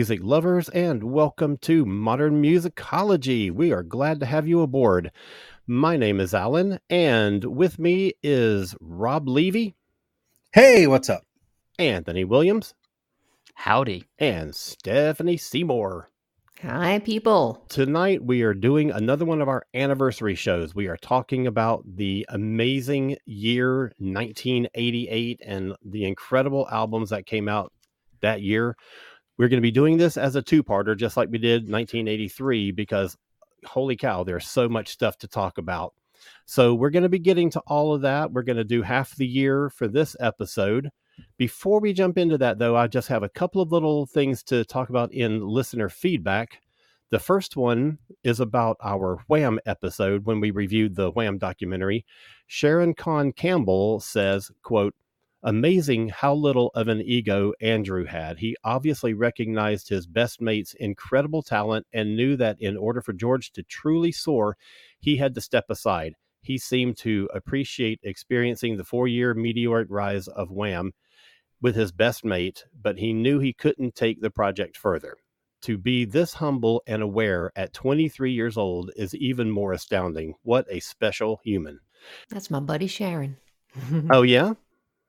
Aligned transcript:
Music 0.00 0.20
lovers, 0.22 0.70
and 0.70 1.04
welcome 1.04 1.58
to 1.58 1.84
Modern 1.84 2.40
Musicology. 2.40 3.50
We 3.52 3.70
are 3.70 3.82
glad 3.82 4.18
to 4.20 4.24
have 4.24 4.48
you 4.48 4.62
aboard. 4.62 5.12
My 5.66 5.98
name 5.98 6.20
is 6.20 6.32
Alan, 6.32 6.78
and 6.88 7.44
with 7.44 7.78
me 7.78 8.14
is 8.22 8.74
Rob 8.80 9.28
Levy, 9.28 9.74
Hey, 10.54 10.86
what's 10.86 11.10
up? 11.10 11.24
Anthony 11.78 12.24
Williams, 12.24 12.72
Howdy. 13.52 14.06
and 14.18 14.54
Stephanie 14.54 15.36
Seymour. 15.36 16.08
Hi, 16.62 16.98
people. 17.00 17.66
Tonight, 17.68 18.24
we 18.24 18.40
are 18.40 18.54
doing 18.54 18.90
another 18.90 19.26
one 19.26 19.42
of 19.42 19.48
our 19.48 19.66
anniversary 19.74 20.34
shows. 20.34 20.74
We 20.74 20.88
are 20.88 20.96
talking 20.96 21.46
about 21.46 21.84
the 21.86 22.24
amazing 22.30 23.18
year 23.26 23.92
1988 23.98 25.42
and 25.44 25.74
the 25.84 26.06
incredible 26.06 26.66
albums 26.72 27.10
that 27.10 27.26
came 27.26 27.50
out 27.50 27.70
that 28.22 28.40
year. 28.40 28.76
We're 29.40 29.48
going 29.48 29.56
to 29.56 29.62
be 29.62 29.70
doing 29.70 29.96
this 29.96 30.18
as 30.18 30.36
a 30.36 30.42
two 30.42 30.62
parter, 30.62 30.94
just 30.94 31.16
like 31.16 31.30
we 31.30 31.38
did 31.38 31.62
1983, 31.62 32.72
because 32.72 33.16
holy 33.64 33.96
cow, 33.96 34.22
there's 34.22 34.46
so 34.46 34.68
much 34.68 34.88
stuff 34.88 35.16
to 35.16 35.28
talk 35.28 35.56
about. 35.56 35.94
So, 36.44 36.74
we're 36.74 36.90
going 36.90 37.04
to 37.04 37.08
be 37.08 37.18
getting 37.18 37.48
to 37.52 37.60
all 37.60 37.94
of 37.94 38.02
that. 38.02 38.30
We're 38.30 38.42
going 38.42 38.58
to 38.58 38.64
do 38.64 38.82
half 38.82 39.16
the 39.16 39.26
year 39.26 39.70
for 39.70 39.88
this 39.88 40.14
episode. 40.20 40.90
Before 41.38 41.80
we 41.80 41.94
jump 41.94 42.18
into 42.18 42.36
that, 42.36 42.58
though, 42.58 42.76
I 42.76 42.86
just 42.86 43.08
have 43.08 43.22
a 43.22 43.30
couple 43.30 43.62
of 43.62 43.72
little 43.72 44.04
things 44.04 44.42
to 44.42 44.62
talk 44.66 44.90
about 44.90 45.14
in 45.14 45.40
listener 45.40 45.88
feedback. 45.88 46.60
The 47.08 47.18
first 47.18 47.56
one 47.56 47.96
is 48.22 48.40
about 48.40 48.76
our 48.84 49.24
Wham 49.28 49.58
episode 49.64 50.26
when 50.26 50.40
we 50.40 50.50
reviewed 50.50 50.96
the 50.96 51.12
Wham 51.12 51.38
documentary. 51.38 52.04
Sharon 52.46 52.92
Con 52.92 53.32
Campbell 53.32 54.00
says, 54.00 54.50
quote, 54.62 54.94
Amazing 55.42 56.10
how 56.10 56.34
little 56.34 56.70
of 56.74 56.88
an 56.88 57.00
ego 57.00 57.54
Andrew 57.62 58.04
had. 58.04 58.38
He 58.38 58.56
obviously 58.62 59.14
recognized 59.14 59.88
his 59.88 60.06
best 60.06 60.40
mate's 60.40 60.74
incredible 60.74 61.42
talent 61.42 61.86
and 61.94 62.14
knew 62.14 62.36
that 62.36 62.60
in 62.60 62.76
order 62.76 63.00
for 63.00 63.14
George 63.14 63.50
to 63.52 63.62
truly 63.62 64.12
soar, 64.12 64.58
he 64.98 65.16
had 65.16 65.34
to 65.34 65.40
step 65.40 65.64
aside. 65.70 66.14
He 66.42 66.58
seemed 66.58 66.98
to 66.98 67.28
appreciate 67.34 68.00
experiencing 68.02 68.76
the 68.76 68.84
four 68.84 69.08
year 69.08 69.32
meteoric 69.32 69.88
rise 69.90 70.28
of 70.28 70.50
Wham 70.50 70.92
with 71.62 71.74
his 71.74 71.92
best 71.92 72.24
mate, 72.24 72.64
but 72.78 72.98
he 72.98 73.12
knew 73.14 73.38
he 73.38 73.52
couldn't 73.54 73.94
take 73.94 74.20
the 74.20 74.30
project 74.30 74.76
further. 74.76 75.16
To 75.62 75.76
be 75.76 76.04
this 76.04 76.34
humble 76.34 76.82
and 76.86 77.02
aware 77.02 77.52
at 77.56 77.74
23 77.74 78.32
years 78.32 78.56
old 78.56 78.90
is 78.96 79.14
even 79.14 79.50
more 79.50 79.72
astounding. 79.72 80.34
What 80.42 80.66
a 80.70 80.80
special 80.80 81.40
human. 81.44 81.80
That's 82.30 82.50
my 82.50 82.60
buddy 82.60 82.86
Sharon. 82.86 83.36
Oh, 84.10 84.22
yeah? 84.22 84.54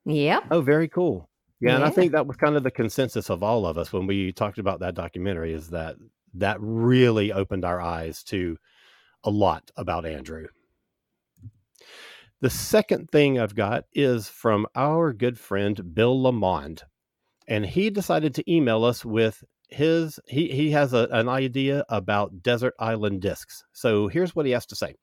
Yep. 0.06 0.46
Oh, 0.52 0.62
very 0.62 0.88
cool. 0.88 1.30
Yeah, 1.60 1.76
and 1.76 1.84
I 1.84 1.92
think 1.92 2.14
that 2.14 2.26
was 2.26 2.38
kind 2.38 2.56
of 2.56 2.64
the 2.64 2.72
consensus 2.72 3.30
of 3.30 3.44
all 3.44 3.68
of 3.68 3.78
us 3.78 3.94
when 3.94 4.08
we 4.08 4.32
talked 4.32 4.58
about 4.58 4.80
that 4.80 4.96
documentary 4.96 5.54
is 5.54 5.70
that 5.70 5.96
that 6.34 6.58
really 6.60 7.32
opened 7.32 7.66
our 7.66 7.80
eyes 7.80 8.24
to 8.24 8.58
a 9.24 9.30
lot 9.30 9.70
about 9.78 10.06
Andrew. 10.06 10.48
The 12.42 12.50
second 12.50 13.12
thing 13.12 13.38
I've 13.38 13.54
got 13.54 13.86
is 13.94 14.28
from 14.28 14.66
our 14.76 15.14
good 15.14 15.38
friend 15.38 15.94
Bill 15.94 16.20
Lamond. 16.20 16.82
And 17.48 17.66
he 17.66 17.92
decided 17.92 18.34
to 18.36 18.52
email 18.52 18.84
us 18.84 19.06
with 19.06 19.44
his 19.70 20.20
he 20.28 20.50
he 20.50 20.72
has 20.72 20.94
a, 20.94 21.08
an 21.12 21.30
idea 21.30 21.86
about 21.90 22.42
desert 22.44 22.74
island 22.80 23.22
discs. 23.22 23.64
So 23.72 24.08
here's 24.08 24.36
what 24.36 24.46
he 24.46 24.52
has 24.54 24.66
to 24.68 24.76
say. 24.76 24.96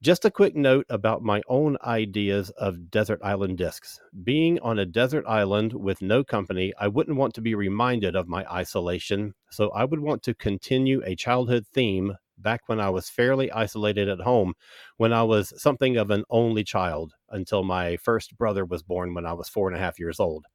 Just 0.00 0.24
a 0.24 0.30
quick 0.30 0.54
note 0.54 0.86
about 0.88 1.22
my 1.22 1.42
own 1.48 1.76
ideas 1.82 2.50
of 2.50 2.88
desert 2.88 3.18
island 3.22 3.58
discs. 3.58 3.98
Being 4.22 4.60
on 4.60 4.78
a 4.78 4.86
desert 4.86 5.24
island 5.26 5.72
with 5.72 6.00
no 6.00 6.22
company, 6.22 6.72
I 6.78 6.86
wouldn't 6.86 7.16
want 7.16 7.34
to 7.34 7.40
be 7.40 7.56
reminded 7.56 8.14
of 8.14 8.28
my 8.28 8.44
isolation, 8.46 9.34
so 9.50 9.70
I 9.70 9.84
would 9.84 9.98
want 9.98 10.22
to 10.22 10.34
continue 10.34 11.02
a 11.04 11.16
childhood 11.16 11.66
theme 11.66 12.16
back 12.38 12.68
when 12.68 12.78
I 12.78 12.90
was 12.90 13.10
fairly 13.10 13.50
isolated 13.50 14.08
at 14.08 14.20
home, 14.20 14.54
when 14.98 15.12
I 15.12 15.24
was 15.24 15.52
something 15.60 15.96
of 15.96 16.10
an 16.12 16.24
only 16.30 16.62
child 16.62 17.14
until 17.30 17.64
my 17.64 17.96
first 17.96 18.38
brother 18.38 18.64
was 18.64 18.84
born 18.84 19.14
when 19.14 19.26
I 19.26 19.32
was 19.32 19.48
four 19.48 19.66
and 19.66 19.76
a 19.76 19.80
half 19.80 19.98
years 19.98 20.20
old. 20.20 20.46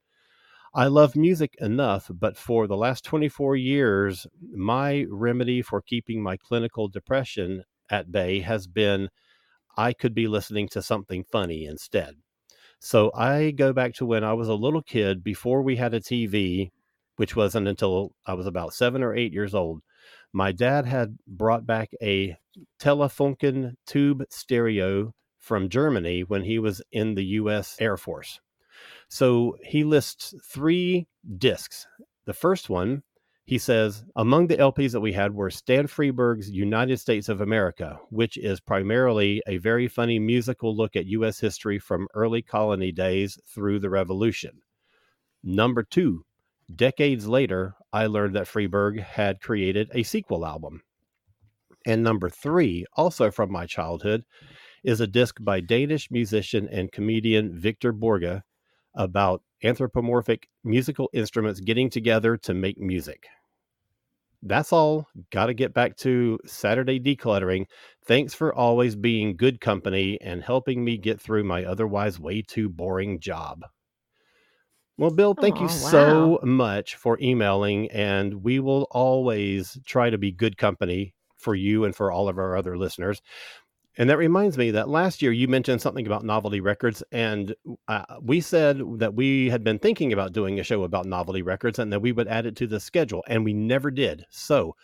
I 0.74 0.88
love 0.88 1.16
music 1.16 1.56
enough, 1.60 2.10
but 2.14 2.38
for 2.38 2.68
the 2.68 2.78
last 2.78 3.04
24 3.04 3.56
years, 3.56 4.26
my 4.56 5.06
remedy 5.10 5.62
for 5.62 5.82
keeping 5.82 6.22
my 6.22 6.38
clinical 6.38 6.88
depression 6.88 7.64
at 7.90 8.12
bay 8.12 8.40
has 8.40 8.68
been 8.68 9.10
I 9.78 9.94
could 9.94 10.14
be 10.14 10.28
listening 10.28 10.70
to 10.70 10.82
something 10.82 11.24
funny 11.24 11.66
instead. 11.66 12.16
So 12.80 13.12
I 13.16 13.52
go 13.52 13.74
back 13.74 13.94
to 13.96 14.06
when 14.06 14.24
I 14.24 14.34
was 14.34 14.50
a 14.50 14.54
little 14.54 14.82
kid 14.82 15.24
before 15.24 15.62
we 15.62 15.78
had 15.78 15.94
a 15.94 16.02
TV, 16.02 16.72
which 17.16 17.36
wasn't 17.36 17.68
until 17.68 18.14
I 18.26 18.34
was 18.34 18.46
about 18.46 18.74
seven 18.74 19.02
or 19.02 19.16
eight 19.16 19.34
years 19.34 19.56
old. 19.56 19.82
My 20.34 20.52
dad 20.52 20.86
had 20.86 21.18
brought 21.28 21.66
back 21.66 21.92
a 22.02 22.36
Telefunken 22.80 23.76
tube 23.86 24.26
stereo 24.30 25.14
from 25.40 25.70
Germany 25.70 26.24
when 26.24 26.44
he 26.44 26.60
was 26.60 26.82
in 26.92 27.16
the 27.16 27.26
US 27.26 27.78
Air 27.80 27.98
Force. 27.98 28.40
So 29.08 29.58
he 29.64 29.84
lists 29.84 30.34
three 30.44 31.08
discs. 31.38 31.88
The 32.26 32.34
first 32.34 32.70
one, 32.70 33.04
he 33.46 33.58
says, 33.58 34.06
among 34.16 34.48
the 34.48 34.58
LPs 34.58 34.94
that 34.94 35.02
we 35.02 35.12
had 35.12 35.34
were 35.34 35.50
Stan 35.50 35.88
Freberg's 35.88 36.50
United 36.50 36.98
States 36.98 37.28
of 37.28 37.42
America, 37.42 38.00
which 38.10 38.38
is 38.38 38.62
primarily 38.62 39.42
a 39.46 39.58
very 39.58 39.90
funny 39.90 40.18
musical 40.18 40.76
look 40.76 40.96
at 40.96 41.08
U.S. 41.08 41.40
history 41.40 41.78
from 41.78 42.08
early 42.14 42.42
colony 42.42 42.94
days 42.94 43.38
through 43.46 43.80
the 43.80 43.90
Revolution. 43.90 44.62
Number 45.44 45.84
two, 45.84 46.26
decades 46.74 47.28
later, 47.28 47.76
I 47.92 48.06
learned 48.06 48.36
that 48.36 48.48
Freeberg 48.48 49.02
had 49.02 49.42
created 49.42 49.90
a 49.94 50.04
sequel 50.04 50.46
album. 50.46 50.82
And 51.86 52.02
number 52.02 52.30
three, 52.30 52.86
also 52.94 53.30
from 53.30 53.52
my 53.52 53.66
childhood, 53.66 54.24
is 54.86 55.02
a 55.02 55.08
disc 55.08 55.36
by 55.42 55.60
Danish 55.60 56.10
musician 56.10 56.70
and 56.72 56.94
comedian 56.94 57.60
Victor 57.60 57.92
Borge 57.92 58.42
about 58.96 59.42
anthropomorphic 59.64 60.48
musical 60.64 61.10
instruments 61.14 61.60
getting 61.60 61.90
together 61.90 62.38
to 62.38 62.54
make 62.54 62.78
music. 62.78 63.28
That's 64.42 64.74
all. 64.74 65.08
Got 65.32 65.46
to 65.46 65.54
get 65.54 65.74
back 65.74 65.96
to 65.98 66.38
Saturday 66.46 67.00
decluttering. 67.00 67.66
Thanks 68.06 68.34
for 68.34 68.54
always 68.54 68.96
being 68.96 69.38
good 69.38 69.62
company 69.62 70.20
and 70.20 70.44
helping 70.44 70.84
me 70.84 70.98
get 70.98 71.22
through 71.22 71.46
my 71.46 71.64
otherwise 71.64 72.20
way 72.20 72.42
too 72.42 72.68
boring 72.68 73.22
job. 73.22 73.64
Well, 74.98 75.12
Bill, 75.12 75.34
thank 75.34 75.60
you 75.60 75.66
Aw, 75.66 75.70
so 75.70 76.40
much 76.44 76.96
for 76.96 77.18
emailing, 77.20 77.90
and 77.90 78.44
we 78.44 78.60
will 78.60 78.88
always 78.92 79.80
try 79.86 80.10
to 80.10 80.18
be 80.20 80.32
good 80.32 80.58
company 80.58 81.16
for 81.38 81.56
you 81.56 81.84
and 81.86 81.96
for 81.96 82.12
all 82.12 82.30
of 82.30 82.38
our 82.38 82.56
other 82.56 82.78
listeners. 82.78 83.22
And 83.98 84.10
that 84.10 84.18
reminds 84.18 84.58
me 84.58 84.72
that 84.72 84.90
last 84.90 85.22
year 85.22 85.32
you 85.32 85.48
mentioned 85.48 85.82
something 85.82 86.08
about 86.08 86.26
novelty 86.26 86.62
records, 86.62 87.04
and 87.12 87.54
uh, 87.88 88.04
we 88.22 88.42
said 88.42 88.82
that 88.98 89.14
we 89.14 89.50
had 89.50 89.64
been 89.64 89.78
thinking 89.78 90.14
about 90.14 90.34
doing 90.34 90.60
a 90.60 90.64
show 90.64 90.84
about 90.84 91.06
novelty 91.06 91.44
records 91.44 91.78
and 91.78 91.94
that 91.94 92.02
we 92.02 92.12
would 92.12 92.28
add 92.28 92.48
it 92.48 92.56
to 92.56 92.68
the 92.68 92.80
schedule, 92.80 93.24
and 93.28 93.46
we 93.46 93.54
never 93.54 93.92
did. 93.92 94.26
So 94.32 94.76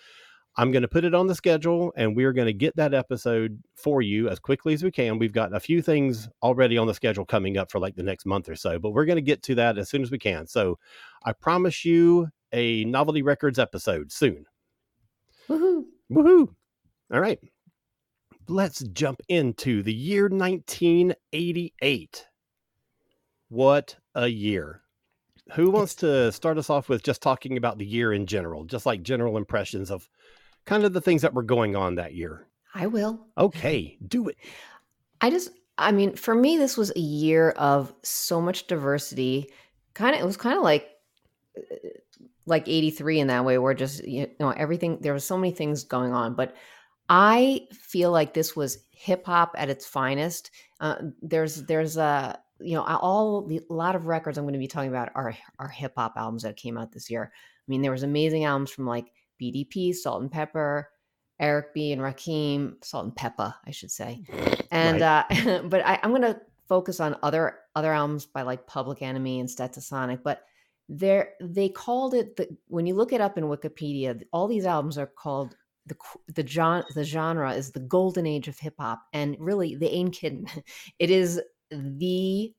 I'm 0.58 0.72
going 0.72 0.84
to 0.84 0.88
put 0.88 1.06
it 1.06 1.16
on 1.16 1.26
the 1.26 1.34
schedule, 1.34 1.92
and 1.96 2.16
we're 2.16 2.34
going 2.34 2.48
to 2.48 2.54
get 2.54 2.76
that 2.76 2.94
episode 2.94 3.64
for 3.76 4.02
you 4.02 4.30
as 4.30 4.40
quickly 4.40 4.74
as 4.74 4.84
we 4.84 4.92
can. 4.92 5.18
We've 5.18 5.34
got 5.34 5.56
a 5.56 5.60
few 5.60 5.82
things 5.82 6.30
already 6.44 6.78
on 6.78 6.86
the 6.86 6.94
schedule 6.94 7.26
coming 7.26 7.58
up 7.58 7.72
for 7.72 7.80
like 7.80 7.96
the 7.96 8.04
next 8.04 8.28
month 8.28 8.48
or 8.48 8.56
so, 8.56 8.78
but 8.78 8.92
we're 8.92 9.06
going 9.06 9.16
to 9.16 9.22
get 9.24 9.42
to 9.44 9.56
that 9.56 9.78
as 9.80 9.90
soon 9.90 10.04
as 10.04 10.12
we 10.12 10.20
can. 10.20 10.46
So 10.46 10.78
I 11.26 11.34
promise 11.34 11.84
you 11.84 12.28
a 12.52 12.84
novelty 12.86 13.22
records 13.22 13.58
episode 13.58 14.12
soon. 14.12 14.46
Woohoo. 15.48 15.86
Woohoo! 16.12 16.48
All 17.12 17.20
right. 17.20 17.40
Let's 18.50 18.80
jump 18.80 19.22
into 19.30 19.84
the 19.84 19.94
year 19.94 20.24
1988. 20.24 22.28
What 23.50 23.96
a 24.16 24.28
year. 24.28 24.82
Who 25.54 25.70
wants 25.70 25.94
to 25.96 26.32
start 26.32 26.58
us 26.58 26.68
off 26.68 26.90
with 26.90 27.04
just 27.04 27.22
talking 27.22 27.58
about 27.58 27.78
the 27.78 27.86
year 27.86 28.12
in 28.12 28.26
general, 28.26 28.66
just 28.66 28.88
like 28.88 29.04
general 29.04 29.38
impressions 29.38 29.92
of 29.92 30.10
kind 30.66 30.84
of 30.84 30.94
the 30.94 31.02
things 31.02 31.22
that 31.22 31.36
were 31.36 31.44
going 31.44 31.76
on 31.76 31.96
that 31.96 32.16
year? 32.16 32.48
I 32.74 32.88
will. 32.88 33.20
Okay, 33.38 34.00
do 34.08 34.30
it. 34.30 34.38
I 35.22 35.30
just 35.30 35.52
I 35.78 35.92
mean, 35.92 36.16
for 36.16 36.34
me, 36.34 36.58
this 36.58 36.76
was 36.76 36.92
a 36.96 37.00
year 37.00 37.52
of 37.52 37.94
so 38.02 38.42
much 38.42 38.66
diversity. 38.66 39.52
Kind 39.94 40.16
of, 40.16 40.22
it 40.22 40.26
was 40.26 40.38
kind 40.38 40.58
of 40.58 40.64
like 40.64 40.90
uh, 41.56 41.90
like 42.48 42.68
83 42.68 43.20
in 43.20 43.28
that 43.28 43.46
way 43.46 43.60
where 43.60 43.76
just 43.76 44.04
you 44.08 44.28
know 44.40 44.50
everything 44.50 44.98
there 45.02 45.14
was 45.14 45.24
so 45.24 45.38
many 45.38 45.54
things 45.54 45.84
going 45.84 46.14
on 46.14 46.34
but 46.34 46.56
i 47.10 47.62
feel 47.74 48.12
like 48.12 48.34
this 48.34 48.56
was 48.56 48.86
hip 48.92 49.26
hop 49.26 49.54
at 49.58 49.70
its 49.70 49.86
finest 49.86 50.52
uh, 50.80 50.96
there's 51.22 51.64
there's 51.64 51.98
a 51.98 52.40
you 52.60 52.76
know 52.76 52.84
all 52.84 53.42
the, 53.42 53.62
a 53.70 53.74
lot 53.74 53.96
of 53.96 54.06
records 54.06 54.38
i'm 54.38 54.44
going 54.44 54.54
to 54.54 54.60
be 54.60 54.68
talking 54.68 54.90
about 54.90 55.10
are 55.16 55.36
are 55.60 55.68
hip 55.68 55.94
hop 55.96 56.14
albums 56.16 56.44
that 56.44 56.58
came 56.58 56.78
out 56.78 56.92
this 56.92 57.10
year. 57.10 57.32
I 57.34 57.66
mean 57.68 57.82
there 57.82 57.92
was 57.92 58.04
amazing 58.04 58.46
albums 58.46 58.72
from 58.72 58.86
like 58.86 59.12
bdp 59.42 59.96
salt 59.96 60.22
and 60.22 60.32
pepper 60.32 60.90
eric 61.40 61.74
b 61.74 61.92
and 61.92 62.02
rakim 62.02 62.84
salt 62.84 63.06
and 63.06 63.16
pepper 63.16 63.54
i 63.66 63.72
should 63.72 63.92
say. 63.92 64.24
And 64.72 65.02
uh 65.02 65.24
but 65.66 65.86
I, 65.86 66.00
i'm 66.04 66.12
going 66.12 66.22
to 66.22 66.40
focus 66.68 67.00
on 67.00 67.18
other 67.24 67.60
other 67.76 67.94
albums 67.94 68.26
by 68.26 68.44
like 68.44 68.68
public 68.68 69.02
enemy 69.02 69.40
and 69.40 69.50
stetsasonic 69.50 70.22
but 70.24 70.44
there 70.88 71.34
they 71.42 71.70
called 71.70 72.14
it 72.14 72.36
the 72.36 72.48
when 72.68 72.86
you 72.86 72.96
look 72.96 73.14
it 73.14 73.22
up 73.22 73.38
in 73.38 73.46
wikipedia 73.46 74.22
all 74.34 74.48
these 74.48 74.66
albums 74.66 74.98
are 74.98 75.08
called 75.08 75.56
the 75.90 75.96
the 76.34 76.48
genre 76.48 76.86
the 76.96 77.04
genre 77.04 77.52
is 77.52 77.72
the 77.72 77.80
golden 77.80 78.26
age 78.26 78.48
of 78.48 78.58
hip 78.58 78.76
hop 78.80 79.02
and 79.14 79.36
really 79.40 79.76
they 79.76 79.90
ain't 79.90 80.14
kidding 80.14 80.48
it 81.00 81.10
is 81.10 81.42
the 81.72 82.54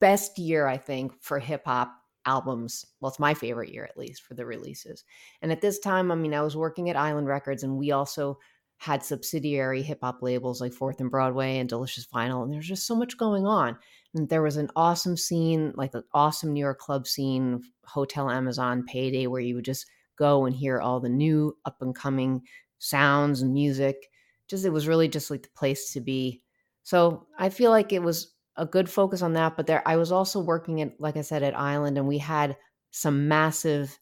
best 0.00 0.38
year 0.38 0.66
i 0.66 0.76
think 0.76 1.12
for 1.22 1.38
hip 1.38 1.62
hop 1.64 1.92
albums 2.26 2.84
well 3.00 3.10
it's 3.10 3.18
my 3.18 3.34
favorite 3.34 3.72
year 3.72 3.84
at 3.84 3.96
least 3.96 4.22
for 4.22 4.34
the 4.34 4.44
releases 4.44 5.04
and 5.42 5.52
at 5.52 5.60
this 5.60 5.78
time 5.78 6.10
i 6.10 6.14
mean 6.14 6.34
i 6.34 6.42
was 6.42 6.56
working 6.56 6.90
at 6.90 6.96
island 6.96 7.26
records 7.26 7.62
and 7.62 7.76
we 7.76 7.90
also 7.90 8.38
had 8.78 9.02
subsidiary 9.02 9.82
hip 9.82 10.00
hop 10.02 10.18
labels 10.20 10.60
like 10.60 10.72
Fourth 10.72 11.00
and 11.00 11.10
Broadway 11.10 11.58
and 11.58 11.68
Delicious 11.68 12.06
Vinyl, 12.06 12.42
and 12.42 12.52
there's 12.52 12.68
just 12.68 12.86
so 12.86 12.94
much 12.94 13.16
going 13.16 13.46
on. 13.46 13.78
And 14.14 14.28
there 14.28 14.42
was 14.42 14.56
an 14.56 14.68
awesome 14.76 15.16
scene, 15.16 15.72
like 15.76 15.94
an 15.94 16.02
awesome 16.12 16.52
New 16.52 16.60
York 16.60 16.80
club 16.80 17.06
scene, 17.06 17.62
Hotel 17.86 18.30
Amazon 18.30 18.84
Payday, 18.86 19.26
where 19.26 19.40
you 19.40 19.54
would 19.54 19.64
just 19.64 19.86
go 20.16 20.44
and 20.44 20.54
hear 20.54 20.80
all 20.80 21.00
the 21.00 21.08
new 21.08 21.56
up 21.64 21.76
and 21.80 21.94
coming 21.94 22.42
sounds 22.78 23.42
and 23.42 23.52
music. 23.52 24.10
Just 24.48 24.64
it 24.64 24.70
was 24.70 24.88
really 24.88 25.08
just 25.08 25.30
like 25.30 25.42
the 25.42 25.48
place 25.56 25.92
to 25.92 26.00
be. 26.00 26.42
So 26.82 27.26
I 27.38 27.48
feel 27.48 27.70
like 27.70 27.92
it 27.92 28.02
was 28.02 28.34
a 28.56 28.66
good 28.66 28.88
focus 28.88 29.22
on 29.22 29.32
that. 29.34 29.56
But 29.56 29.66
there, 29.66 29.82
I 29.86 29.96
was 29.96 30.12
also 30.12 30.40
working 30.40 30.80
at, 30.82 31.00
like 31.00 31.16
I 31.16 31.22
said, 31.22 31.42
at 31.42 31.58
Island, 31.58 31.98
and 31.98 32.06
we 32.06 32.18
had 32.18 32.56
some 32.90 33.26
massive 33.26 33.98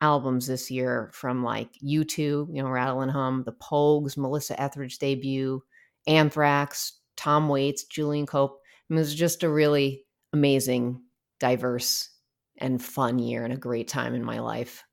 albums 0.00 0.46
this 0.46 0.70
year 0.70 1.10
from 1.12 1.42
like 1.42 1.70
U2, 1.82 2.18
you 2.18 2.62
know, 2.62 2.68
Rattle 2.68 3.00
and 3.00 3.10
Hum, 3.10 3.44
The 3.44 3.52
Pogues, 3.52 4.16
Melissa 4.16 4.60
Etheridge 4.60 4.98
debut, 4.98 5.62
Anthrax, 6.06 7.00
Tom 7.16 7.48
Waits, 7.48 7.84
Julian 7.84 8.26
Cope. 8.26 8.60
I 8.62 8.94
mean, 8.94 8.98
it 8.98 9.00
was 9.00 9.14
just 9.14 9.42
a 9.42 9.48
really 9.48 10.04
amazing, 10.32 11.02
diverse, 11.40 12.10
and 12.58 12.82
fun 12.82 13.18
year 13.18 13.44
and 13.44 13.52
a 13.52 13.58
great 13.58 13.88
time 13.88 14.14
in 14.14 14.24
my 14.24 14.40
life. 14.40 14.84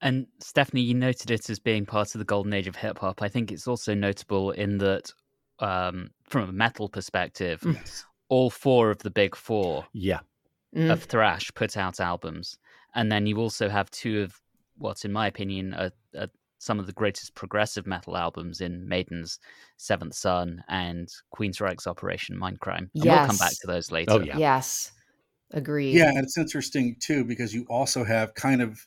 And 0.00 0.26
Stephanie, 0.40 0.82
you 0.82 0.94
noted 0.94 1.30
it 1.30 1.48
as 1.48 1.58
being 1.58 1.86
part 1.86 2.14
of 2.14 2.18
the 2.18 2.24
golden 2.24 2.52
age 2.52 2.66
of 2.66 2.76
hip 2.76 2.98
hop. 2.98 3.22
I 3.22 3.28
think 3.28 3.50
it's 3.50 3.66
also 3.66 3.94
notable 3.94 4.50
in 4.50 4.78
that, 4.78 5.12
um, 5.60 6.10
from 6.24 6.48
a 6.48 6.52
metal 6.52 6.88
perspective, 6.88 7.60
Mm. 7.60 8.04
all 8.28 8.50
four 8.50 8.90
of 8.90 8.98
the 8.98 9.10
big 9.10 9.34
four 9.36 9.86
Yeah. 9.92 10.20
Mm. 10.74 10.92
of 10.92 11.04
thrash 11.04 11.52
put 11.54 11.76
out 11.76 12.00
albums, 12.00 12.58
and 12.94 13.10
then 13.10 13.26
you 13.26 13.38
also 13.38 13.68
have 13.68 13.90
two 13.90 14.22
of 14.22 14.40
what, 14.76 15.04
in 15.04 15.12
my 15.12 15.28
opinion, 15.28 15.72
are, 15.74 15.92
are 16.18 16.28
some 16.58 16.80
of 16.80 16.86
the 16.86 16.92
greatest 16.92 17.34
progressive 17.34 17.86
metal 17.86 18.16
albums 18.16 18.60
in 18.60 18.88
Maiden's 18.88 19.38
Seventh 19.76 20.14
Son 20.14 20.64
and 20.68 21.08
Queensryche's 21.30 21.86
Operation 21.86 22.36
Mindcrime. 22.36 22.88
And 22.94 23.04
we'll 23.04 23.26
come 23.26 23.36
back 23.36 23.52
to 23.60 23.66
those 23.66 23.92
later. 23.92 24.12
Oh, 24.12 24.20
yeah. 24.20 24.36
Yes, 24.38 24.90
agreed. 25.52 25.94
Yeah, 25.94 26.08
and 26.08 26.18
it's 26.18 26.36
interesting 26.38 26.96
too 26.98 27.22
because 27.24 27.54
you 27.54 27.66
also 27.68 28.02
have 28.02 28.34
kind 28.34 28.60
of 28.62 28.84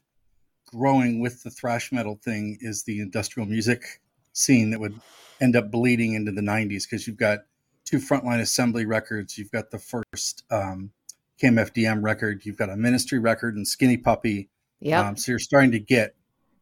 growing 0.67 1.19
with 1.19 1.43
the 1.43 1.49
thrash 1.49 1.91
metal 1.91 2.19
thing 2.23 2.57
is 2.61 2.83
the 2.83 2.99
industrial 2.99 3.47
music 3.47 4.01
scene 4.33 4.69
that 4.69 4.79
would 4.79 4.99
end 5.41 5.55
up 5.55 5.71
bleeding 5.71 6.13
into 6.13 6.31
the 6.31 6.41
90s 6.41 6.83
because 6.83 7.07
you've 7.07 7.17
got 7.17 7.39
two 7.85 7.97
frontline 7.97 8.39
assembly 8.39 8.85
records 8.85 9.37
you've 9.37 9.51
got 9.51 9.71
the 9.71 9.79
first 9.79 10.43
um, 10.51 10.91
kmfdm 11.41 12.03
record 12.03 12.45
you've 12.45 12.57
got 12.57 12.69
a 12.69 12.75
ministry 12.75 13.17
record 13.19 13.55
and 13.55 13.67
skinny 13.67 13.97
puppy 13.97 14.49
Yep. 14.79 15.05
um, 15.05 15.17
so 15.17 15.31
you're 15.31 15.39
starting 15.39 15.71
to 15.71 15.79
get 15.79 16.15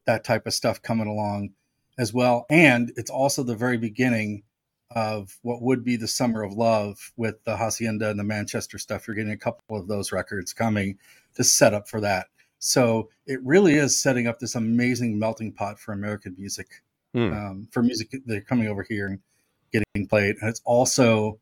that 0.05 0.23
type 0.23 0.47
of 0.47 0.53
stuff 0.53 0.81
coming 0.81 1.07
along 1.07 1.51
as 1.97 2.13
well. 2.13 2.45
And 2.49 2.91
it's 2.95 3.09
also 3.09 3.43
the 3.43 3.55
very 3.55 3.77
beginning 3.77 4.43
of 4.91 5.37
what 5.41 5.61
would 5.61 5.83
be 5.83 5.97
the 5.97 6.07
summer 6.07 6.43
of 6.43 6.53
love 6.53 7.11
with 7.17 7.43
the 7.43 7.57
Hacienda 7.57 8.09
and 8.09 8.19
the 8.19 8.23
Manchester 8.23 8.77
stuff. 8.77 9.07
You're 9.07 9.15
getting 9.15 9.31
a 9.31 9.37
couple 9.37 9.77
of 9.77 9.87
those 9.87 10.11
records 10.11 10.53
coming 10.53 10.97
to 11.35 11.43
set 11.43 11.73
up 11.73 11.89
for 11.89 11.99
that. 12.01 12.27
So 12.67 13.09
it 13.27 13.39
really 13.43 13.75
is 13.75 14.01
setting 14.01 14.25
up 14.25 14.39
this 14.39 14.55
amazing 14.55 15.19
melting 15.19 15.53
pot 15.53 15.79
for 15.79 15.93
American 15.93 16.35
music, 16.37 16.67
Hmm. 17.13 17.31
um, 17.31 17.67
for 17.71 17.83
music 17.83 18.09
that 18.25 18.37
are 18.37 18.41
coming 18.41 18.67
over 18.67 18.81
here 18.81 19.05
and 19.07 19.19
getting 19.71 20.07
played. 20.07 20.35
And 20.41 20.49
it's 20.49 20.61
also, 20.65 21.39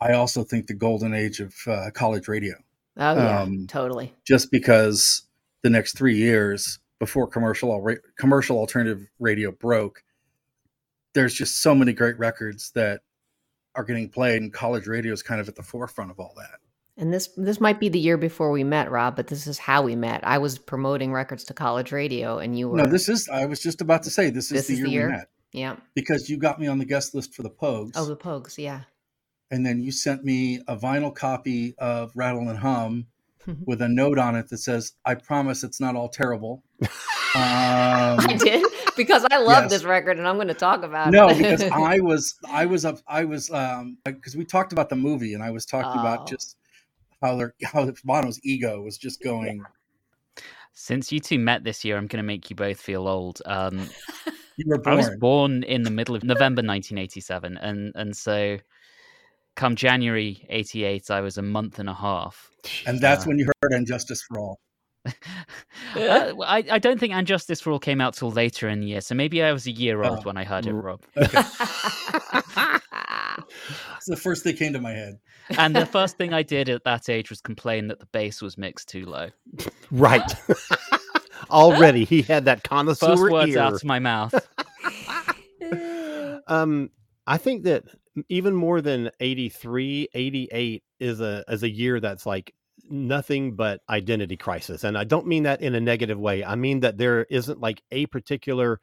I 0.00 0.12
also 0.12 0.42
think, 0.42 0.66
the 0.66 0.74
golden 0.74 1.14
age 1.14 1.38
of 1.38 1.54
uh, 1.68 1.90
college 1.94 2.26
radio 2.26 2.54
oh 2.96 3.14
yeah, 3.14 3.40
um, 3.40 3.66
totally. 3.68 4.12
just 4.26 4.50
because 4.50 5.22
the 5.62 5.70
next 5.70 5.96
three 5.96 6.16
years 6.16 6.80
before 6.98 7.28
commercial 7.28 7.96
commercial 8.16 8.58
alternative 8.58 9.08
radio 9.20 9.52
broke, 9.52 10.02
there's 11.14 11.32
just 11.34 11.62
so 11.62 11.74
many 11.76 11.92
great 11.92 12.18
records 12.18 12.72
that 12.72 13.02
are 13.76 13.84
getting 13.84 14.08
played, 14.08 14.42
and 14.42 14.52
college 14.52 14.88
radio 14.88 15.12
is 15.12 15.22
kind 15.22 15.40
of 15.40 15.48
at 15.48 15.54
the 15.54 15.62
forefront 15.62 16.10
of 16.10 16.18
all 16.18 16.34
that. 16.36 16.58
And 16.96 17.12
this 17.12 17.28
this 17.36 17.60
might 17.60 17.80
be 17.80 17.88
the 17.88 17.98
year 17.98 18.16
before 18.18 18.50
we 18.50 18.62
met, 18.64 18.90
Rob, 18.90 19.16
but 19.16 19.28
this 19.28 19.46
is 19.46 19.58
how 19.58 19.80
we 19.82 19.96
met. 19.96 20.20
I 20.22 20.38
was 20.38 20.58
promoting 20.58 21.12
records 21.12 21.44
to 21.44 21.54
college 21.54 21.92
radio, 21.92 22.38
and 22.38 22.58
you 22.58 22.68
were. 22.68 22.76
No, 22.78 22.86
this 22.86 23.08
is. 23.08 23.28
I 23.28 23.46
was 23.46 23.60
just 23.60 23.80
about 23.80 24.02
to 24.02 24.10
say 24.10 24.28
this 24.30 24.46
is 24.46 24.50
This 24.50 24.66
the 24.66 24.72
is 24.74 24.78
year 24.80 24.86
the 24.86 24.92
year? 24.92 25.06
we 25.06 25.12
met 25.12 25.28
yeah. 25.52 25.76
because 25.94 26.28
you 26.28 26.36
got 26.36 26.60
me 26.60 26.66
on 26.66 26.78
the 26.78 26.84
guest 26.84 27.14
list 27.14 27.34
for 27.34 27.42
the 27.42 27.50
Pogues, 27.50 27.92
Oh, 27.94 28.04
the 28.04 28.16
Pogues. 28.16 28.58
Yeah. 28.58 28.82
and 29.50 29.64
then 29.64 29.80
you 29.82 29.92
sent 29.92 30.24
me 30.24 30.60
a 30.68 30.76
vinyl 30.76 31.14
copy 31.14 31.74
of 31.78 32.12
Rattle 32.14 32.48
and 32.50 32.58
Hum 32.58 33.06
with 33.64 33.80
a 33.80 33.88
note 33.88 34.18
on 34.18 34.36
it 34.36 34.48
that 34.50 34.58
says, 34.58 34.92
"I 35.04 35.14
promise 35.14 35.64
it's 35.64 35.80
not 35.80 35.96
all 35.96 36.08
terrible." 36.08 36.62
Um, 37.32 38.18
I 38.18 38.36
did 38.40 38.66
because 38.96 39.24
I 39.30 39.38
love 39.38 39.62
yes. 39.64 39.70
this 39.70 39.84
record, 39.84 40.18
and 40.18 40.26
I'm 40.26 40.34
going 40.34 40.48
to 40.48 40.54
talk 40.54 40.82
about 40.82 41.12
no 41.12 41.28
it. 41.28 41.34
No, 41.34 41.38
because 41.38 41.62
i 41.72 42.00
was 42.00 42.34
i 42.50 42.66
was 42.66 42.84
up 42.84 42.98
i 43.06 43.24
was 43.24 43.48
um 43.52 43.98
because 44.04 44.34
we 44.34 44.44
talked 44.44 44.72
about 44.72 44.88
the 44.88 44.96
movie 44.96 45.34
and 45.34 45.40
i 45.44 45.50
was 45.52 45.64
talking 45.64 45.92
Oh. 45.94 46.00
about 46.00 46.26
just 46.28 46.56
how 47.22 47.36
their 47.36 47.54
how 47.64 47.90
bono's 48.04 48.40
ego 48.44 48.80
was 48.82 48.98
just 48.98 49.22
going 49.22 49.62
Since 50.72 51.12
you 51.12 51.20
two 51.20 51.38
met 51.38 51.64
this 51.64 51.84
year, 51.84 51.96
I'm 51.96 52.06
going 52.06 52.22
to 52.22 52.26
make 52.26 52.48
you 52.50 52.56
both 52.56 52.80
feel 52.80 53.06
old. 53.08 53.42
Um, 53.44 53.88
you 54.56 54.64
were 54.68 54.78
born. 54.78 54.92
I 54.94 54.96
was 54.96 55.08
born 55.08 55.18
born 55.18 55.62
in 55.64 55.82
the 55.82 55.90
middle 55.90 56.14
of 56.14 56.22
November 56.24 56.60
1987, 56.62 57.56
and 57.58 57.92
and 57.94 58.16
so 58.16 58.58
come 59.56 59.74
January 59.76 60.46
88, 60.48 61.10
I 61.10 61.20
was 61.20 61.36
a 61.36 61.42
month 61.42 61.78
and 61.78 61.88
a 61.88 61.94
half. 61.94 62.50
and 62.86 63.00
that's 63.00 63.24
uh, 63.24 63.28
when 63.28 63.38
you 63.38 63.44
heard 63.46 63.72
And 63.72 63.86
Justice 63.86 64.22
for 64.22 64.38
All 64.38 64.60
uh, 65.06 66.32
I, 66.46 66.64
I 66.70 66.78
don't 66.78 67.00
think 67.00 67.12
And 67.12 67.26
Justice 67.26 67.60
for 67.60 67.70
All 67.72 67.78
came 67.78 68.00
out 68.00 68.14
till 68.14 68.30
later 68.30 68.68
in 68.68 68.80
the 68.80 68.86
year, 68.86 69.00
so 69.00 69.14
maybe 69.14 69.42
I 69.42 69.52
was 69.52 69.66
a 69.66 69.70
year 69.72 70.02
old 70.02 70.20
Oh. 70.20 70.22
when 70.22 70.36
I 70.36 70.44
heard 70.44 70.66
it, 70.66 70.72
R- 70.72 70.80
Rob. 70.80 71.02
It's 73.96 74.06
the 74.06 74.16
first 74.16 74.44
thing 74.44 74.56
came 74.56 74.72
to 74.72 74.80
my 74.80 74.92
head 74.92 75.18
And 75.58 75.74
the 75.74 75.86
first 75.86 76.16
thing 76.16 76.32
I 76.40 76.42
did 76.42 76.68
at 76.68 76.84
that 76.84 77.08
age 77.08 77.30
was 77.30 77.40
complain 77.40 77.88
that 77.88 78.00
the 78.00 78.06
bass 78.06 78.40
was 78.42 78.56
mixed 78.58 78.88
too 78.88 79.06
low. 79.06 79.28
Right. 79.90 80.34
Already, 81.50 82.04
he 82.04 82.22
had 82.22 82.44
that 82.44 82.58
First 82.58 82.68
connoisseur 82.68 83.30
words 83.30 83.54
ear. 83.54 83.60
out 83.60 83.72
of 83.74 83.84
my 83.84 83.98
mouth. 83.98 84.34
um, 86.46 86.90
I 87.26 87.38
think 87.38 87.64
that 87.64 87.84
even 88.28 88.54
more 88.54 88.80
than 88.80 89.10
83, 89.20 90.08
88 90.12 90.82
is 91.00 91.20
a 91.20 91.44
is 91.48 91.62
a 91.62 91.70
year 91.70 91.98
that's 92.00 92.26
like 92.26 92.54
nothing 92.88 93.56
but 93.56 93.80
identity 93.88 94.36
crisis. 94.36 94.84
And 94.84 94.98
I 94.98 95.04
don't 95.04 95.26
mean 95.26 95.44
that 95.44 95.62
in 95.62 95.74
a 95.74 95.80
negative 95.80 96.18
way. 96.18 96.44
I 96.44 96.56
mean 96.56 96.80
that 96.80 96.98
there 96.98 97.24
isn't 97.30 97.60
like 97.60 97.82
a 97.90 98.06
particular 98.06 98.80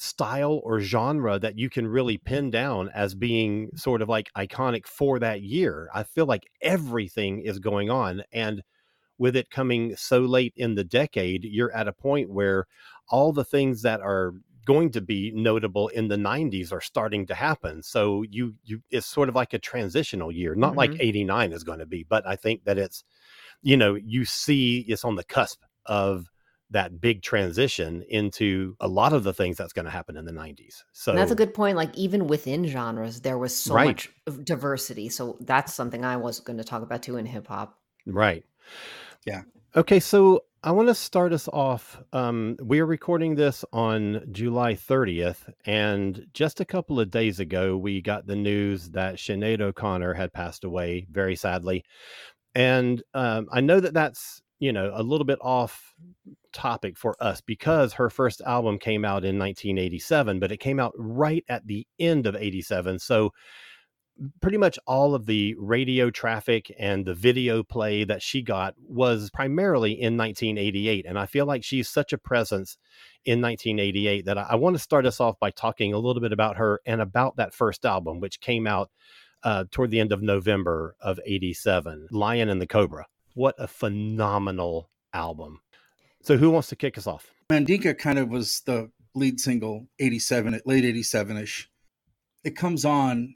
style 0.00 0.60
or 0.64 0.80
genre 0.80 1.38
that 1.38 1.58
you 1.58 1.70
can 1.70 1.86
really 1.86 2.18
pin 2.18 2.50
down 2.50 2.88
as 2.94 3.14
being 3.14 3.70
sort 3.76 4.02
of 4.02 4.08
like 4.08 4.30
iconic 4.36 4.86
for 4.86 5.18
that 5.18 5.42
year. 5.42 5.88
I 5.94 6.04
feel 6.04 6.26
like 6.26 6.44
everything 6.62 7.40
is 7.40 7.58
going 7.58 7.90
on 7.90 8.22
and 8.32 8.62
with 9.18 9.36
it 9.36 9.50
coming 9.50 9.96
so 9.96 10.20
late 10.20 10.52
in 10.56 10.74
the 10.74 10.84
decade, 10.84 11.44
you're 11.44 11.72
at 11.72 11.88
a 11.88 11.92
point 11.92 12.30
where 12.30 12.66
all 13.08 13.32
the 13.32 13.44
things 13.44 13.82
that 13.82 14.00
are 14.00 14.34
going 14.66 14.90
to 14.92 15.00
be 15.00 15.32
notable 15.32 15.88
in 15.88 16.08
the 16.08 16.16
90s 16.16 16.72
are 16.72 16.80
starting 16.80 17.26
to 17.26 17.34
happen. 17.34 17.82
So 17.82 18.22
you 18.22 18.54
you 18.64 18.82
it's 18.90 19.06
sort 19.06 19.28
of 19.28 19.34
like 19.34 19.52
a 19.54 19.58
transitional 19.58 20.32
year. 20.32 20.54
Not 20.54 20.76
like 20.76 20.94
Mhm. 20.94 21.00
89 21.00 21.52
is 21.52 21.64
going 21.64 21.80
to 21.80 21.86
be, 21.86 22.04
but 22.04 22.26
I 22.26 22.36
think 22.36 22.64
that 22.64 22.78
it's 22.78 23.04
you 23.62 23.76
know, 23.76 23.94
you 23.94 24.24
see 24.24 24.80
it's 24.88 25.04
on 25.04 25.16
the 25.16 25.24
cusp 25.24 25.62
of 25.86 26.29
that 26.70 27.00
big 27.00 27.22
transition 27.22 28.04
into 28.08 28.76
a 28.80 28.88
lot 28.88 29.12
of 29.12 29.24
the 29.24 29.34
things 29.34 29.56
that's 29.56 29.72
going 29.72 29.84
to 29.84 29.90
happen 29.90 30.16
in 30.16 30.24
the 30.24 30.32
90s. 30.32 30.82
So 30.92 31.12
And 31.12 31.18
that's 31.18 31.32
a 31.32 31.36
good 31.36 31.52
point. 31.54 31.76
Like 31.76 31.96
even 31.96 32.26
within 32.26 32.66
genres, 32.66 33.20
there 33.20 33.38
was 33.38 33.54
so 33.56 33.74
Right. 33.74 33.86
much 33.86 34.10
diversity. 34.44 35.08
So 35.08 35.36
that's 35.40 35.74
something 35.74 36.04
I 36.04 36.16
was 36.16 36.40
going 36.40 36.58
to 36.58 36.64
talk 36.64 36.82
about 36.82 37.02
too 37.02 37.16
in 37.16 37.26
hip 37.26 37.48
hop. 37.48 37.78
Right. 38.06 38.44
Yeah. 39.26 39.42
Okay, 39.76 40.00
so 40.00 40.44
I 40.62 40.72
want 40.72 40.88
to 40.88 40.94
start 40.94 41.32
us 41.32 41.48
off. 41.48 42.02
Um, 42.12 42.56
we 42.62 42.80
are 42.80 42.86
recording 42.86 43.34
this 43.34 43.64
on 43.72 44.26
July 44.30 44.74
30th, 44.74 45.52
and 45.64 46.26
just 46.34 46.60
a 46.60 46.64
couple 46.64 46.98
of 47.00 47.10
days 47.10 47.40
ago, 47.40 47.76
we 47.76 48.02
got 48.02 48.26
the 48.26 48.36
news 48.36 48.90
that 48.90 49.16
Sinead 49.16 49.60
O'Connor 49.60 50.14
had 50.14 50.32
passed 50.32 50.64
away, 50.64 51.06
very 51.10 51.36
sadly. 51.36 51.84
And 52.54 53.02
um, 53.14 53.48
I 53.52 53.60
know 53.60 53.80
that 53.80 53.94
that's 53.94 54.42
you 54.58 54.72
know 54.72 54.90
a 54.92 55.02
little 55.02 55.24
bit 55.24 55.38
off 55.40 55.94
topic 56.52 56.96
for 56.96 57.16
us 57.20 57.40
because 57.40 57.94
her 57.94 58.10
first 58.10 58.40
album 58.42 58.78
came 58.78 59.04
out 59.04 59.24
in 59.24 59.38
1987, 59.38 60.40
but 60.40 60.52
it 60.52 60.58
came 60.58 60.80
out 60.80 60.92
right 60.96 61.44
at 61.48 61.66
the 61.66 61.86
end 61.98 62.26
of 62.26 62.36
87. 62.36 62.98
So 62.98 63.32
pretty 64.40 64.58
much 64.58 64.78
all 64.86 65.14
of 65.14 65.26
the 65.26 65.54
radio 65.58 66.10
traffic 66.10 66.74
and 66.78 67.06
the 67.06 67.14
video 67.14 67.62
play 67.62 68.04
that 68.04 68.22
she 68.22 68.42
got 68.42 68.74
was 68.78 69.30
primarily 69.30 69.92
in 69.92 70.16
1988. 70.16 71.06
And 71.06 71.18
I 71.18 71.26
feel 71.26 71.46
like 71.46 71.64
she's 71.64 71.88
such 71.88 72.12
a 72.12 72.18
presence 72.18 72.76
in 73.24 73.40
1988 73.40 74.26
that 74.26 74.38
I, 74.38 74.46
I 74.50 74.54
want 74.56 74.76
to 74.76 74.82
start 74.82 75.06
us 75.06 75.20
off 75.20 75.38
by 75.38 75.50
talking 75.50 75.92
a 75.92 75.98
little 75.98 76.20
bit 76.20 76.32
about 76.32 76.56
her 76.56 76.80
and 76.86 77.00
about 77.00 77.36
that 77.36 77.54
first 77.54 77.84
album, 77.84 78.20
which 78.20 78.40
came 78.40 78.66
out 78.66 78.90
uh, 79.42 79.64
toward 79.70 79.90
the 79.90 80.00
end 80.00 80.12
of 80.12 80.22
November 80.22 80.94
of 81.00 81.18
87, 81.24 82.08
Lion 82.10 82.48
and 82.48 82.60
the 82.60 82.66
Cobra. 82.66 83.06
What 83.34 83.54
a 83.58 83.68
phenomenal 83.68 84.90
album. 85.14 85.60
So, 86.22 86.36
who 86.36 86.50
wants 86.50 86.68
to 86.68 86.76
kick 86.76 86.98
us 86.98 87.06
off? 87.06 87.30
Mandinka 87.50 87.98
kind 87.98 88.18
of 88.18 88.28
was 88.28 88.60
the 88.66 88.90
lead 89.14 89.40
single, 89.40 89.86
87, 89.98 90.60
late 90.66 90.84
87 90.84 91.36
ish. 91.38 91.70
It 92.44 92.56
comes 92.56 92.84
on. 92.84 93.34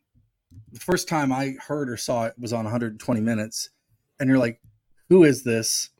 The 0.70 0.78
first 0.80 1.08
time 1.08 1.32
I 1.32 1.54
heard 1.66 1.90
or 1.90 1.96
saw 1.96 2.26
it 2.26 2.34
was 2.38 2.52
on 2.52 2.64
120 2.64 3.20
minutes. 3.20 3.70
And 4.20 4.28
you're 4.28 4.38
like, 4.38 4.60
who 5.08 5.24
is 5.24 5.42
this? 5.42 5.90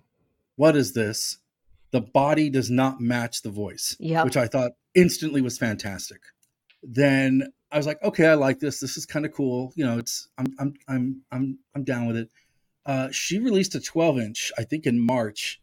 What 0.56 0.76
is 0.76 0.92
this? 0.92 1.38
The 1.90 2.00
body 2.00 2.50
does 2.50 2.70
not 2.70 3.00
match 3.00 3.42
the 3.42 3.50
voice, 3.50 3.96
Yep. 3.98 4.24
which 4.24 4.36
I 4.36 4.46
thought 4.46 4.72
instantly 4.94 5.40
was 5.40 5.58
fantastic. 5.58 6.20
Then 6.84 7.52
I 7.72 7.76
was 7.76 7.86
like, 7.86 8.00
okay, 8.02 8.26
I 8.28 8.34
like 8.34 8.60
this. 8.60 8.78
This 8.78 8.96
is 8.96 9.06
kind 9.06 9.24
of 9.26 9.32
cool. 9.32 9.72
You 9.74 9.84
know, 9.86 9.98
it's 9.98 10.28
I'm 10.38 10.46
I'm 10.60 10.74
I'm 10.88 11.22
I'm 11.32 11.58
I'm 11.74 11.82
down 11.84 12.06
with 12.06 12.16
it. 12.16 12.30
Uh, 12.86 13.08
she 13.10 13.38
released 13.40 13.74
a 13.74 13.80
12 13.80 14.18
inch, 14.18 14.52
I 14.58 14.62
think, 14.64 14.86
in 14.86 15.00
March 15.00 15.60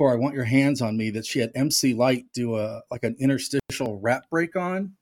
for 0.00 0.10
"I 0.10 0.16
Want 0.16 0.34
Your 0.34 0.44
Hands 0.44 0.80
on 0.80 0.96
Me" 0.96 1.10
that 1.10 1.26
she 1.26 1.40
had 1.40 1.52
MC 1.54 1.92
Lyte 1.92 2.24
do 2.32 2.56
a 2.56 2.80
like 2.90 3.04
an 3.04 3.16
interstitial 3.20 4.00
rap 4.00 4.30
break 4.30 4.56
on. 4.56 4.94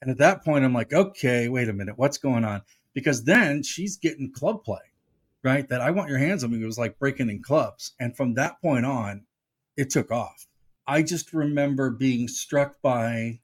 And 0.00 0.10
at 0.10 0.16
that 0.16 0.42
point, 0.42 0.64
I'm 0.64 0.72
like, 0.72 0.94
okay, 0.94 1.50
wait 1.50 1.68
a 1.68 1.74
minute, 1.74 1.98
what's 1.98 2.16
going 2.16 2.42
on? 2.42 2.62
Because 2.94 3.24
then 3.24 3.62
she's 3.62 3.98
getting 3.98 4.32
club 4.32 4.64
play, 4.64 4.80
right? 5.44 5.68
That 5.68 5.82
"I 5.82 5.90
Want 5.90 6.08
Your 6.08 6.16
Hands 6.16 6.42
on 6.42 6.52
Me" 6.52 6.64
was 6.64 6.78
like 6.78 6.98
breaking 6.98 7.28
in 7.28 7.42
clubs, 7.42 7.92
and 8.00 8.16
from 8.16 8.32
that 8.32 8.58
point 8.62 8.86
on, 8.86 9.26
it 9.76 9.90
took 9.90 10.10
off. 10.10 10.46
I 10.86 11.02
just 11.02 11.34
remember 11.34 11.90
being 11.90 12.26
struck 12.26 12.80
by 12.80 13.40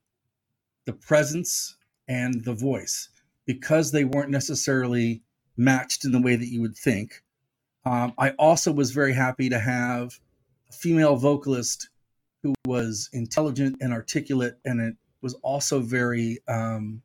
the 0.87 0.95
presence 0.95 1.77
and 2.09 2.43
the 2.43 2.55
voice 2.55 3.11
because 3.45 3.93
they 3.93 4.05
weren't 4.07 4.31
necessarily 4.31 5.21
matched 5.59 6.07
in 6.07 6.13
the 6.13 6.23
way 6.23 6.37
that 6.37 6.49
you 6.49 6.63
would 6.63 6.75
think. 6.75 7.23
Um, 7.85 8.15
I 8.17 8.31
also 8.39 8.73
was 8.73 8.93
very 8.93 9.13
happy 9.13 9.51
to 9.51 9.59
have 9.59 10.19
female 10.79 11.17
vocalist 11.17 11.89
who 12.43 12.55
was 12.67 13.09
intelligent 13.13 13.77
and 13.81 13.93
articulate, 13.93 14.55
and 14.65 14.81
it 14.81 14.95
was 15.23 15.35
also 15.43 15.81
very 15.81 16.39
um, 16.49 17.03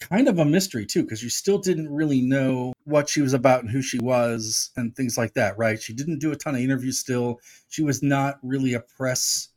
kind 0.00 0.28
of 0.28 0.38
a 0.38 0.44
mystery 0.44 0.86
too, 0.86 1.02
because 1.02 1.22
you 1.22 1.30
still 1.30 1.58
didn't 1.58 1.92
really 1.92 2.20
know 2.22 2.72
what 2.84 3.08
she 3.08 3.20
was 3.20 3.32
about 3.32 3.60
and 3.60 3.70
who 3.70 3.82
she 3.82 3.98
was 3.98 4.70
and 4.76 4.94
things 4.94 5.18
like 5.18 5.34
that, 5.34 5.56
right? 5.58 5.80
She 5.80 5.92
didn't 5.92 6.18
do 6.20 6.32
a 6.32 6.36
ton 6.36 6.54
of 6.54 6.60
interviews 6.60 6.98
still. 6.98 7.40
She 7.68 7.82
was 7.82 8.02
not 8.02 8.38
really 8.42 8.74
a 8.74 8.80
press 8.80 9.48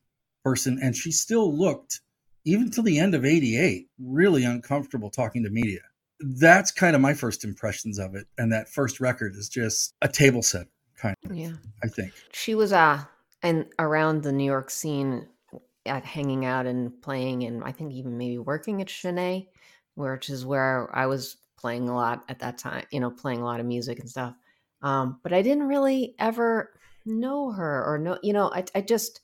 person, 0.44 0.80
and 0.82 0.96
she 0.96 1.12
still 1.12 1.56
looked, 1.58 2.02
even 2.46 2.72
till 2.72 2.84
the 2.84 3.00
end 3.00 3.16
of 3.16 3.26
88, 3.26 3.88
really 4.00 4.44
uncomfortable 4.44 5.10
talking 5.10 5.44
to 5.44 5.50
media. 5.50 5.82
That's 6.20 6.72
kind 6.72 6.96
of 6.96 7.02
my 7.02 7.14
first 7.14 7.44
impressions 7.44 8.00
of 8.00 8.16
it. 8.16 8.26
And 8.38 8.52
that 8.52 8.70
first 8.70 9.00
record 9.00 9.36
is 9.36 9.50
just 9.50 9.94
a 10.02 10.08
table 10.08 10.42
set, 10.42 10.68
kind 10.98 11.16
of, 11.26 11.36
Yeah. 11.36 11.54
I 11.84 11.88
think. 11.88 12.14
She 12.34 12.56
was 12.56 12.74
uh 12.74 13.04
and 13.44 13.66
around 13.80 14.24
the 14.24 14.32
New 14.32 14.46
York 14.46 14.70
scene 14.70 15.28
at 15.86 16.04
hanging 16.04 16.46
out 16.46 16.66
and 16.66 17.02
playing 17.02 17.44
and 17.44 17.64
I 17.64 17.72
think 17.72 17.94
even 17.94 18.18
maybe 18.18 18.38
working 18.38 18.82
at 18.82 18.88
Chenet, 18.88 19.48
which 19.96 20.30
is 20.30 20.46
where 20.46 20.90
I 20.94 21.06
was 21.06 21.38
playing 21.58 21.90
a 21.90 21.96
lot 21.96 22.24
at 22.30 22.40
that 22.40 22.58
time, 22.58 22.86
you 22.92 23.00
know, 23.00 23.10
playing 23.10 23.42
a 23.42 23.46
lot 23.46 23.60
of 23.60 23.66
music 23.66 24.00
and 24.00 24.10
stuff. 24.10 24.34
Um, 24.82 25.20
but 25.24 25.34
I 25.34 25.42
didn't 25.42 25.68
really 25.68 26.16
ever 26.20 26.72
know 27.06 27.52
her 27.52 27.86
or 27.86 27.98
know, 27.98 28.20
you 28.22 28.34
know, 28.34 28.52
I, 28.54 28.66
I 28.76 28.82
just 28.82 29.22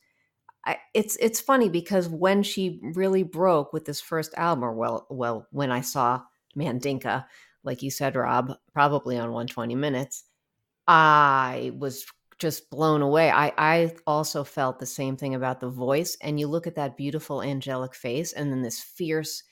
I, 0.65 0.77
it's 0.93 1.17
it's 1.17 1.41
funny 1.41 1.70
because 1.70 2.08
when 2.08 2.41
she 2.41 2.79
really 2.82 3.24
broke 3.24 3.74
with 3.74 3.86
this 3.86 4.00
first 4.00 4.34
album, 4.36 4.63
or 4.63 4.74
well, 4.74 5.05
well, 5.10 5.48
when 5.51 5.72
I 5.72 5.82
saw 5.82 6.22
Mandinka, 6.58 7.25
like 7.63 7.84
you 7.84 7.91
said, 7.91 8.15
Rob, 8.15 8.53
probably 8.74 9.17
on 9.17 9.32
120 9.32 9.75
minutes, 9.75 10.24
I 10.88 11.74
was 11.77 12.05
just 12.43 12.69
blown 12.69 13.01
away. 13.01 13.31
I 13.31 13.53
I 13.57 13.95
also 14.07 14.43
felt 14.43 14.79
the 14.79 14.85
same 14.88 15.17
thing 15.17 15.35
about 15.35 15.62
the 15.62 15.69
voice. 15.69 16.17
And 16.21 16.39
you 16.39 16.47
look 16.47 16.67
at 16.67 16.75
that 16.75 16.97
beautiful 16.97 17.41
angelic 17.41 17.95
face, 17.95 18.33
and 18.33 18.51
then 18.51 18.62
this 18.62 18.81
fierce, 18.83 19.43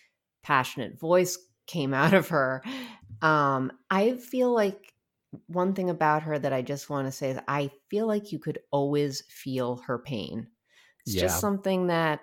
passionate 0.44 1.00
voice 1.00 1.38
came 1.68 1.94
out 1.96 2.14
of 2.14 2.30
her. 2.30 2.64
Um, 3.22 3.72
I 3.90 4.18
feel 4.18 4.54
like 4.54 4.94
one 5.48 5.74
thing 5.76 5.90
about 5.90 6.24
her 6.24 6.40
that 6.40 6.54
I 6.54 6.62
just 6.62 6.90
want 6.90 7.08
to 7.08 7.12
say 7.12 7.32
is 7.32 7.40
I 7.48 7.72
feel 7.90 8.08
like 8.08 8.32
you 8.34 8.40
could 8.40 8.60
always 8.72 9.22
feel 9.32 9.78
her 9.78 10.00
pain. 10.00 10.50
It's 11.02 11.16
Yeah. 11.16 11.40
just 11.40 11.40
something 11.40 11.88
that 11.88 12.22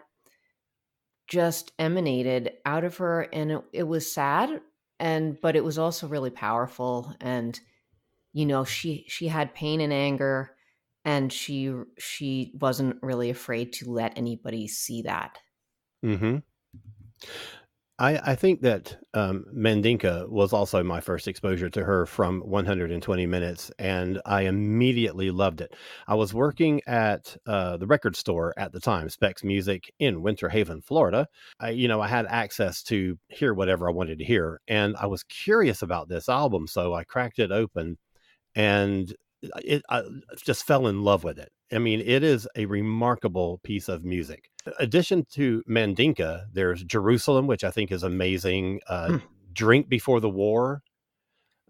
just 1.27 1.73
emanated 1.79 2.57
out 2.65 2.85
of 2.85 2.97
her 2.97 3.23
and 3.33 3.53
it, 3.53 3.65
it 3.73 3.83
was 3.83 4.11
sad 4.11 4.63
and 4.99 5.41
but 5.41 5.57
it 5.57 5.65
was 5.65 5.79
also 5.79 6.09
really 6.09 6.31
powerful 6.31 7.15
and 7.21 7.61
you 8.33 8.47
know 8.47 8.65
she 8.65 9.05
she 9.09 9.29
had 9.29 9.55
pain 9.55 9.81
and 9.81 9.93
anger 9.93 10.57
and 11.09 11.33
she 11.33 11.73
she 11.99 12.53
wasn't 12.61 12.97
really 13.03 13.31
afraid 13.31 13.73
to 13.73 13.91
let 13.91 14.17
anybody 14.19 14.69
see 14.69 15.03
that 15.03 15.39
hmm 16.03 16.39
I, 18.01 18.33
I 18.33 18.35
think 18.37 18.61
that 18.61 18.97
um, 19.13 19.45
Mandinka 19.53 20.29
was 20.29 20.53
also 20.53 20.85
my 20.85 21.01
first 21.01 21.27
exposure 21.27 21.69
to 21.71 21.85
her 21.85 22.07
from 22.07 22.41
120 22.43 23.27
Minutes, 23.27 23.73
and 23.77 24.21
I 24.25 24.43
immediately 24.43 25.33
loved 25.33 25.61
it. 25.61 25.75
I 26.07 26.15
was 26.15 26.33
working 26.33 26.81
at 26.87 27.37
uh, 27.45 27.77
the 27.77 27.89
record 27.89 28.15
store 28.15 28.55
at 28.57 28.71
the 28.71 28.79
time, 28.79 29.09
Specs 29.09 29.43
Music 29.43 29.93
in 29.99 30.23
Winter 30.23 30.49
Haven, 30.49 30.81
Florida. 30.81 31.27
I, 31.59 31.71
you 31.71 31.89
know, 31.89 32.01
I 32.01 32.07
had 32.07 32.27
access 32.27 32.85
to 32.85 33.19
hear 33.31 33.53
whatever 33.53 33.89
I 33.89 33.93
wanted 33.93 34.19
to 34.21 34.25
hear, 34.25 34.61
and 34.69 34.97
I 34.97 35.07
was 35.07 35.25
curious 35.25 35.83
about 35.83 36.09
this 36.09 36.29
album, 36.29 36.69
so 36.69 36.95
I 36.95 37.03
cracked 37.03 37.41
it 37.41 37.51
open, 37.51 37.99
and 38.55 39.15
it 39.63 39.83
I 39.89 40.03
just 40.45 40.67
fell 40.67 40.87
in 40.87 41.03
love 41.03 41.25
with 41.25 41.39
it. 41.39 41.51
I 41.73 41.79
mean, 41.79 42.01
it 42.05 42.23
is 42.23 42.49
a 42.57 42.67
remarkable 42.67 43.61
piece 43.63 43.89
of 43.89 44.05
music. 44.05 44.51
Addition 44.79 45.25
to 45.33 45.63
Mandinka, 45.69 46.47
there's 46.53 46.83
Jerusalem, 46.85 47.47
which 47.47 47.63
I 47.65 47.71
think 47.71 47.93
is 47.93 48.03
amazing. 48.03 48.81
Uh, 48.89 49.09
Hmm. 49.09 49.17
Drink 49.53 49.89
Before 49.89 50.21
the 50.21 50.31
War. 50.31 50.83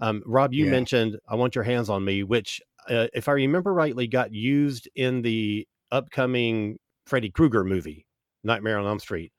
Um, 0.00 0.22
Rob, 0.26 0.52
you 0.52 0.66
Yeah. 0.66 0.70
mentioned 0.72 1.18
I 1.28 1.34
Want 1.36 1.54
Your 1.54 1.64
Hands 1.64 1.88
on 1.88 2.04
Me, 2.04 2.22
which, 2.22 2.60
uh, 2.88 3.06
if 3.14 3.28
I 3.28 3.32
remember 3.32 3.72
rightly, 3.72 4.06
got 4.06 4.32
used 4.32 4.88
in 4.94 5.22
the 5.22 5.66
upcoming 5.90 6.78
Freddy 7.06 7.30
Krueger 7.30 7.64
movie, 7.64 8.06
Nightmare 8.44 8.78
on 8.78 8.86
Elm 8.86 8.98
Street. 8.98 9.32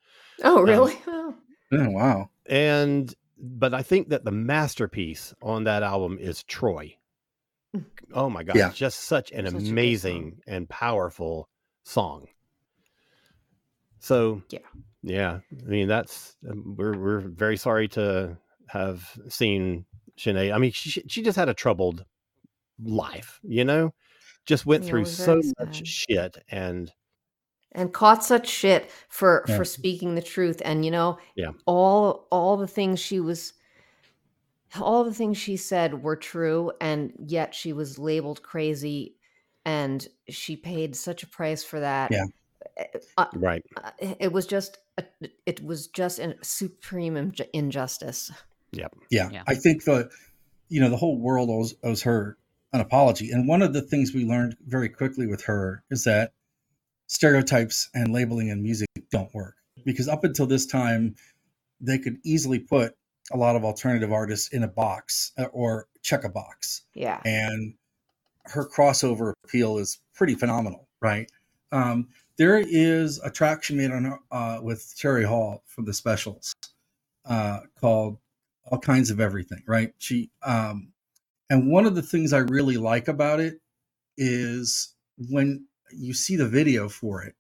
oh 0.43 0.61
really 0.61 0.97
oh. 1.07 1.35
Oh, 1.71 1.89
wow. 1.91 2.29
And, 2.47 3.13
but 3.37 3.73
I 3.75 3.83
think 3.83 4.09
that 4.09 4.25
the 4.25 4.31
masterpiece 4.31 5.33
on 5.41 5.65
that 5.65 5.83
album 5.83 6.17
is 6.19 6.43
Troy. 6.43 6.95
Oh 8.13 8.29
my 8.29 8.43
God. 8.43 8.55
Yeah. 8.55 8.71
Just 8.71 9.01
such 9.01 9.31
an 9.31 9.45
Such 9.45 9.53
a 9.53 9.57
good 9.57 9.61
song. 9.63 9.71
amazing 9.71 10.39
and 10.47 10.67
powerful 10.69 11.47
song. 11.83 12.27
So, 13.99 14.41
Yeah. 14.49 14.59
yeah. 15.03 15.39
I 15.51 15.69
mean, 15.69 15.87
that's, 15.87 16.35
um, 16.49 16.75
we're, 16.77 16.97
we're 16.97 17.19
very 17.19 17.57
sorry 17.57 17.87
to 17.89 18.37
have 18.67 19.07
seen 19.27 19.85
Sinead. 20.17 20.53
I 20.53 20.57
mean, 20.57 20.71
she, 20.71 20.89
she 21.07 21.21
just 21.21 21.37
had 21.37 21.49
a 21.49 21.53
troubled 21.53 22.05
life, 22.81 23.39
you 23.43 23.65
know, 23.65 23.93
just 24.45 24.65
went 24.65 24.83
Yeah, 24.83 24.89
through 24.89 25.05
so 25.05 25.41
very 25.41 25.53
much 25.59 25.85
shit. 25.87 26.37
And 26.49 26.91
and 27.73 27.93
caught 27.93 28.23
such 28.23 28.49
shit 28.49 28.89
for 29.09 29.45
Yeah. 29.47 29.57
for 29.57 29.63
speaking 29.65 30.15
the 30.15 30.23
truth 30.23 30.59
and 30.65 30.83
you 30.83 30.89
know 30.89 31.19
Yeah. 31.35 31.51
all 31.67 32.27
all 32.31 32.57
the 32.57 32.65
things 32.67 32.99
she 32.99 33.19
was 33.19 33.53
all 34.79 35.03
the 35.03 35.13
things 35.13 35.37
she 35.37 35.57
said 35.57 36.03
were 36.03 36.15
true 36.15 36.71
and 36.79 37.13
yet 37.17 37.55
she 37.55 37.73
was 37.73 37.97
labeled 37.99 38.43
crazy 38.43 39.15
and 39.65 40.07
she 40.29 40.55
paid 40.55 40.95
such 40.95 41.23
a 41.23 41.27
price 41.27 41.63
for 41.63 41.79
that 41.79 42.11
Yeah. 42.11 42.25
uh, 43.17 43.25
Right. 43.35 43.63
uh, 43.83 43.91
it 44.19 44.31
was 44.31 44.45
just 44.45 44.77
a, 44.97 45.03
it 45.45 45.63
was 45.63 45.87
just 45.87 46.19
a 46.19 46.35
supreme 46.43 47.15
inju- 47.15 47.49
injustice. 47.53 48.31
Yeah, 48.71 48.87
Yeah. 49.09 49.43
I 49.47 49.55
think 49.55 49.83
the 49.85 50.09
you 50.69 50.79
know 50.79 50.89
the 50.89 50.97
whole 50.97 51.17
world 51.19 51.49
owes, 51.49 51.73
owes 51.83 52.03
her 52.03 52.37
an 52.71 52.81
apology. 52.81 53.31
And 53.31 53.47
one 53.47 53.61
of 53.63 53.73
the 53.73 53.81
things 53.81 54.13
we 54.13 54.23
learned 54.25 54.55
very 54.67 54.89
quickly 54.89 55.25
with 55.25 55.43
her 55.45 55.83
is 55.89 56.03
that 56.03 56.33
stereotypes 57.07 57.89
and 57.95 58.13
labeling 58.13 58.49
in 58.49 58.61
music 58.61 58.87
don't 59.11 59.33
work 59.33 59.55
because 59.85 60.07
up 60.07 60.23
until 60.23 60.45
this 60.45 60.65
time 60.67 61.15
they 61.81 61.97
could 61.97 62.17
easily 62.23 62.59
put 62.59 62.95
a 63.31 63.37
lot 63.37 63.55
of 63.55 63.63
alternative 63.63 64.11
artists 64.11 64.49
in 64.49 64.63
a 64.63 64.67
box 64.67 65.31
uh, 65.37 65.45
or 65.45 65.87
check 66.01 66.23
a 66.23 66.29
box 66.29 66.83
Yeah. 66.93 67.21
and 67.25 67.73
her 68.45 68.67
crossover 68.67 69.33
appeal 69.43 69.77
is 69.77 69.99
pretty 70.15 70.33
phenomenal, 70.35 70.87
right? 71.01 71.29
Um, 71.71 72.07
there 72.37 72.57
is 72.57 73.19
a 73.23 73.29
track 73.29 73.63
she 73.63 73.75
made 73.75 73.91
on 73.91 74.17
uh, 74.31 74.59
with 74.63 74.93
Terry 74.97 75.23
Hall 75.25 75.63
from 75.67 75.85
the 75.85 75.93
specials 75.93 76.53
uh, 77.25 77.59
called 77.79 78.17
"All 78.71 78.79
Kinds 78.79 79.11
of 79.11 79.19
Everything," 79.19 79.61
right? 79.67 79.93
She 79.99 80.31
um, 80.41 80.93
and 81.49 81.69
one 81.71 81.85
of 81.85 81.93
the 81.95 82.01
things 82.01 82.33
I 82.33 82.39
really 82.39 82.77
like 82.77 83.07
about 83.07 83.39
it 83.39 83.59
is 84.17 84.95
when 85.29 85.65
you 85.91 86.13
see 86.13 86.35
the 86.37 86.47
video 86.47 86.89
for 86.89 87.21
it, 87.23 87.35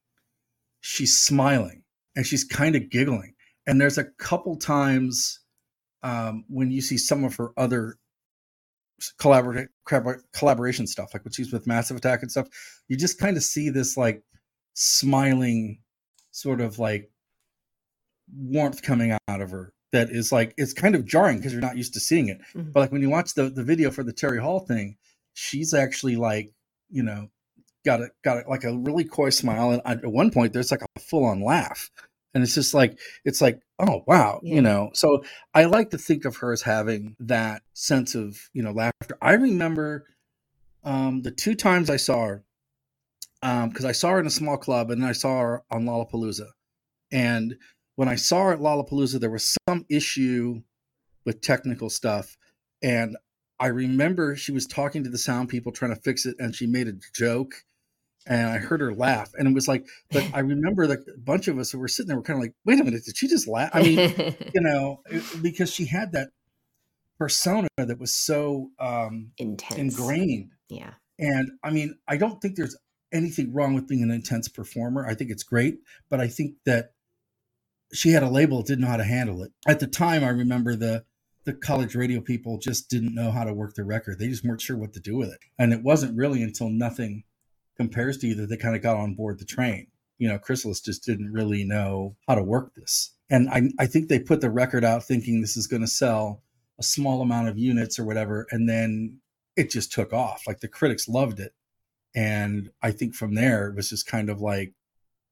she's 0.81 1.17
smiling 1.17 1.83
and 2.15 2.25
she's 2.25 2.43
kind 2.43 2.75
of 2.75 2.89
giggling, 2.89 3.33
and 3.65 3.79
there's 3.81 3.97
a 3.97 4.03
couple 4.03 4.57
times 4.57 5.39
um, 6.03 6.45
when 6.47 6.71
you 6.71 6.81
see 6.81 6.97
some 6.97 7.23
of 7.23 7.35
her 7.35 7.51
other 7.57 7.97
collaborate 9.17 9.69
collaboration 10.33 10.85
stuff 10.85 11.13
like 11.13 11.23
what 11.23 11.33
she's 11.33 11.53
with 11.53 11.65
massive 11.65 11.95
attack 11.95 12.21
and 12.21 12.29
stuff 12.29 12.47
you 12.89 12.97
just 12.97 13.17
kind 13.17 13.37
of 13.37 13.43
see 13.43 13.69
this 13.69 13.95
like 13.95 14.21
smiling 14.73 15.79
sort 16.31 16.59
of 16.59 16.79
like 16.79 17.09
warmth 18.35 18.81
coming 18.81 19.11
out 19.27 19.41
of 19.41 19.51
her 19.51 19.71
that 19.91 20.09
is 20.09 20.31
like 20.31 20.53
it's 20.57 20.73
kind 20.73 20.95
of 20.95 21.05
jarring 21.05 21.37
because 21.37 21.53
you're 21.53 21.61
not 21.61 21.77
used 21.77 21.93
to 21.93 21.99
seeing 21.99 22.27
it 22.27 22.39
Mhm. 22.53 22.73
but 22.73 22.81
like 22.81 22.91
when 22.91 23.01
you 23.01 23.09
watch 23.09 23.33
the 23.35 23.49
the 23.49 23.63
video 23.63 23.89
for 23.89 24.03
the 24.03 24.13
terry 24.13 24.39
hall 24.39 24.59
thing 24.59 24.97
she's 25.33 25.73
actually 25.73 26.15
like 26.17 26.51
you 26.89 27.01
know 27.01 27.29
got 27.85 28.01
a 28.01 28.09
got 28.23 28.45
a, 28.45 28.49
like 28.49 28.65
a 28.65 28.77
really 28.77 29.05
coy 29.05 29.29
smile 29.29 29.71
and 29.71 29.81
at 30.03 30.05
one 30.11 30.29
point 30.29 30.51
there's 30.53 30.71
like 30.71 30.81
a 30.95 30.99
full-on 30.99 31.41
laugh 31.41 31.89
and 32.33 32.43
it's 32.43 32.53
just 32.53 32.73
like 32.73 32.99
it's 33.25 33.41
like 33.41 33.61
oh 33.79 34.03
wow 34.07 34.39
Yeah. 34.43 34.55
you 34.55 34.61
know 34.61 34.89
so 34.93 35.23
i 35.53 35.65
like 35.65 35.89
to 35.91 35.97
think 35.97 36.25
of 36.25 36.37
her 36.37 36.51
as 36.51 36.61
having 36.61 37.15
that 37.19 37.61
sense 37.73 38.15
of 38.15 38.49
you 38.53 38.61
know 38.61 38.71
laughter 38.71 39.17
i 39.21 39.33
remember 39.33 40.05
um 40.83 41.21
the 41.21 41.31
two 41.31 41.55
times 41.55 41.89
i 41.89 41.97
saw 41.97 42.25
her 42.25 42.43
um 43.41 43.69
because 43.69 43.85
i 43.85 43.91
saw 43.91 44.11
her 44.11 44.19
in 44.19 44.27
a 44.27 44.31
small 44.31 44.57
club 44.57 44.91
and 44.91 45.01
then 45.01 45.09
i 45.09 45.13
saw 45.13 45.39
her 45.39 45.63
on 45.71 45.85
lollapalooza 45.85 46.47
and 47.11 47.55
when 47.95 48.07
i 48.09 48.15
saw 48.15 48.45
her 48.45 48.53
at 48.53 48.59
lollapalooza 48.59 49.19
there 49.19 49.29
was 49.29 49.55
some 49.67 49.85
issue 49.89 50.61
with 51.25 51.41
technical 51.41 51.89
stuff 51.89 52.37
and 52.81 53.15
i 53.59 53.67
remember 53.67 54.35
she 54.35 54.51
was 54.51 54.65
talking 54.67 55.03
to 55.03 55.09
the 55.09 55.17
sound 55.17 55.49
people 55.49 55.71
trying 55.71 55.93
to 55.93 56.01
fix 56.01 56.25
it 56.25 56.35
and 56.39 56.55
she 56.55 56.67
made 56.67 56.87
a 56.87 56.93
joke 57.15 57.63
and 58.27 58.47
i 58.49 58.57
heard 58.57 58.81
her 58.81 58.93
laugh 58.93 59.31
and 59.37 59.47
it 59.47 59.53
was 59.53 59.67
like 59.67 59.85
but 60.11 60.23
i 60.33 60.39
remember 60.39 60.87
that 60.87 60.99
a 61.13 61.19
bunch 61.19 61.47
of 61.47 61.57
us 61.57 61.71
who 61.71 61.79
were 61.79 61.87
sitting 61.87 62.07
there 62.07 62.17
were 62.17 62.23
kind 62.23 62.37
of 62.37 62.43
like 62.43 62.53
wait 62.65 62.79
a 62.79 62.83
minute 62.83 63.03
did 63.05 63.15
she 63.17 63.27
just 63.27 63.47
laugh 63.47 63.69
i 63.73 63.81
mean 63.81 63.97
you 64.53 64.61
know 64.61 65.01
it- 65.09 65.23
because 65.41 65.71
she 65.73 65.85
had 65.85 66.11
that 66.11 66.29
persona 67.17 67.67
that 67.77 67.99
was 67.99 68.13
so 68.13 68.69
um 68.79 69.31
Intense. 69.37 69.77
ingrained. 69.97 70.51
Yeah. 70.69 70.93
and 71.17 71.51
i 71.63 71.69
mean 71.69 71.97
i 72.07 72.17
don't 72.17 72.41
think 72.41 72.55
there's 72.55 72.77
anything 73.11 73.53
wrong 73.53 73.73
with 73.73 73.87
being 73.87 74.03
an 74.03 74.11
intense 74.11 74.47
performer. 74.47 75.07
I 75.07 75.15
think 75.15 75.31
it's 75.31 75.43
great 75.43 75.79
but 76.09 76.19
i 76.21 76.27
think 76.27 76.55
that 76.65 76.91
she 77.91 78.11
had 78.11 78.21
a 78.23 78.29
label 78.29 78.61
didn't 78.61 78.81
know 78.81 78.87
how 78.87 78.97
to 78.97 79.03
handle 79.03 79.41
it. 79.41 79.51
At 79.67 79.79
the 79.79 79.87
time 79.87 80.23
i 80.23 80.29
remember 80.29 80.75
the 80.75 81.03
the 81.45 81.53
college 81.53 81.95
radio 81.95 82.21
people 82.21 82.59
just 82.59 82.89
didn't 82.89 83.15
know 83.15 83.31
how 83.31 83.43
to 83.45 83.53
work 83.53 83.73
the 83.73 83.83
record. 83.83 84.19
They 84.19 84.27
just 84.27 84.45
weren't 84.45 84.61
sure 84.61 84.77
what 84.77 84.93
to 84.93 84.99
do 84.99 85.15
with 85.17 85.29
it. 85.29 85.39
And 85.57 85.73
it 85.73 85.81
wasn't 85.81 86.15
really 86.15 86.43
until 86.43 86.69
nothing 86.69 87.23
compares 87.79 88.17
to 88.17 88.27
you 88.27 88.35
that 88.35 88.49
they 88.49 88.57
kind 88.57 88.75
of 88.75 88.81
got 88.81 88.97
on 88.97 89.15
board 89.15 89.39
the 89.39 89.45
train. 89.45 89.87
You 90.17 90.27
know 90.27 90.37
chrysalis 90.37 90.81
just 90.81 91.05
didn't 91.05 91.31
really 91.31 91.63
know 91.63 92.17
how 92.27 92.35
to 92.35 92.43
work 92.43 92.75
this. 92.75 93.13
And 93.29 93.47
i, 93.49 93.69
I 93.79 93.85
think 93.85 94.09
they 94.09 94.19
put 94.19 94.41
the 94.41 94.51
record 94.51 94.83
out 94.83 95.05
thinking 95.05 95.39
this 95.39 95.55
is 95.55 95.65
going 95.65 95.81
to 95.81 95.87
sell 95.87 96.43
a 96.77 96.83
small 96.83 97.21
amount 97.21 97.47
of 97.47 97.57
units 97.57 97.97
or 97.97 98.03
whatever 98.03 98.47
and 98.51 98.67
then 98.67 99.19
it 99.55 99.71
just 99.71 99.93
took 99.93 100.11
off. 100.11 100.43
Like 100.45 100.59
the 100.59 100.67
critics 100.67 101.07
loved 101.07 101.39
it. 101.39 101.53
And 102.13 102.69
i 102.81 102.91
think 102.91 103.15
from 103.15 103.35
there 103.35 103.69
it 103.69 103.75
was 103.77 103.89
just 103.89 104.05
kind 104.07 104.29
of 104.29 104.41
like 104.41 104.73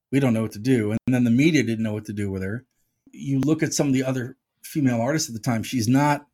we 0.09 0.21
don't 0.21 0.33
know 0.33 0.43
what 0.43 0.53
to 0.53 0.59
do. 0.59 0.91
And 0.91 1.13
then 1.13 1.25
the 1.25 1.31
media 1.31 1.63
didn't 1.63 1.83
know 1.83 1.93
what 1.93 2.05
to 2.05 2.13
do 2.13 2.31
with 2.31 2.43
her. 2.43 2.65
You 3.11 3.41
look 3.41 3.61
at 3.61 3.73
some 3.73 3.87
of 3.87 3.93
the 3.93 4.05
other 4.05 4.37
female 4.61 5.01
artists 5.01 5.27
at 5.27 5.33
the 5.33 5.41
time 5.41 5.63
she's 5.63 5.89
not 5.89 6.25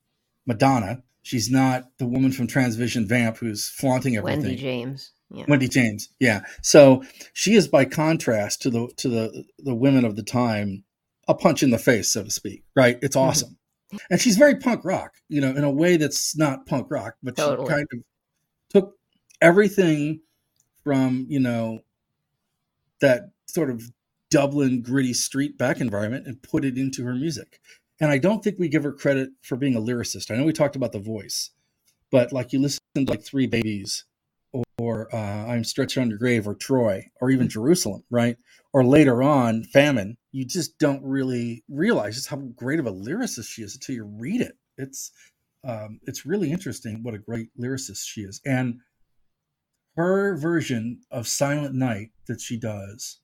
madonna. 0.45 1.01
She's 1.23 1.49
not 1.49 1.89
the 1.97 2.05
woman 2.05 2.31
from 2.33 2.47
transvision 2.47 3.07
vamp 3.07 3.37
who's 3.37 3.67
flaunting 3.67 4.15
everything. 4.15 4.43
Wendy 4.43 4.57
James. 4.57 5.11
Yeah. 5.33 5.45
Wendy 5.47 5.67
James, 5.67 6.09
yeah. 6.19 6.41
So 6.61 7.03
she 7.33 7.55
is 7.55 7.67
by 7.67 7.85
contrast 7.85 8.61
to 8.61 8.69
the 8.69 8.87
to 8.97 9.09
the 9.09 9.45
the 9.59 9.73
women 9.73 10.05
of 10.05 10.15
the 10.15 10.23
time 10.23 10.83
a 11.27 11.33
punch 11.33 11.63
in 11.63 11.71
the 11.71 11.77
face, 11.79 12.11
so 12.11 12.23
to 12.23 12.29
speak. 12.29 12.63
Right? 12.75 12.99
It's 13.01 13.15
Mhm. 13.15 13.21
awesome, 13.21 13.57
and 14.11 14.21
she's 14.21 14.37
very 14.37 14.55
punk 14.55 14.85
rock, 14.85 15.15
you 15.29 15.41
know, 15.41 15.49
in 15.49 15.63
a 15.63 15.71
way 15.71 15.97
that's 15.97 16.37
not 16.37 16.65
punk 16.67 16.91
rock, 16.91 17.15
but 17.23 17.35
Totally. 17.35 17.67
she 17.67 17.73
kind 17.73 17.87
of 17.93 17.99
took 18.69 18.97
everything 19.41 20.21
from 20.83 21.25
you 21.29 21.39
know 21.39 21.79
that 23.01 23.31
sort 23.47 23.69
of 23.69 23.91
Dublin 24.29 24.81
gritty 24.81 25.13
street 25.13 25.57
back 25.57 25.79
environment 25.81 26.27
and 26.27 26.41
put 26.41 26.65
it 26.65 26.77
into 26.77 27.03
her 27.05 27.13
music. 27.15 27.59
And 27.99 28.11
I 28.11 28.17
don't 28.17 28.43
think 28.43 28.57
we 28.59 28.67
give 28.67 28.83
her 28.83 28.91
credit 28.91 29.29
for 29.41 29.55
being 29.55 29.75
a 29.75 29.79
lyricist. 29.81 30.31
I 30.31 30.35
know 30.37 30.43
we 30.43 30.53
talked 30.53 30.75
about 30.75 30.91
the 30.91 30.99
voice, 30.99 31.51
but 32.11 32.33
like 32.33 32.51
you 32.53 32.59
listen 32.59 32.79
to 32.95 33.01
like 33.03 33.23
Three 33.23 33.47
Babies 33.47 34.05
or 34.77 35.13
uh, 35.13 35.47
I'm 35.47 35.63
Stretched 35.63 35.97
on 35.97 36.09
Your 36.09 36.19
Grave 36.19 36.47
or 36.47 36.55
Troy 36.55 37.09
or 37.21 37.29
even 37.29 37.49
Jerusalem, 37.49 38.03
right? 38.09 38.37
Or 38.73 38.83
later 38.83 39.21
on, 39.21 39.63
Famine, 39.65 40.17
you 40.31 40.45
just 40.45 40.77
don't 40.79 41.03
really 41.03 41.63
realize 41.69 42.15
just 42.15 42.29
how 42.29 42.37
great 42.37 42.79
of 42.79 42.87
a 42.87 42.91
lyricist 42.91 43.47
she 43.47 43.61
is 43.61 43.75
until 43.75 43.95
you 43.95 44.03
read 44.05 44.41
it. 44.41 44.57
It's 44.77 45.11
um, 45.65 45.99
it's 46.03 46.25
really 46.25 46.51
interesting 46.51 47.03
what 47.03 47.13
a 47.13 47.19
great 47.19 47.47
lyricist 47.59 48.03
she 48.05 48.21
is. 48.21 48.41
And 48.45 48.79
her 49.95 50.35
version 50.35 51.01
of 51.11 51.27
Silent 51.27 51.75
Night 51.75 52.09
that 52.27 52.41
she 52.41 52.57
does 52.57 53.19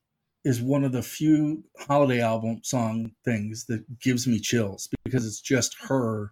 is 0.46 0.62
one 0.62 0.84
of 0.84 0.92
the 0.92 1.02
few 1.02 1.64
holiday 1.78 2.22
album 2.22 2.62
song 2.64 3.12
things 3.26 3.66
that 3.66 3.84
gives 4.00 4.26
me 4.26 4.40
chills 4.40 4.88
because 5.04 5.26
it's 5.26 5.42
just 5.42 5.76
her 5.82 6.32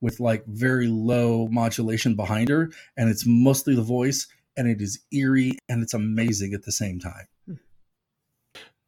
with 0.00 0.20
like 0.20 0.44
very 0.46 0.86
low 0.86 1.48
modulation 1.48 2.14
behind 2.14 2.48
her 2.48 2.70
and 2.96 3.08
it's 3.08 3.24
mostly 3.26 3.74
the 3.74 3.82
voice 3.82 4.26
and 4.56 4.68
it 4.68 4.80
is 4.80 5.00
eerie 5.12 5.58
and 5.68 5.82
it's 5.82 5.94
amazing 5.94 6.54
at 6.54 6.62
the 6.62 6.72
same 6.72 6.98
time. 6.98 7.26
Hmm. 7.46 7.54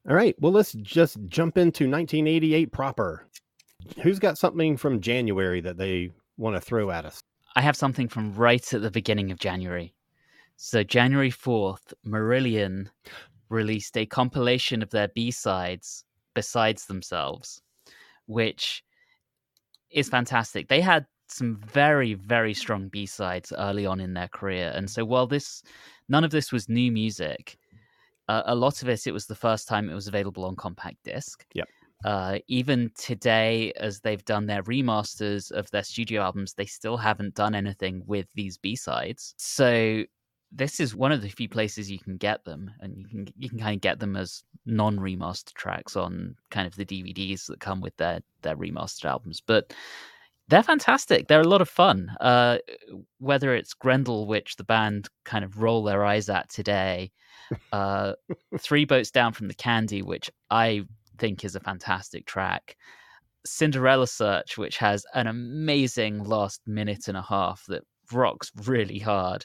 All 0.09 0.15
right. 0.15 0.37
Well, 0.41 0.53
let's 0.53 0.73
just 0.73 1.19
jump 1.27 1.59
into 1.59 1.85
1988 1.91 2.73
proper. 2.73 3.27
Who's 4.03 4.19
got 4.19 4.39
something 4.39 4.77
from 4.77 5.01
January 5.01 5.61
that 5.61 5.79
they 5.79 6.11
want 6.37 6.57
to 6.57 6.61
throw 6.61 6.91
at 6.91 7.05
us? 7.05 7.21
I 7.57 7.63
have 7.63 7.77
something 7.77 8.09
from 8.09 8.35
right 8.35 8.75
at 8.75 8.83
the 8.83 8.91
beginning 8.91 9.31
of 9.31 9.39
January. 9.39 9.95
So 10.57 10.83
January 10.83 11.31
4th, 11.31 11.93
Marillion 12.07 12.89
released 13.49 13.97
a 13.97 14.07
compilation 14.07 14.83
of 14.83 14.91
their 14.91 15.09
B-sides 15.09 16.05
besides 16.35 16.87
themselves, 16.87 17.63
which 18.27 18.83
is 19.91 20.09
fantastic. 20.09 20.69
They 20.69 20.81
had 20.81 21.07
some 21.29 21.57
very 21.57 22.15
very 22.15 22.55
strong 22.55 22.89
B-sides 22.89 23.53
early 23.59 23.85
on 23.85 24.01
in 24.01 24.15
their 24.15 24.29
career. 24.29 24.73
And 24.75 24.89
so 24.89 25.05
while 25.05 25.27
this 25.27 25.63
none 26.09 26.25
of 26.25 26.31
this 26.31 26.53
was 26.53 26.69
new 26.69 26.93
music, 26.93 27.59
uh, 28.29 28.43
a 28.47 28.55
lot 28.55 28.83
of 28.83 28.89
it 28.89 29.07
it 29.07 29.13
was 29.13 29.27
the 29.27 29.35
first 29.35 29.69
time 29.69 29.91
it 29.91 29.95
was 29.95 30.09
available 30.09 30.45
on 30.45 30.57
compact 30.57 31.03
disc. 31.05 31.45
Yep. 31.55 31.69
Uh, 32.05 32.39
even 32.47 32.91
today, 32.99 33.73
as 33.77 34.01
they've 34.01 34.25
done 34.27 34.47
their 34.47 34.63
remasters 34.65 35.51
of 35.51 35.71
their 35.71 35.83
studio 35.83 36.23
albums, 36.23 36.53
they 36.53 36.67
still 36.67 36.97
haven't 36.97 37.35
done 37.35 37.55
anything 37.55 38.03
with 38.07 38.27
these 38.35 38.59
B 38.59 38.77
sides. 38.77 39.35
So 39.39 40.05
this 40.57 40.81
is 40.81 40.95
one 40.97 41.13
of 41.13 41.23
the 41.23 41.29
few 41.29 41.49
places 41.49 41.91
you 41.91 41.99
can 41.99 42.17
get 42.17 42.45
them, 42.45 42.71
and 42.81 42.97
you 42.97 43.07
can 43.07 43.29
you 43.37 43.49
can 43.49 43.59
kind 43.59 43.77
of 43.77 43.81
get 43.81 44.01
them 44.01 44.17
as 44.17 44.43
non 44.65 44.99
remastered 44.99 45.55
tracks 45.55 45.97
on 45.97 46.37
kind 46.51 46.67
of 46.67 46.75
the 46.77 46.85
DVDs 46.85 47.47
that 47.47 47.61
come 47.61 47.81
with 47.81 47.97
their 47.97 48.21
their 48.43 48.57
remastered 48.57 49.05
albums. 49.05 49.43
But 49.45 49.75
they're 50.49 50.63
fantastic. 50.63 51.29
They're 51.29 51.41
a 51.41 51.49
lot 51.49 51.61
of 51.61 51.69
fun. 51.69 52.11
Uh, 52.21 52.59
whether 53.19 53.55
it's 53.55 53.75
Grendel, 53.75 54.27
which 54.27 54.57
the 54.57 54.65
band 54.65 55.09
kind 55.25 55.45
of 55.45 55.61
roll 55.61 55.83
their 55.83 56.05
eyes 56.05 56.29
at 56.29 56.49
today, 56.49 57.11
uh, 57.73 58.13
Three 58.59 58.85
Boats 58.85 59.11
Down 59.11 59.33
from 59.33 59.49
the 59.49 59.55
Candy, 59.55 60.03
which 60.03 60.31
I 60.51 60.85
think 61.19 61.45
is 61.45 61.57
a 61.57 61.61
fantastic 61.61 62.27
track. 62.27 62.77
Cinderella 63.45 64.07
Search, 64.07 64.57
which 64.57 64.79
has 64.79 65.05
an 65.15 65.27
amazing 65.27 66.25
last 66.25 66.61
minute 66.67 67.09
and 67.09 67.17
a 67.17 67.23
half 67.23 67.65
that 67.67 67.83
rocks 68.13 68.53
really 68.65 68.99
hard. 68.99 69.45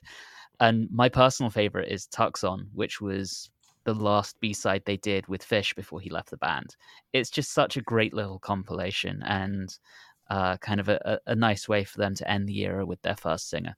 And 0.61 0.87
my 0.91 1.09
personal 1.09 1.49
favorite 1.49 1.91
is 1.91 2.07
Tux 2.07 2.47
On, 2.47 2.69
which 2.73 3.01
was 3.01 3.49
the 3.83 3.95
last 3.95 4.39
B 4.39 4.53
side 4.53 4.83
they 4.85 4.97
did 4.97 5.27
with 5.27 5.43
Fish 5.43 5.73
before 5.73 5.99
he 5.99 6.11
left 6.11 6.29
the 6.29 6.37
band. 6.37 6.75
It's 7.13 7.31
just 7.31 7.51
such 7.51 7.77
a 7.77 7.81
great 7.81 8.13
little 8.13 8.37
compilation 8.37 9.23
and 9.23 9.75
uh, 10.29 10.57
kind 10.57 10.79
of 10.79 10.87
a, 10.87 11.19
a, 11.25 11.35
nice 11.35 11.67
way 11.67 11.83
for 11.83 11.97
them 11.97 12.13
to 12.15 12.29
end 12.29 12.47
the 12.47 12.59
era 12.59 12.85
with 12.85 13.01
their 13.01 13.15
first 13.15 13.49
singer. 13.49 13.75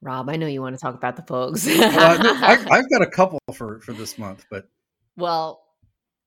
Rob, 0.00 0.30
I 0.30 0.36
know 0.36 0.46
you 0.46 0.62
want 0.62 0.74
to 0.74 0.80
talk 0.80 0.94
about 0.94 1.16
the 1.16 1.22
Pogues. 1.22 1.66
well, 1.66 2.26
I, 2.42 2.56
have 2.56 2.90
got 2.90 3.02
a 3.02 3.06
couple 3.06 3.38
for 3.52 3.78
for 3.80 3.92
this 3.92 4.18
month, 4.18 4.46
but 4.50 4.68
well, 5.16 5.65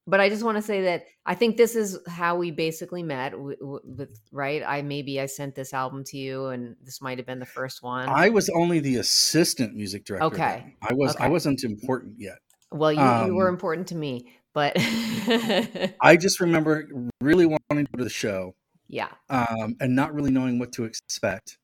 but 0.10 0.20
I 0.20 0.30
just 0.30 0.44
want 0.44 0.58
to 0.58 0.62
say 0.62 0.82
that 0.84 1.06
I 1.26 1.36
think 1.36 1.58
this 1.58 1.76
is 1.76 2.00
how 2.08 2.36
we 2.36 2.50
basically 2.50 3.04
met 3.04 3.40
with, 3.40 3.60
with, 3.62 4.20
right. 4.32 4.64
I 4.66 4.82
maybe 4.82 5.22
I 5.22 5.28
sent 5.28 5.54
this 5.56 5.74
album 5.74 6.04
to 6.06 6.18
you, 6.18 6.48
and 6.48 6.76
this 6.84 7.02
might 7.02 7.20
have 7.20 7.28
been 7.28 7.40
the 7.40 7.46
first 7.46 7.84
one. 7.84 8.10
I 8.10 8.30
was 8.30 8.50
only 8.50 8.80
the 8.80 8.96
assistant 8.96 9.76
music 9.76 10.06
director. 10.06 10.26
Okay, 10.26 10.64
then. 10.64 10.74
I 10.82 10.94
was 10.94 11.16
okay. 11.16 11.26
I 11.26 11.28
wasn't 11.30 11.64
important 11.64 12.16
yet. 12.18 12.40
Well, 12.72 12.92
you, 12.92 13.00
um, 13.00 13.28
you 13.28 13.36
were 13.36 13.48
um, 13.48 13.54
important 13.54 13.88
to 13.90 13.96
me, 13.96 14.34
but 14.54 14.74
I 16.02 16.18
just 16.20 16.40
remember 16.40 16.88
really 17.22 17.46
wanting 17.46 17.86
to 17.86 17.92
go 17.92 17.98
to 18.00 18.04
the 18.04 18.10
show. 18.10 18.56
Yeah, 18.88 19.10
um, 19.30 19.76
and 19.80 19.96
not 19.96 20.16
really 20.16 20.32
knowing 20.32 20.58
what 20.58 20.72
to 20.74 20.86
expect, 20.86 21.60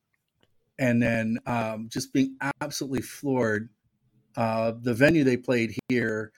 and 0.78 1.02
then 1.02 1.38
um, 1.46 1.88
just 1.90 2.12
being 2.12 2.36
absolutely 2.60 3.02
floored. 3.02 3.70
Uh, 4.36 4.74
the 4.82 4.92
venue 4.94 5.24
they 5.24 5.36
played 5.36 5.74
here 5.88 6.30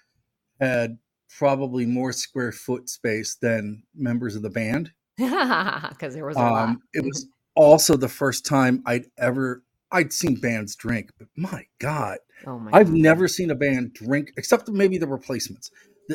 had 0.61 0.99
probably 1.37 1.87
more 1.87 2.13
square 2.13 2.53
foot 2.53 2.89
space 2.89 3.37
than 3.37 3.83
members 3.95 4.37
of 4.37 4.43
the 4.43 4.51
band 4.51 4.93
because 5.17 6.15
there 6.15 6.25
was 6.25 6.37
a 6.37 6.41
um, 6.41 6.53
lot. 6.53 6.77
it 6.95 7.05
was 7.05 7.29
also 7.55 7.97
the 7.97 8.09
first 8.09 8.47
time 8.47 8.83
I'd 8.87 9.07
ever 9.19 9.63
I'd 9.91 10.13
seen 10.13 10.37
bands 10.37 10.77
drink, 10.77 11.11
but 11.19 11.29
my 11.37 11.65
God, 11.81 12.19
oh 12.47 12.59
my 12.59 12.71
I've 12.73 12.89
God. 12.89 12.97
never 12.97 13.27
seen 13.27 13.51
a 13.51 13.55
band 13.55 13.95
drink 13.95 14.33
except 14.37 14.69
maybe 14.69 14.99
the 14.99 15.09
replacements. 15.09 15.71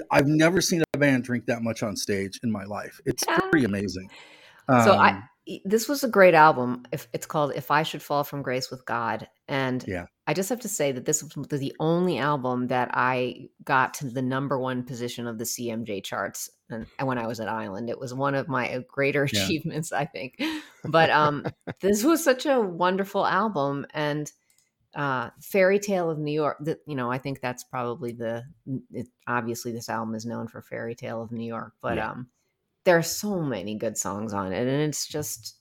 I've 0.10 0.28
never 0.28 0.62
seen 0.62 0.84
a 0.93 0.97
band 0.97 1.23
drink 1.23 1.45
that 1.47 1.62
much 1.62 1.84
on 1.84 1.95
stage 1.95 2.39
in 2.43 2.52
my 2.52 2.63
life. 2.63 2.99
It's 3.06 3.23
pretty 3.52 3.65
amazing. 3.65 4.10
Um, 4.67 4.84
so 4.84 4.93
I 4.93 5.10
um, 5.10 5.23
this 5.65 5.89
was 5.89 6.04
a 6.04 6.08
great 6.08 6.34
album. 6.34 6.86
If 6.91 7.08
it's 7.13 7.26
called 7.26 7.54
"If 7.56 7.71
I 7.71 7.84
Should 7.84 8.02
Fall 8.02 8.23
from 8.23 8.41
Grace 8.41 8.71
with 8.71 8.86
God," 8.86 9.28
and 9.47 9.84
yeah, 9.88 10.06
I 10.25 10.34
just 10.34 10.49
have 10.49 10.62
to 10.62 10.69
say 10.69 10.91
that 10.93 11.06
this 11.06 11.21
was 11.23 11.47
the 11.60 11.75
only 11.79 12.17
album 12.17 12.67
that 12.67 12.91
I 12.93 13.49
got 13.63 13.93
to 13.95 14.10
the 14.10 14.21
number 14.21 14.58
one 14.58 14.84
position 14.84 15.27
of 15.27 15.38
the 15.38 15.43
CMJ 15.43 16.03
charts. 16.03 16.49
And 16.69 16.88
when 17.01 17.17
I 17.17 17.27
was 17.27 17.41
at 17.41 17.49
Island, 17.49 17.89
it 17.89 17.99
was 17.99 18.13
one 18.13 18.34
of 18.34 18.47
my 18.47 18.73
uh, 18.73 18.82
greater 18.88 19.27
yeah. 19.32 19.43
achievements, 19.43 19.91
I 19.91 20.06
think. 20.06 20.39
But 20.86 21.10
um, 21.12 21.45
this 21.79 22.03
was 22.03 22.21
such 22.21 22.45
a 22.45 22.60
wonderful 22.60 23.25
album, 23.25 23.86
and 23.93 24.29
uh, 24.93 25.29
"Fairy 25.41 25.79
Tale 25.79 26.10
of 26.10 26.19
New 26.19 26.34
York." 26.34 26.58
That 26.60 26.79
you 26.86 26.95
know, 26.95 27.10
I 27.10 27.19
think 27.19 27.39
that's 27.39 27.63
probably 27.63 28.12
the. 28.12 28.43
It, 28.91 29.08
obviously, 29.25 29.71
this 29.71 29.88
album 29.88 30.13
is 30.13 30.25
known 30.25 30.49
for 30.49 30.62
"Fairy 30.62 30.93
Tale 30.93 31.21
of 31.21 31.32
New 31.32 31.45
York," 31.45 31.71
but 31.82 31.95
yeah. 31.95 32.12
um, 32.12 32.27
there 32.84 32.97
are 32.97 33.01
so 33.01 33.39
many 33.39 33.75
good 33.75 33.97
songs 33.97 34.34
on 34.34 34.51
it, 34.51 34.67
and 34.67 34.82
it's 34.82 35.08
just 35.08 35.56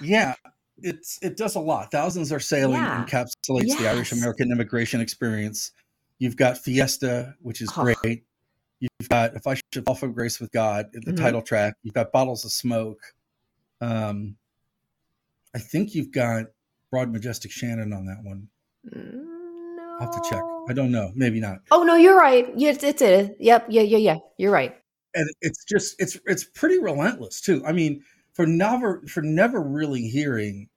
yeah 0.00 0.34
it's 0.82 1.18
it 1.22 1.36
does 1.36 1.54
a 1.54 1.60
lot. 1.60 1.90
Thousands 1.90 2.32
are 2.32 2.40
sailing 2.40 2.74
yeah. 2.74 3.04
encapsulates 3.04 3.68
yes. 3.68 3.78
the 3.78 3.88
Irish 3.88 4.12
American 4.12 4.50
immigration 4.52 5.00
experience. 5.00 5.72
You've 6.18 6.36
got 6.36 6.58
Fiesta, 6.58 7.34
which 7.40 7.60
is 7.60 7.70
oh. 7.76 7.82
great. 7.82 8.24
You've 8.80 9.08
got 9.08 9.34
If 9.34 9.46
I 9.46 9.56
Should 9.72 9.84
Fall 9.84 9.94
from 9.94 10.12
Grace 10.12 10.40
with 10.40 10.52
God, 10.52 10.86
the 10.92 11.00
mm-hmm. 11.00 11.16
title 11.16 11.42
track. 11.42 11.74
You've 11.82 11.94
got 11.94 12.12
Bottles 12.12 12.44
of 12.44 12.52
Smoke. 12.52 13.00
Um, 13.80 14.36
I 15.54 15.58
think 15.58 15.94
you've 15.94 16.12
got 16.12 16.46
Broad 16.90 17.12
Majestic 17.12 17.50
Shannon 17.50 17.92
on 17.92 18.06
that 18.06 18.22
one. 18.22 18.48
No. 18.84 19.34
I'll 20.00 20.12
have 20.12 20.22
to 20.22 20.30
check. 20.30 20.42
I 20.68 20.72
don't 20.72 20.92
know. 20.92 21.10
Maybe 21.14 21.40
not. 21.40 21.58
Oh 21.70 21.82
no, 21.82 21.96
you're 21.96 22.16
right. 22.16 22.48
Yes, 22.56 22.82
it's 22.82 23.02
it. 23.02 23.36
Yep. 23.40 23.66
Yeah. 23.68 23.82
Yeah. 23.82 23.98
Yeah. 23.98 24.16
You're 24.36 24.52
right. 24.52 24.76
And 25.14 25.28
it's 25.40 25.64
just 25.64 26.00
it's 26.00 26.18
it's 26.26 26.44
pretty 26.44 26.78
relentless 26.78 27.40
too. 27.40 27.64
I 27.66 27.72
mean, 27.72 28.04
for 28.38 28.46
never 28.46 29.02
for 29.08 29.20
never 29.20 29.60
really 29.60 30.02
hearing 30.02 30.68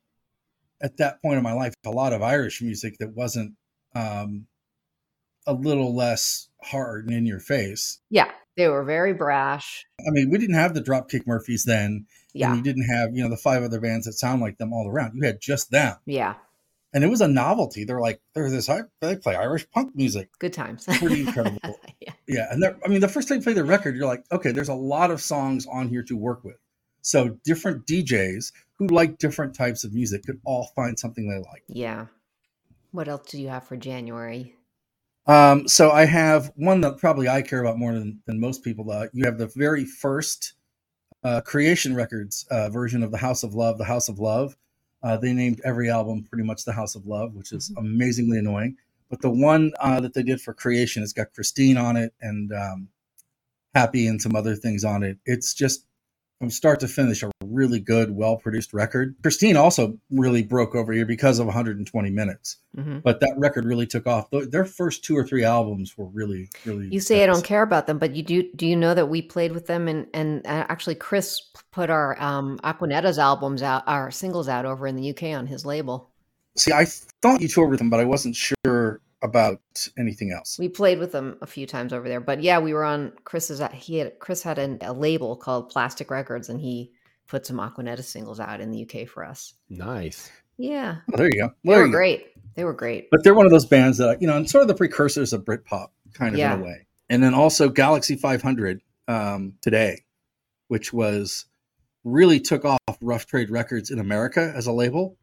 at 0.81 0.97
that 0.97 1.21
point 1.21 1.37
in 1.37 1.43
my 1.43 1.53
life 1.53 1.75
a 1.85 1.91
lot 1.91 2.11
of 2.11 2.23
Irish 2.23 2.59
music 2.59 2.97
that 2.97 3.13
wasn't 3.15 3.53
um, 3.93 4.47
a 5.45 5.53
little 5.53 5.95
less 5.95 6.49
hard 6.63 7.05
and 7.05 7.15
in 7.15 7.27
your 7.27 7.39
face. 7.39 7.99
Yeah, 8.09 8.31
they 8.57 8.67
were 8.67 8.83
very 8.83 9.13
brash. 9.13 9.85
I 9.99 10.09
mean, 10.09 10.31
we 10.31 10.39
didn't 10.39 10.55
have 10.55 10.73
the 10.73 10.81
Dropkick 10.81 11.27
Murphys 11.27 11.63
then. 11.63 12.07
Yeah, 12.33 12.47
and 12.47 12.57
you 12.57 12.63
didn't 12.63 12.89
have 12.89 13.15
you 13.15 13.21
know 13.21 13.29
the 13.29 13.37
five 13.37 13.61
other 13.61 13.79
bands 13.79 14.07
that 14.07 14.13
sound 14.13 14.41
like 14.41 14.57
them 14.57 14.73
all 14.73 14.89
around. 14.89 15.13
You 15.15 15.21
had 15.27 15.39
just 15.39 15.69
them. 15.69 15.97
Yeah, 16.07 16.33
and 16.95 17.03
it 17.03 17.07
was 17.11 17.21
a 17.21 17.27
novelty. 17.27 17.83
They're 17.83 18.01
like, 18.01 18.21
they're 18.33 18.49
this, 18.49 18.71
they 19.01 19.15
play 19.17 19.35
Irish 19.35 19.69
punk 19.69 19.95
music. 19.95 20.29
Good 20.39 20.53
times. 20.53 20.85
Pretty 20.97 21.21
incredible. 21.21 21.59
yeah. 21.99 22.13
yeah. 22.27 22.47
And 22.49 22.65
I 22.65 22.87
mean, 22.87 23.01
the 23.01 23.07
first 23.07 23.27
time 23.27 23.37
you 23.37 23.43
play 23.43 23.53
the 23.53 23.63
record, 23.63 23.95
you're 23.95 24.07
like, 24.07 24.25
okay, 24.31 24.51
there's 24.51 24.69
a 24.69 24.73
lot 24.73 25.11
of 25.11 25.21
songs 25.21 25.67
on 25.71 25.89
here 25.89 26.01
to 26.03 26.17
work 26.17 26.43
with. 26.43 26.57
So 27.01 27.37
different 27.43 27.85
DJs 27.85 28.51
who 28.77 28.87
like 28.87 29.17
different 29.17 29.55
types 29.55 29.83
of 29.83 29.93
music 29.93 30.25
could 30.25 30.39
all 30.45 30.71
find 30.75 30.97
something 30.97 31.29
they 31.29 31.37
like. 31.37 31.63
Yeah. 31.67 32.07
What 32.91 33.07
else 33.07 33.29
do 33.29 33.39
you 33.41 33.49
have 33.49 33.63
for 33.63 33.77
January? 33.77 34.55
Um, 35.27 35.67
so 35.67 35.91
I 35.91 36.05
have 36.05 36.51
one 36.55 36.81
that 36.81 36.97
probably 36.97 37.29
I 37.29 37.41
care 37.41 37.61
about 37.61 37.77
more 37.77 37.93
than, 37.93 38.21
than 38.25 38.39
most 38.39 38.63
people. 38.63 38.89
Uh, 38.89 39.07
you 39.13 39.25
have 39.25 39.37
the 39.37 39.51
very 39.55 39.85
first 39.85 40.53
uh, 41.23 41.41
Creation 41.41 41.95
Records 41.95 42.45
uh, 42.49 42.69
version 42.69 43.03
of 43.03 43.11
the 43.11 43.17
House 43.17 43.43
of 43.43 43.53
Love, 43.53 43.77
the 43.77 43.85
House 43.85 44.09
of 44.09 44.19
Love. 44.19 44.57
Uh, 45.03 45.17
they 45.17 45.33
named 45.33 45.61
every 45.63 45.89
album 45.89 46.23
pretty 46.23 46.43
much 46.43 46.65
the 46.65 46.73
House 46.73 46.95
of 46.95 47.05
Love, 47.05 47.33
which 47.33 47.51
is 47.51 47.69
mm-hmm. 47.69 47.85
amazingly 47.85 48.39
annoying. 48.39 48.77
But 49.09 49.21
the 49.21 49.29
one 49.29 49.73
uh, 49.79 49.99
that 49.99 50.13
they 50.13 50.23
did 50.23 50.41
for 50.41 50.53
Creation, 50.53 51.01
has 51.03 51.13
got 51.13 51.33
Christine 51.33 51.77
on 51.77 51.97
it 51.97 52.13
and 52.21 52.51
um, 52.53 52.87
Happy 53.73 54.07
and 54.07 54.21
some 54.21 54.35
other 54.35 54.55
things 54.55 54.83
on 54.83 55.01
it. 55.01 55.17
It's 55.25 55.53
just 55.53 55.85
from 56.41 56.49
start 56.49 56.79
to 56.79 56.87
finish 56.87 57.21
a 57.21 57.29
really 57.45 57.79
good, 57.79 58.09
well 58.15 58.35
produced 58.35 58.73
record. 58.73 59.15
Christine 59.21 59.55
also 59.55 59.99
really 60.09 60.41
broke 60.41 60.73
over 60.73 60.91
here 60.91 61.05
because 61.05 61.37
of 61.37 61.45
120 61.45 62.09
minutes, 62.09 62.57
mm-hmm. 62.75 62.97
but 62.99 63.19
that 63.19 63.35
record 63.37 63.63
really 63.63 63.85
took 63.85 64.07
off. 64.07 64.25
Their 64.31 64.65
first 64.65 65.03
two 65.03 65.15
or 65.15 65.23
three 65.23 65.43
albums 65.43 65.95
were 65.95 66.07
really, 66.07 66.49
really. 66.65 66.87
You 66.87 66.99
say 66.99 67.23
I 67.23 67.27
don't 67.27 67.45
care 67.45 67.61
about 67.61 67.85
them, 67.85 67.99
but 67.99 68.15
you 68.15 68.23
do. 68.23 68.51
Do 68.55 68.65
you 68.65 68.75
know 68.75 68.95
that 68.95 69.05
we 69.05 69.21
played 69.21 69.51
with 69.51 69.67
them 69.67 69.87
and 69.87 70.07
and 70.15 70.43
uh, 70.47 70.65
actually 70.67 70.95
Chris 70.95 71.39
put 71.71 71.91
our 71.91 72.19
um, 72.19 72.57
Aquanetta's 72.63 73.19
albums 73.19 73.61
out, 73.61 73.83
our 73.85 74.09
singles 74.09 74.49
out 74.49 74.65
over 74.65 74.87
in 74.87 74.95
the 74.95 75.11
UK 75.11 75.37
on 75.37 75.45
his 75.45 75.63
label. 75.63 76.09
See, 76.57 76.73
I 76.73 76.85
thought 77.21 77.41
you 77.41 77.47
toured 77.47 77.69
with 77.69 77.77
them, 77.77 77.91
but 77.91 77.99
I 77.99 78.05
wasn't 78.05 78.35
sure 78.35 78.99
about 79.23 79.61
anything 79.97 80.31
else. 80.31 80.57
We 80.59 80.69
played 80.69 80.99
with 80.99 81.11
them 81.11 81.37
a 81.41 81.47
few 81.47 81.67
times 81.67 81.93
over 81.93 82.07
there, 82.07 82.19
but 82.19 82.41
yeah, 82.41 82.59
we 82.59 82.73
were 82.73 82.83
on 82.83 83.13
Chris's. 83.23 83.61
He 83.73 83.97
had 83.97 84.19
Chris 84.19 84.43
had 84.43 84.57
an, 84.57 84.79
a 84.81 84.93
label 84.93 85.35
called 85.35 85.69
Plastic 85.69 86.09
Records, 86.09 86.49
and 86.49 86.59
he 86.59 86.91
put 87.27 87.45
some 87.45 87.57
Aquanetta 87.57 88.03
singles 88.03 88.39
out 88.39 88.59
in 88.59 88.71
the 88.71 88.83
UK 88.83 89.07
for 89.07 89.23
us. 89.23 89.53
Nice. 89.69 90.31
Yeah. 90.57 90.97
Well, 91.07 91.17
there 91.17 91.29
you 91.31 91.41
go. 91.41 91.53
Well, 91.63 91.77
they 91.77 91.81
were 91.83 91.89
great. 91.89 92.35
Go. 92.35 92.41
They 92.55 92.63
were 92.63 92.73
great. 92.73 93.09
But 93.09 93.23
they're 93.23 93.33
one 93.33 93.45
of 93.45 93.51
those 93.51 93.65
bands 93.65 93.97
that 93.99 94.21
you 94.21 94.27
know, 94.27 94.37
and 94.37 94.49
sort 94.49 94.63
of 94.63 94.67
the 94.67 94.75
precursors 94.75 95.33
of 95.33 95.45
Britpop, 95.45 95.87
kind 96.13 96.33
of 96.33 96.39
yeah. 96.39 96.53
in 96.53 96.61
a 96.61 96.63
way. 96.63 96.87
And 97.09 97.21
then 97.21 97.33
also 97.33 97.69
Galaxie 97.69 98.15
500 98.15 98.81
um, 99.07 99.53
today, 99.61 100.03
which 100.67 100.93
was 100.93 101.45
really 102.03 102.39
took 102.39 102.65
off 102.65 102.79
Rough 103.01 103.25
Trade 103.27 103.49
Records 103.49 103.91
in 103.91 103.99
America 103.99 104.51
as 104.55 104.67
a 104.67 104.71
label 104.71 105.17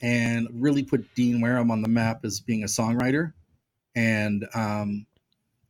and 0.00 0.48
really 0.52 0.82
put 0.82 1.14
Dean 1.14 1.40
Wareham 1.40 1.70
on 1.70 1.82
the 1.82 1.88
map 1.88 2.24
as 2.24 2.40
being 2.40 2.62
a 2.62 2.66
songwriter 2.66 3.32
and 3.94 4.46
um, 4.54 5.06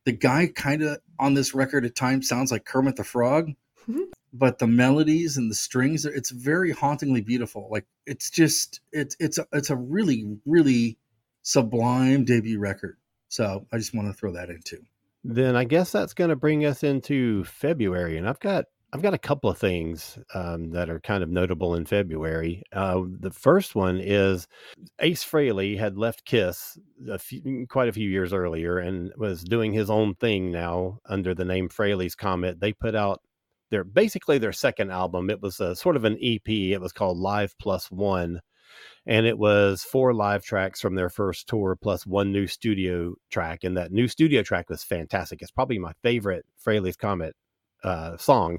the 0.05 0.13
guy 0.13 0.47
kind 0.55 0.83
of 0.83 0.99
on 1.19 1.35
this 1.35 1.55
record 1.55 1.85
at 1.85 1.95
times 1.95 2.29
sounds 2.29 2.51
like 2.53 2.65
Kermit 2.65 2.97
the 2.97 3.05
Frog, 3.05 3.51
mm-hmm. 3.89 4.03
but 4.33 4.59
the 4.59 4.67
melodies 4.67 5.37
and 5.37 5.51
the 5.51 5.55
strings 5.55 6.05
it's 6.05 6.31
very 6.31 6.73
hauntingly 6.73 7.21
beautiful. 7.21 7.69
Like 7.71 7.87
it's 8.07 8.31
just 8.31 8.81
it's 8.93 9.17
it's 9.19 9.39
a, 9.39 9.47
it's 9.53 9.71
a 9.71 9.77
really 9.77 10.39
really 10.47 10.99
sublime 11.43 12.25
debut 12.25 12.59
record. 12.59 12.97
So 13.29 13.67
I 13.73 13.79
just 13.79 13.95
want 13.95 14.09
to 14.09 14.15
throw 14.15 14.33
that 14.33 14.51
in 14.51 14.61
too. 14.63 14.85
Then 15.25 15.57
I 15.57 15.65
guess 15.65 15.91
that's 15.91 16.13
going 16.13 16.31
to 16.31 16.37
bring 16.37 16.67
us 16.67 16.83
into 16.83 17.45
February, 17.45 18.19
and 18.19 18.29
I've 18.29 18.41
got 18.41 18.67
I've 18.95 19.03
got 19.03 19.13
a 19.13 19.19
couple 19.19 19.51
of 19.51 19.59
things 19.59 20.21
um, 20.35 20.71
that 20.71 20.89
are 20.89 21.01
kind 21.01 21.25
of 21.25 21.29
notable 21.29 21.75
in 21.75 21.85
February. 21.85 22.63
Uh, 22.73 23.01
the 23.19 23.33
first 23.33 23.75
one 23.75 23.99
is 24.01 24.47
Ace 25.01 25.25
Frehley 25.25 25.77
had 25.77 25.99
left 25.99 26.25
Kiss 26.25 26.79
a 27.11 27.19
few, 27.19 27.43
mm, 27.43 27.69
quite 27.69 27.89
a 27.89 27.93
few 27.93 28.09
years 28.09 28.33
earlier 28.33 28.79
and 28.79 29.13
was 29.17 29.43
doing 29.43 29.73
his 29.73 29.91
own 29.91 30.15
thing 30.15 30.53
now 30.53 31.01
under 31.07 31.35
the 31.35 31.45
name 31.45 31.69
Frehley's 31.69 32.15
Comet. 32.15 32.61
They 32.61 32.73
put 32.73 32.95
out 32.95 33.21
their 33.73 33.83
basically 33.83 34.39
their 34.39 34.53
second 34.53 34.93
album. 34.93 35.29
It 35.29 35.43
was 35.43 35.59
a 35.59 35.75
sort 35.75 35.97
of 35.97 36.05
an 36.05 36.17
EP. 36.23 36.49
It 36.49 36.81
was 36.81 36.93
called 36.93 37.19
Live 37.19 37.59
Plus 37.59 37.91
One, 37.91 38.39
and 39.07 39.27
it 39.27 39.39
was 39.39 39.83
four 39.83 40.15
live 40.15 40.45
tracks 40.45 40.81
from 40.81 40.95
their 40.95 41.11
first 41.11 41.49
tour 41.49 41.77
plus 41.83 42.07
one 42.07 42.31
new 42.31 42.47
studio 42.47 43.15
track. 43.29 43.65
And 43.65 43.77
that 43.77 43.91
new 43.91 44.07
studio 44.07 44.45
track 44.45 44.71
was 44.71 44.85
fantastic. 44.85 45.43
It's 45.43 45.51
probably 45.51 45.81
my 45.81 45.95
favorite 46.05 46.47
Frehley's 46.65 46.97
Comet 46.97 47.35
uh, 47.85 48.17
song. 48.17 48.59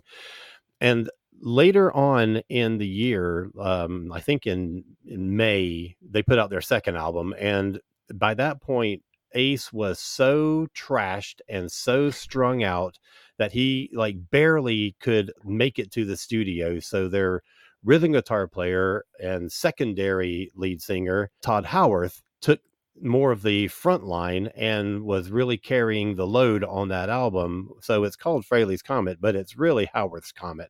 And 0.80 1.10
later 1.42 1.96
on 1.96 2.38
in 2.50 2.78
the 2.78 2.88
year, 2.88 3.52
um, 3.60 4.12
I 4.12 4.22
think 4.22 4.48
in 4.48 4.84
in 5.06 5.36
May, 5.36 5.96
they 6.02 6.24
put 6.24 6.40
out 6.40 6.50
their 6.50 6.62
second 6.62 6.96
album, 6.96 7.34
and 7.40 7.80
by 8.14 8.34
that 8.36 8.62
point, 8.62 9.04
Ace 9.34 9.72
was 9.74 10.00
so 10.00 10.68
trashed 10.76 11.42
and 11.50 11.72
so 11.72 12.10
strung 12.10 12.64
out 12.64 12.98
that 13.38 13.52
he 13.52 13.90
like 13.94 14.16
barely 14.32 14.96
could 15.02 15.32
make 15.44 15.78
it 15.78 15.92
to 15.92 16.06
the 16.06 16.18
studio. 16.18 16.80
So 16.80 17.10
their 17.10 17.42
rhythm 17.84 18.14
guitar 18.14 18.48
player 18.48 19.04
and 19.20 19.52
secondary 19.52 20.52
lead 20.56 20.82
singer, 20.82 21.30
Tod 21.42 21.66
Howarth, 21.66 22.22
took 22.42 22.62
more 23.02 23.32
of 23.32 23.42
the 23.44 23.68
front 23.68 24.04
line 24.06 24.48
and 24.56 25.04
was 25.04 25.30
really 25.30 25.58
carrying 25.58 26.16
the 26.16 26.26
load 26.28 26.64
on 26.64 26.88
that 26.90 27.10
album. 27.10 27.70
So 27.82 28.04
it's 28.04 28.16
called 28.16 28.46
Frehley's 28.46 28.82
Comet, 28.82 29.20
but 29.20 29.36
it's 29.36 29.58
really 29.58 29.86
Howarth's 29.94 30.32
Comet. 30.32 30.70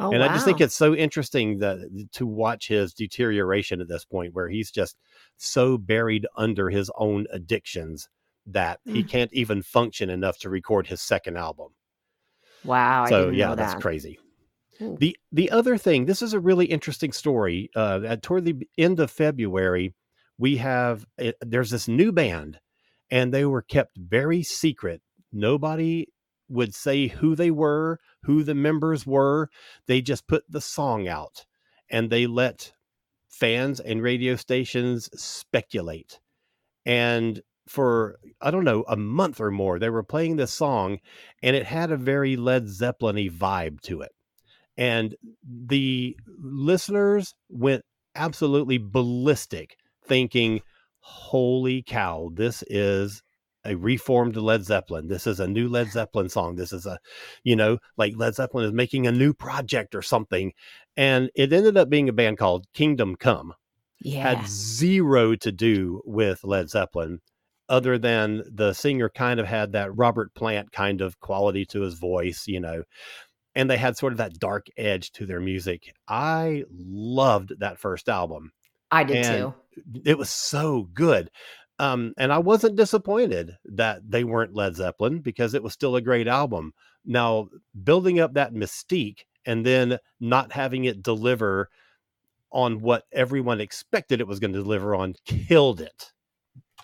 Oh, 0.00 0.10
and 0.12 0.22
I 0.24 0.28
just 0.28 0.44
think 0.44 0.60
it's 0.60 0.74
so 0.74 0.94
interesting 0.94 1.58
that 1.58 2.08
to 2.12 2.26
watch 2.26 2.66
his 2.68 2.94
deterioration 2.94 3.80
at 3.80 3.88
this 3.88 4.04
point 4.04 4.34
where 4.34 4.48
he's 4.48 4.70
just 4.70 4.96
so 5.36 5.78
buried 5.78 6.26
under 6.36 6.68
his 6.70 6.90
own 6.96 7.26
addictions 7.32 8.08
that 8.46 8.80
he 8.84 9.02
Mm. 9.04 9.08
can't 9.08 9.32
even 9.32 9.62
function 9.62 10.10
enough 10.10 10.38
to 10.38 10.50
record 10.50 10.86
his 10.86 11.00
second 11.00 11.36
album. 11.36 11.68
wow. 12.64 13.04
I 13.04 13.08
so 13.08 13.28
yeah, 13.30 13.48
know 13.48 13.54
that's 13.54 13.74
crazy. 13.80 14.18
Ooh. 14.82 14.96
The 14.98 15.16
the 15.32 15.50
other 15.50 15.78
thing, 15.78 16.06
this 16.06 16.22
is 16.22 16.32
a 16.32 16.40
really 16.40 16.66
interesting 16.66 17.12
story. 17.12 17.70
Uh, 17.76 18.00
at 18.06 18.22
toward 18.22 18.44
the 18.44 18.66
end 18.76 18.98
of 19.00 19.10
February, 19.10 19.94
we 20.38 20.56
have 20.58 21.06
uh, 21.22 21.32
there's 21.40 21.70
this 21.70 21.88
new 21.88 22.12
band, 22.12 22.58
and 23.10 23.32
they 23.32 23.44
were 23.44 23.62
kept 23.62 23.96
very 23.96 24.42
secret. 24.42 25.02
Nobody 25.32 26.08
would 26.48 26.74
say 26.74 27.08
who 27.08 27.34
they 27.34 27.50
were, 27.50 27.98
who 28.22 28.42
the 28.42 28.54
members 28.54 29.06
were. 29.06 29.48
They 29.86 30.00
just 30.00 30.26
put 30.26 30.44
the 30.48 30.60
song 30.60 31.08
out, 31.08 31.44
and 31.90 32.10
they 32.10 32.26
let 32.26 32.72
fans 33.28 33.80
and 33.80 34.02
radio 34.02 34.36
stations 34.36 35.08
speculate. 35.20 36.20
And 36.86 37.40
for 37.66 38.18
I 38.40 38.50
don't 38.50 38.64
know 38.64 38.84
a 38.88 38.96
month 38.96 39.40
or 39.40 39.50
more, 39.50 39.78
they 39.78 39.90
were 39.90 40.02
playing 40.02 40.36
this 40.36 40.52
song, 40.52 40.98
and 41.42 41.56
it 41.56 41.66
had 41.66 41.90
a 41.90 41.96
very 41.96 42.36
Led 42.36 42.68
Zeppelin-y 42.68 43.30
vibe 43.32 43.80
to 43.82 44.02
it 44.02 44.12
and 44.76 45.14
the 45.44 46.16
listeners 46.42 47.34
went 47.48 47.84
absolutely 48.14 48.78
ballistic 48.78 49.76
thinking 50.06 50.60
holy 51.00 51.82
cow 51.82 52.30
this 52.34 52.62
is 52.68 53.22
a 53.66 53.74
reformed 53.76 54.36
led 54.36 54.64
zeppelin 54.64 55.08
this 55.08 55.26
is 55.26 55.40
a 55.40 55.48
new 55.48 55.68
led 55.68 55.88
zeppelin 55.92 56.28
song 56.28 56.54
this 56.56 56.72
is 56.72 56.86
a 56.86 56.98
you 57.42 57.56
know 57.56 57.78
like 57.96 58.14
led 58.16 58.34
zeppelin 58.34 58.64
is 58.66 58.72
making 58.72 59.06
a 59.06 59.12
new 59.12 59.32
project 59.34 59.94
or 59.94 60.02
something 60.02 60.52
and 60.96 61.30
it 61.34 61.52
ended 61.52 61.76
up 61.76 61.88
being 61.90 62.08
a 62.08 62.12
band 62.12 62.38
called 62.38 62.66
kingdom 62.74 63.16
come 63.16 63.54
Yeah. 64.00 64.22
had 64.34 64.46
zero 64.46 65.34
to 65.36 65.50
do 65.52 66.02
with 66.04 66.44
Led 66.44 66.68
Zeppelin, 66.70 67.20
other 67.68 67.98
than 67.98 68.42
the 68.52 68.72
singer 68.74 69.08
kind 69.08 69.40
of 69.40 69.46
had 69.46 69.72
that 69.72 69.96
Robert 69.96 70.34
Plant 70.34 70.72
kind 70.72 71.00
of 71.00 71.18
quality 71.20 71.64
to 71.66 71.80
his 71.80 71.94
voice, 71.94 72.44
you 72.46 72.60
know, 72.60 72.82
and 73.54 73.70
they 73.70 73.76
had 73.78 73.96
sort 73.96 74.12
of 74.12 74.18
that 74.18 74.38
dark 74.38 74.66
edge 74.76 75.10
to 75.12 75.26
their 75.26 75.40
music. 75.40 75.92
I 76.08 76.64
loved 76.70 77.58
that 77.60 77.78
first 77.78 78.08
album. 78.08 78.52
I 78.94 79.04
did 79.04 79.24
and- 79.26 79.26
too. 79.26 79.54
It 80.04 80.16
was 80.16 80.30
so 80.30 80.88
good. 80.94 81.30
Um, 81.80 82.14
and 82.16 82.32
I 82.32 82.38
wasn't 82.38 82.76
disappointed 82.76 83.56
that 83.64 84.08
they 84.08 84.22
weren't 84.22 84.54
Led 84.54 84.76
Zeppelin 84.76 85.18
because 85.20 85.54
it 85.54 85.62
was 85.64 85.72
still 85.72 85.96
a 85.96 86.00
great 86.00 86.28
album. 86.28 86.72
Now, 87.04 87.48
building 87.82 88.20
up 88.20 88.34
that 88.34 88.54
mystique 88.54 89.24
and 89.44 89.66
then 89.66 89.98
not 90.20 90.52
having 90.52 90.84
it 90.84 91.02
deliver 91.02 91.70
on 92.52 92.80
what 92.80 93.04
everyone 93.12 93.60
expected 93.60 94.20
it 94.20 94.28
was 94.28 94.38
going 94.38 94.52
to 94.52 94.62
deliver 94.62 94.94
on 94.94 95.16
killed 95.26 95.80
it. 95.80 96.12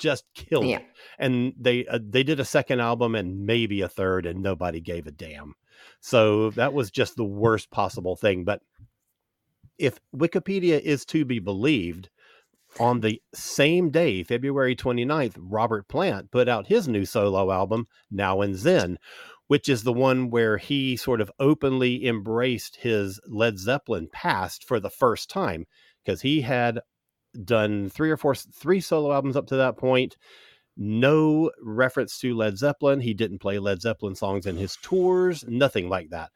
Just 0.01 0.25
killed 0.35 0.67
Yeah. 0.67 0.79
it. 0.79 0.87
And 1.19 1.53
they 1.57 1.87
uh, 1.87 2.01
they 2.03 2.25
did 2.25 2.41
a 2.41 2.45
second 2.45 2.81
album 2.81 3.15
and 3.15 3.47
maybe 3.47 3.83
a 3.83 3.89
third 3.89 4.27
and 4.27 4.43
nobody 4.43 4.81
gave 4.81 5.07
a 5.07 5.13
damn. 5.13 5.55
So 6.01 6.51
that 6.51 6.73
was 6.73 6.91
just 6.91 7.15
the 7.15 7.25
worst 7.25 7.71
possible 7.71 8.17
thing, 8.17 8.43
but 8.43 8.63
if 9.81 9.99
Wikipedia 10.15 10.79
is 10.81 11.05
to 11.07 11.25
be 11.25 11.39
believed, 11.39 12.11
on 12.79 13.01
the 13.01 13.21
same 13.35 13.91
day, 13.91 14.23
February 14.23 14.77
29th, 14.77 15.35
Robert 15.39 15.89
Plant 15.89 16.31
put 16.31 16.49
out 16.49 16.69
his 16.69 16.87
new 16.87 17.05
solo 17.05 17.51
album, 17.51 17.89
Now 18.11 18.43
and 18.43 18.55
Zen, 18.55 18.99
which 19.49 19.69
is 19.69 19.83
the 19.83 19.93
one 19.93 20.31
where 20.31 20.59
he 20.59 20.97
sort 20.97 21.21
of 21.21 21.33
openly 21.41 22.07
embraced 22.07 22.77
his 22.77 23.19
Led 23.27 23.59
Zeppelin 23.59 24.09
past 24.13 24.65
for 24.65 24.79
the 24.79 24.91
first 24.91 25.29
time 25.29 25.67
because 26.05 26.21
he 26.21 26.43
had 26.43 26.81
done 27.45 27.89
three 27.89 28.11
or 28.11 28.17
four 28.17 28.35
three 28.35 28.81
solo 28.81 29.13
albums 29.13 29.37
up 29.37 29.47
to 29.49 29.57
that 29.57 29.77
point. 29.77 30.17
No 30.77 31.51
reference 31.61 32.19
to 32.21 32.37
Led 32.37 32.57
Zeppelin. 32.57 33.01
He 33.01 33.15
didn't 33.15 33.41
play 33.41 33.59
Led 33.59 33.81
Zeppelin 33.81 34.15
songs 34.15 34.47
in 34.47 34.57
his 34.57 34.77
tours 34.83 35.45
nothing 35.49 35.89
like 35.89 36.11
that 36.11 36.31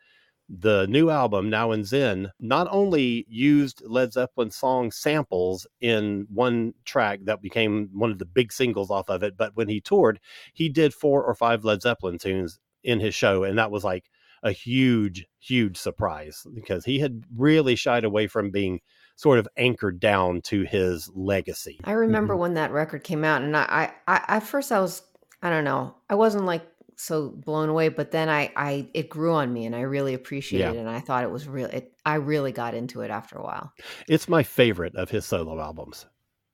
the 0.61 0.87
new 0.89 1.11
album 1.11 1.51
now 1.51 1.71
and 1.71 1.87
zen 1.87 2.31
not 2.39 2.67
only 2.71 3.25
used 3.29 3.83
led 3.87 4.13
zeppelin 4.13 4.51
song 4.51 4.91
samples 4.91 5.67
in 5.81 6.27
one 6.33 6.73
track 6.85 7.21
that 7.25 7.43
became 7.43 7.89
one 7.93 8.11
of 8.11 8.19
the 8.19 8.25
big 8.25 8.53
singles 8.53 8.91
off 8.91 9.09
of 9.09 9.23
it 9.23 9.37
but 9.37 9.57
when 9.57 9.69
he 9.69 9.81
toured 9.81 10.21
he 10.53 10.69
did 10.69 10.95
four 10.95 11.23
or 11.25 11.35
five 11.35 11.65
led 11.65 11.83
zeppelin 11.83 12.19
tunes 12.19 12.59
in 12.83 13.01
his 13.01 13.15
show 13.15 13.45
and 13.45 13.59
that 13.59 13.71
was 13.71 13.85
like 13.85 14.11
a 14.43 14.53
huge 14.53 15.27
huge 15.41 15.77
surprise 15.77 16.47
because 16.55 16.85
he 16.85 16.99
had 16.99 17.25
really 17.37 17.75
shied 17.75 18.05
away 18.05 18.27
from 18.27 18.51
being 18.51 18.81
sort 19.17 19.39
of 19.39 19.49
anchored 19.57 20.01
down 20.01 20.41
to 20.43 20.63
his 20.63 21.11
legacy. 21.15 21.81
I 21.85 21.93
remember 21.93 22.35
mm-hmm. 22.35 22.41
when 22.43 22.55
that 22.55 22.73
record 22.73 23.05
came 23.05 23.25
out, 23.25 23.43
and 23.43 23.57
I, 23.57 23.93
I, 24.07 24.17
I, 24.17 24.37
at 24.37 24.43
first 24.43 24.73
I 24.73 24.81
was, 24.81 25.03
I 25.43 25.51
don't 25.51 25.65
know, 25.65 25.95
I 26.11 26.15
wasn't 26.15 26.47
like 26.47 26.67
so 26.97 27.29
blown 27.31 27.69
away, 27.69 27.89
but 27.89 28.11
then 28.11 28.29
I, 28.29 28.53
I, 28.57 28.89
it 28.95 29.09
grew 29.09 29.33
on 29.33 29.53
me, 29.53 29.67
and 29.67 29.75
I 29.75 29.81
really 29.83 30.15
appreciated 30.15 30.77
it, 30.77 30.79
and 30.79 30.89
I 30.89 31.01
thought 31.01 31.25
it 31.25 31.31
was 31.31 31.49
real. 31.49 31.67
It, 31.67 31.93
I 32.05 32.17
really 32.17 32.53
got 32.53 32.75
into 32.75 33.01
it 33.03 33.11
after 33.11 33.37
a 33.37 33.43
while. 33.43 33.73
it's 34.09 34.29
my 34.29 34.43
favorite 34.43 34.95
of 34.97 35.11
his 35.11 35.25
solo 35.25 35.61
albums 35.61 36.07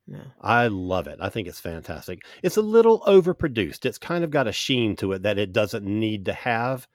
Yeah. 0.06 0.24
I 0.40 0.68
love 0.68 1.06
it. 1.06 1.18
I 1.20 1.28
think 1.28 1.48
it's 1.48 1.60
fantastic. 1.60 2.22
It's 2.42 2.56
a 2.56 2.62
little 2.62 3.00
overproduced. 3.00 3.84
It's 3.86 3.98
kind 3.98 4.24
of 4.24 4.30
got 4.30 4.48
a 4.48 4.52
sheen 4.52 4.96
to 4.96 5.12
it 5.12 5.22
that 5.22 5.38
it 5.38 5.52
doesn't 5.52 5.84
need 5.84 6.24
to 6.26 6.32
have, 6.32 6.88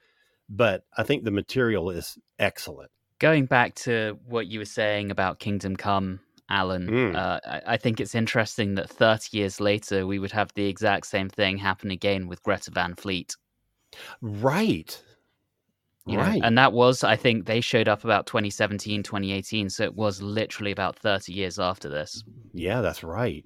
but 0.48 0.84
I 0.96 1.02
think 1.02 1.24
the 1.24 1.30
material 1.30 1.90
is 1.90 2.18
excellent. 2.38 2.90
Going 3.18 3.46
back 3.46 3.74
to 3.76 4.18
what 4.26 4.46
you 4.46 4.58
were 4.58 4.66
saying 4.66 5.10
about 5.10 5.38
Kingdom 5.38 5.76
Come, 5.76 6.20
Alan, 6.48 6.88
Mm. 6.88 7.16
uh, 7.16 7.40
I, 7.44 7.62
I 7.74 7.76
think 7.76 8.00
it's 8.00 8.14
interesting 8.14 8.74
that 8.76 8.88
30 8.90 9.36
years 9.36 9.60
later 9.60 10.06
we 10.06 10.18
would 10.18 10.32
have 10.32 10.52
the 10.54 10.66
exact 10.66 11.06
same 11.06 11.28
thing 11.28 11.58
happen 11.58 11.90
again 11.90 12.28
with 12.28 12.42
Greta 12.42 12.70
Van 12.70 12.94
Fleet. 12.94 13.34
Right. 14.20 15.00
You 16.06 16.16
know? 16.18 16.22
right. 16.22 16.40
And 16.44 16.56
that 16.56 16.72
was, 16.72 17.02
I 17.02 17.16
think, 17.16 17.46
they 17.46 17.60
showed 17.60 17.88
up 17.88 18.04
about 18.04 18.26
2017, 18.26 19.02
2018. 19.02 19.70
So 19.70 19.82
it 19.84 19.96
was 19.96 20.22
literally 20.22 20.70
about 20.70 20.96
30 20.96 21.32
years 21.32 21.58
after 21.58 21.88
this. 21.88 22.22
yeah, 22.52 22.80
that's 22.80 23.02
right. 23.02 23.44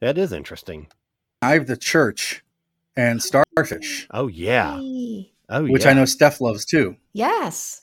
That 0.00 0.18
is 0.18 0.32
interesting. 0.32 0.88
I've 1.40 1.66
the 1.66 1.76
Church 1.76 2.44
and 2.96 3.22
Starfish, 3.22 4.06
Oh 4.10 4.26
yeah. 4.28 4.78
Yay. 4.78 5.32
Oh 5.48 5.64
which 5.64 5.84
yeah. 5.84 5.90
I 5.90 5.94
know 5.94 6.04
Steph 6.04 6.40
loves 6.40 6.64
too. 6.66 6.96
Yes, 7.12 7.82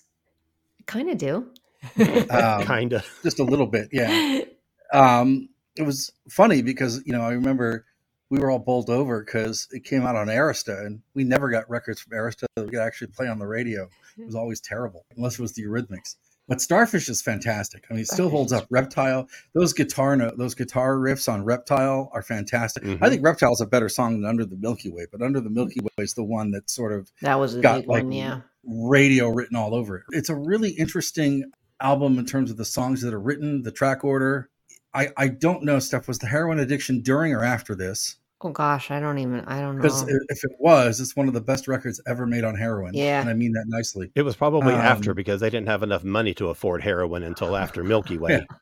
kind 0.85 1.09
of 1.09 1.17
do. 1.17 1.47
Um, 2.29 2.63
kind 2.63 2.93
of. 2.93 3.05
just 3.23 3.39
a 3.39 3.43
little 3.43 3.67
bit, 3.67 3.89
yeah. 3.91 4.41
Um, 4.93 5.49
it 5.75 5.81
was 5.81 6.11
funny 6.29 6.61
because 6.61 7.01
you 7.05 7.13
know 7.13 7.21
I 7.21 7.31
remember 7.31 7.85
we 8.29 8.37
were 8.37 8.51
all 8.51 8.59
bowled 8.59 8.91
over 8.91 9.23
because 9.23 9.67
it 9.71 9.83
came 9.83 10.03
out 10.05 10.15
on 10.15 10.27
Arista, 10.27 10.85
and 10.85 11.01
we 11.15 11.23
never 11.23 11.49
got 11.49 11.67
records 11.67 11.99
from 11.99 12.15
Arista 12.15 12.45
that 12.55 12.65
we 12.65 12.69
could 12.69 12.79
actually 12.79 13.07
play 13.07 13.27
on 13.27 13.39
the 13.39 13.47
radio. 13.47 13.89
It 14.19 14.25
was 14.27 14.35
always 14.35 14.61
terrible, 14.61 15.05
unless 15.17 15.39
it 15.39 15.41
was 15.41 15.53
the 15.53 15.63
Eurythmics. 15.63 16.15
But 16.47 16.61
Starfish 16.61 17.09
is 17.09 17.23
fantastic. 17.23 17.85
I 17.89 17.93
mean, 17.93 18.01
it 18.03 18.07
still 18.07 18.29
holds 18.29 18.53
up. 18.53 18.67
Reptile, 18.69 19.27
those 19.55 19.73
guitar 19.73 20.15
no, 20.15 20.31
those 20.37 20.53
guitar 20.53 20.97
riffs 20.97 21.31
on 21.31 21.43
Reptile 21.43 22.11
are 22.13 22.21
fantastic. 22.21 22.83
Mhm. 22.83 22.99
I 23.01 23.09
think 23.09 23.23
Reptile 23.23 23.53
is 23.53 23.61
a 23.61 23.65
better 23.65 23.89
song 23.89 24.21
than 24.21 24.29
Under 24.29 24.45
the 24.45 24.57
Milky 24.57 24.91
Way, 24.91 25.07
but 25.11 25.23
Under 25.23 25.39
the 25.41 25.49
Milky 25.49 25.79
Way 25.79 26.03
is 26.03 26.13
the 26.13 26.23
one 26.23 26.51
that 26.51 26.69
sort 26.69 26.93
of 26.93 27.11
That 27.21 27.39
was 27.39 27.55
a 27.55 27.61
got, 27.61 27.79
big 27.81 27.87
like, 27.89 28.03
one. 28.03 28.11
Yeah. 28.11 28.41
radio 28.63 29.29
written 29.29 29.55
all 29.55 29.73
over 29.73 29.97
it. 29.97 30.03
It's 30.11 30.29
a 30.29 30.35
really 30.35 30.69
interesting 30.71 31.49
album 31.83 32.17
in 32.17 32.25
terms 32.25 32.49
of 32.49 32.57
the 32.57 32.65
songs 32.65 33.01
that 33.01 33.13
are 33.13 33.19
written, 33.19 33.61
the 33.61 33.71
track 33.71 34.03
order. 34.03 34.49
I, 34.93 35.09
I 35.17 35.27
don't 35.27 35.63
know, 35.63 35.79
Steph, 35.79 36.07
was 36.07 36.19
the 36.19 36.27
heroin 36.27 36.59
addiction 36.59 37.01
during 37.01 37.33
or 37.33 37.43
after 37.43 37.75
this? 37.75 38.17
Oh 38.41 38.49
gosh, 38.49 38.91
I 38.91 38.99
don't 38.99 39.19
even. 39.19 39.39
I 39.41 39.61
don't 39.61 39.77
know. 39.77 39.83
Because 39.83 40.03
if 40.03 40.43
it 40.43 40.51
was, 40.59 40.99
it's 40.99 41.15
one 41.15 41.29
of 41.29 41.33
the 41.33 41.41
best 41.41 41.67
records 41.67 42.01
ever 42.05 42.25
made 42.25 42.43
on 42.43 42.55
heroin. 42.55 42.93
Yeah. 42.93 43.21
And 43.21 43.29
I 43.29 43.33
mean 43.33 43.53
that 43.53 43.65
nicely. 43.67 44.11
It 44.15 44.23
was 44.23 44.35
probably 44.35 44.73
after 44.73 45.11
Um, 45.11 45.15
because 45.15 45.39
they 45.39 45.49
didn't 45.49 45.67
have 45.67 45.81
enough 45.81 46.03
money 46.03 46.33
to 46.35 46.49
afford 46.49 46.81
heroin 46.83 47.23
until 47.23 47.55
after 47.55 47.83
Milky 47.83 48.17
Way. 48.17 48.45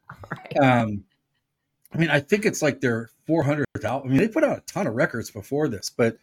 Um, 0.62 1.04
I 1.94 1.98
mean, 1.98 2.10
I 2.10 2.20
think 2.20 2.46
it's 2.46 2.62
like 2.62 2.80
their 2.80 3.10
400th 3.28 3.84
album. 3.84 4.10
I 4.10 4.12
mean, 4.12 4.22
they 4.22 4.28
put 4.28 4.44
out 4.44 4.60
a 4.60 4.62
ton 4.62 4.88
of 4.88 4.94
records 4.94 5.30
before 5.32 5.68
this, 5.68 5.90
but 5.90 6.18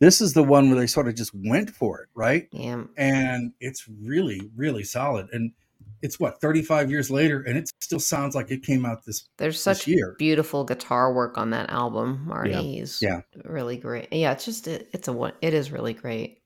this 0.00 0.20
is 0.20 0.34
the 0.34 0.42
one 0.42 0.68
where 0.68 0.78
they 0.78 0.86
sort 0.86 1.08
of 1.08 1.14
just 1.14 1.32
went 1.34 1.70
for 1.70 2.00
it, 2.00 2.08
right? 2.14 2.48
Yeah. 2.50 2.84
and 2.96 3.52
it's 3.60 3.88
really 3.88 4.50
really 4.56 4.84
solid 4.84 5.28
and 5.32 5.52
it's 6.04 6.20
what 6.20 6.40
35 6.40 6.90
years 6.90 7.10
later, 7.10 7.40
and 7.42 7.58
it 7.58 7.68
still 7.80 7.98
sounds 7.98 8.34
like 8.36 8.50
it 8.52 8.62
came 8.62 8.84
out 8.86 9.04
this. 9.04 9.26
There's 9.38 9.54
this 9.56 9.62
such 9.62 9.88
year. 9.88 10.14
beautiful 10.18 10.62
guitar 10.64 11.12
work 11.12 11.36
on 11.36 11.50
that 11.50 11.70
album, 11.70 12.22
Marty. 12.26 12.50
Yeah. 12.50 12.60
He's 12.60 13.00
Yeah. 13.02 13.20
really 13.44 13.76
great. 13.76 14.12
Yeah, 14.12 14.32
it's 14.32 14.44
just 14.44 14.68
it, 14.68 14.88
it's 14.92 15.08
a 15.08 15.12
one. 15.12 15.32
It 15.40 15.52
is 15.54 15.72
really 15.72 15.94
great. 15.94 16.38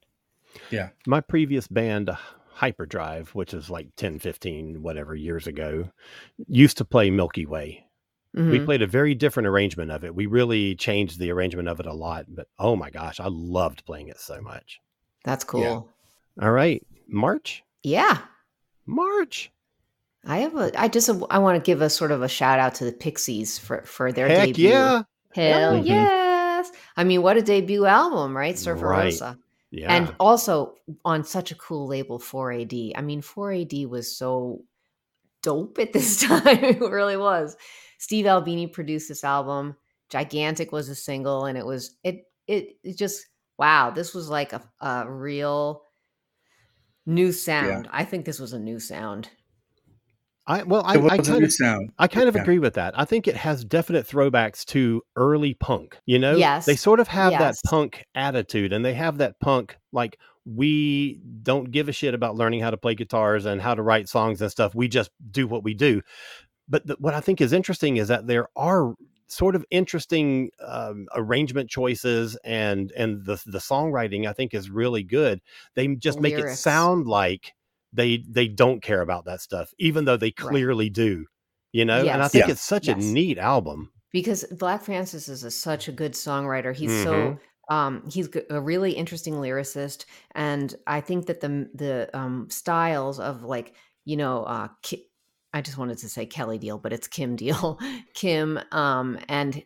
Yeah. 0.71 0.89
My 1.07 1.21
previous 1.21 1.67
band 1.69 2.11
hyperdrive 2.59 3.29
which 3.37 3.55
is 3.55 3.71
like 3.71 3.87
10 3.97 4.19
15 4.19 4.83
whatever 4.83 5.15
years 5.15 5.47
ago 5.47 5.89
used 6.49 6.77
to 6.79 6.85
play 6.85 7.09
milky 7.09 7.47
way 7.47 7.85
we 8.35 8.59
Mhm. 8.59 8.65
played 8.65 8.83
a 8.83 8.87
very 8.89 9.15
different 9.15 9.47
arrangement 9.47 9.93
of 9.93 10.03
it 10.05 10.13
we 10.13 10.27
really 10.27 10.75
changed 10.75 11.21
the 11.21 11.31
arrangement 11.31 11.69
of 11.69 11.79
it 11.79 11.87
a 11.87 11.93
lot 11.93 12.25
but 12.29 12.49
oh 12.59 12.75
my 12.75 12.91
gosh 12.91 13.21
i 13.21 13.29
loved 13.29 13.85
playing 13.87 14.09
it 14.09 14.19
so 14.19 14.41
much 14.41 14.81
That's 15.23 15.45
cool. 15.45 15.89
all 16.43 16.51
right 16.51 16.85
march 17.07 17.63
Yeah. 17.85 18.19
March 18.89 19.53
I 20.25 20.39
have 20.39 20.57
a. 20.57 20.73
I 20.79 20.89
just 20.89 21.09
I 21.31 21.39
want 21.39 21.63
to 21.63 21.67
give 21.67 21.81
a 21.81 21.89
sort 21.89 22.11
of 22.11 22.23
a 22.23 22.29
shout 22.29 22.59
out 22.59 22.75
to 22.77 22.85
the 22.85 22.93
Pixies 22.93 23.57
for 23.57 23.83
for 23.85 24.11
their 24.13 24.29
heck 24.29 24.47
debut. 24.49 24.69
yeah 24.71 25.03
Hell 25.33 25.75
Mhm. 25.81 25.87
yes! 25.87 26.73
I 26.97 27.05
mean, 27.05 27.23
what 27.23 27.37
a 27.37 27.43
debut 27.43 27.87
album, 27.87 28.37
right? 28.37 28.59
Surfer 28.59 28.89
Right. 28.89 29.05
Rosa. 29.05 29.39
yeah 29.71 29.95
and 29.95 30.15
also 30.19 30.75
on 31.05 31.23
such 31.23 31.53
a 31.53 31.55
cool 31.55 31.87
label 31.87 32.19
4AD. 32.19 32.93
I 32.97 33.01
mean, 33.01 33.23
4AD 33.23 33.87
was 33.89 34.15
so 34.17 34.65
dope 35.43 35.79
at 35.79 35.93
this 35.93 36.21
time. 36.27 36.65
it 36.65 36.81
really 36.81 37.17
was. 37.17 37.57
Steve 37.99 38.27
Albini 38.27 38.67
produced 38.67 39.09
this 39.09 39.23
album. 39.25 39.77
Gigantic 40.11 40.73
was 40.73 40.89
a 40.89 40.95
single, 40.97 41.45
and 41.45 41.57
it 41.57 41.65
was 41.65 41.97
it 42.03 42.25
it, 42.49 42.77
it 42.83 42.99
just 42.99 43.25
wow. 43.57 43.91
This 43.91 44.15
was 44.15 44.29
like 44.29 44.53
a, 44.53 44.63
a 44.81 45.09
real 45.09 45.85
new 47.09 47.33
sound. 47.33 47.89
I 47.91 48.05
think 48.05 48.25
this 48.25 48.39
was 48.39 48.53
a 48.53 48.59
new 48.59 48.79
sound. 48.79 49.31
i 50.47 50.63
well 50.63 50.83
i, 50.85 50.95
it 50.95 51.03
was 51.03 51.13
I 51.13 51.17
a 51.17 51.23
kind 51.23 51.45
of 51.45 51.53
sound. 51.53 51.93
I 51.99 52.07
kind 52.07 52.29
of 52.29 52.35
Yeah. 52.37 52.43
agree 52.43 52.59
with 52.59 52.75
that. 52.75 52.99
I 52.99 53.05
think 53.05 53.27
it 53.29 53.37
has 53.37 53.65
definite 53.65 54.07
throwbacks 54.07 54.65
to 54.67 55.03
early 55.17 55.55
punk. 55.55 55.99
You 56.07 56.19
know, 56.19 56.37
Yes. 56.37 56.65
they 56.67 56.77
sort 56.77 57.01
of 57.01 57.09
have 57.09 57.33
Yes. 57.33 57.41
that 57.63 57.69
punk 57.69 58.05
attitude, 58.15 58.73
and 58.73 58.85
they 58.85 58.95
have 58.95 59.19
that 59.19 59.41
punk 59.41 59.77
like 59.93 60.19
we 60.47 61.21
don't 61.43 61.71
give 61.71 61.89
a 61.89 61.93
shit 61.93 62.15
about 62.15 62.37
learning 62.37 62.61
how 62.61 62.71
to 62.71 62.77
play 62.79 62.95
guitars 62.95 63.45
and 63.45 63.61
how 63.61 63.75
to 63.75 63.83
write 63.83 64.09
songs 64.09 64.41
and 64.41 64.51
stuff. 64.51 64.75
We 64.75 64.89
just 64.89 65.11
do 65.31 65.47
what 65.47 65.63
we 65.65 65.75
do. 65.75 66.01
But 66.69 66.87
the, 66.87 66.97
what 66.99 67.13
I 67.15 67.21
think 67.21 67.41
is 67.43 67.53
interesting 67.53 67.97
is 67.99 68.09
that 68.09 68.27
there 68.27 68.49
are 68.57 68.95
sort 69.29 69.55
of 69.55 69.65
interesting 69.71 70.51
um, 70.61 71.07
arrangement 71.15 71.71
choices 71.71 72.37
and 72.45 72.93
and 72.93 73.25
the 73.25 73.41
the 73.47 73.59
songwriting 73.59 74.27
I 74.27 74.33
think 74.33 74.55
is 74.55 74.71
really 74.71 75.03
good. 75.03 75.41
They 75.75 75.87
just 75.97 76.21
make 76.21 76.39
it 76.39 76.49
sound 76.49 77.07
like 77.07 77.55
they 77.93 78.25
they 78.29 78.49
don't 78.49 78.83
care 78.83 79.01
about 79.03 79.25
that 79.27 79.41
stuff, 79.41 79.73
even 79.79 80.05
though 80.05 80.17
they 80.17 80.31
clearly 80.31 80.91
do. 80.91 81.27
You 81.73 81.85
know, 81.85 82.09
and 82.09 82.23
I 82.23 82.29
think 82.29 82.47
Yeah. 82.47 82.53
it's 82.53 82.63
such 82.63 82.89
Yes. 82.89 82.97
a 82.97 82.99
neat 82.99 83.39
album. 83.39 83.93
because 84.11 84.45
Black 84.45 84.83
Francis 84.83 85.29
is 85.29 85.45
a, 85.45 85.51
such 85.51 85.87
a 85.89 85.93
good 85.93 86.13
songwriter. 86.15 86.75
He's 86.75 86.91
Mhm. 86.91 87.03
so 87.05 87.39
um, 87.71 88.09
he's 88.09 88.29
g- 88.29 88.41
a 88.49 88.61
really 88.61 88.93
interesting 88.93 89.35
lyricist, 89.35 90.07
and 90.35 90.75
I 90.87 91.01
think 91.03 91.27
that 91.27 91.41
the 91.41 91.71
the 91.75 92.09
um, 92.19 92.49
styles 92.51 93.21
of 93.21 93.43
like 93.43 93.75
you 94.07 94.17
know, 94.17 94.45
uh, 94.45 94.69
Ki- 94.83 95.08
I 95.55 95.61
just 95.63 95.79
wanted 95.79 95.99
to 95.99 96.09
say 96.09 96.27
Kelly 96.27 96.59
Deal, 96.59 96.79
but 96.79 96.93
it's 96.93 97.09
Kim 97.09 97.37
Deal, 97.37 97.79
Kim, 98.15 98.59
um, 98.73 99.19
and 99.29 99.63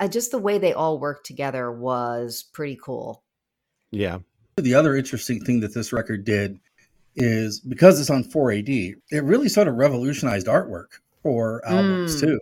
uh, 0.00 0.08
just 0.08 0.30
the 0.30 0.38
way 0.38 0.58
they 0.58 0.72
all 0.72 0.98
worked 1.00 1.26
together 1.26 1.70
was 1.72 2.44
pretty 2.52 2.78
cool. 2.80 3.22
Yeah, 3.90 4.18
The 4.56 4.74
other 4.74 4.94
interesting 4.96 5.44
thing 5.44 5.60
that 5.60 5.74
this 5.74 5.92
record 5.92 6.24
did 6.24 6.58
is 7.16 7.60
because 7.60 7.98
it's 8.00 8.10
on 8.10 8.24
4AD, 8.24 8.94
it 9.10 9.24
really 9.24 9.48
sort 9.48 9.68
of 9.68 9.74
revolutionized 9.76 10.46
artwork 10.46 11.00
for 11.22 11.64
albums 11.66 12.16
Mm. 12.16 12.20
too. 12.20 12.40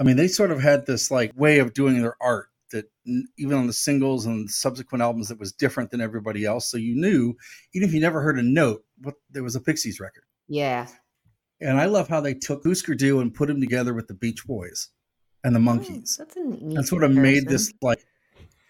I 0.00 0.02
mean, 0.02 0.16
they 0.16 0.26
sort 0.26 0.50
of 0.50 0.60
had 0.60 0.86
this 0.86 1.10
like 1.10 1.32
way 1.36 1.58
of 1.60 1.74
doing 1.74 2.00
their 2.00 2.16
art 2.20 2.48
that 2.72 2.90
n- 3.06 3.28
even 3.36 3.56
on 3.56 3.66
the 3.68 3.72
singles 3.72 4.26
and 4.26 4.50
subsequent 4.50 5.02
albums 5.02 5.28
that 5.28 5.38
was 5.38 5.52
different 5.52 5.90
than 5.90 6.00
everybody 6.00 6.44
else. 6.44 6.66
So 6.66 6.76
you 6.78 6.96
knew, 6.96 7.36
even 7.74 7.88
if 7.88 7.94
you 7.94 8.00
never 8.00 8.20
heard 8.20 8.38
a 8.38 8.42
note, 8.42 8.84
what 9.02 9.14
there 9.30 9.44
was 9.44 9.54
a 9.54 9.60
Pixies 9.60 10.00
record. 10.00 10.24
Yeah, 10.48 10.88
And 11.64 11.80
I 11.80 11.86
love 11.86 12.08
how 12.08 12.20
they 12.20 12.34
took 12.34 12.62
Husker 12.64 12.94
Du 12.94 13.20
and 13.20 13.32
put 13.34 13.48
him 13.50 13.60
together 13.60 13.94
with 13.94 14.06
the 14.06 14.14
Beach 14.14 14.46
Boys 14.46 14.88
and 15.42 15.54
the 15.54 15.60
Monkees. 15.60 16.18
Oh, 16.20 16.24
that's 16.24 16.36
a 16.36 16.44
neat 16.44 16.76
and 16.76 16.86
sort 16.86 17.04
of 17.04 17.10
made 17.10 17.48
this 17.48 17.72
like 17.82 18.04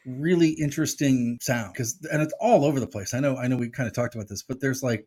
really 0.07 0.50
interesting 0.50 1.38
sound 1.40 1.72
because 1.72 1.98
and 2.12 2.20
it's 2.22 2.35
all 2.38 2.66
over 2.66 2.78
the 2.78 2.87
place 2.87 3.14
i 3.14 3.20
know 3.20 3.38
i 3.38 3.46
know 3.46 3.57
we 3.57 3.70
kind 3.70 3.87
of 3.87 3.94
talked 3.94 4.14
about 4.14 4.28
this 4.28 4.42
but 4.42 4.61
there's 4.61 4.83
like 4.83 5.07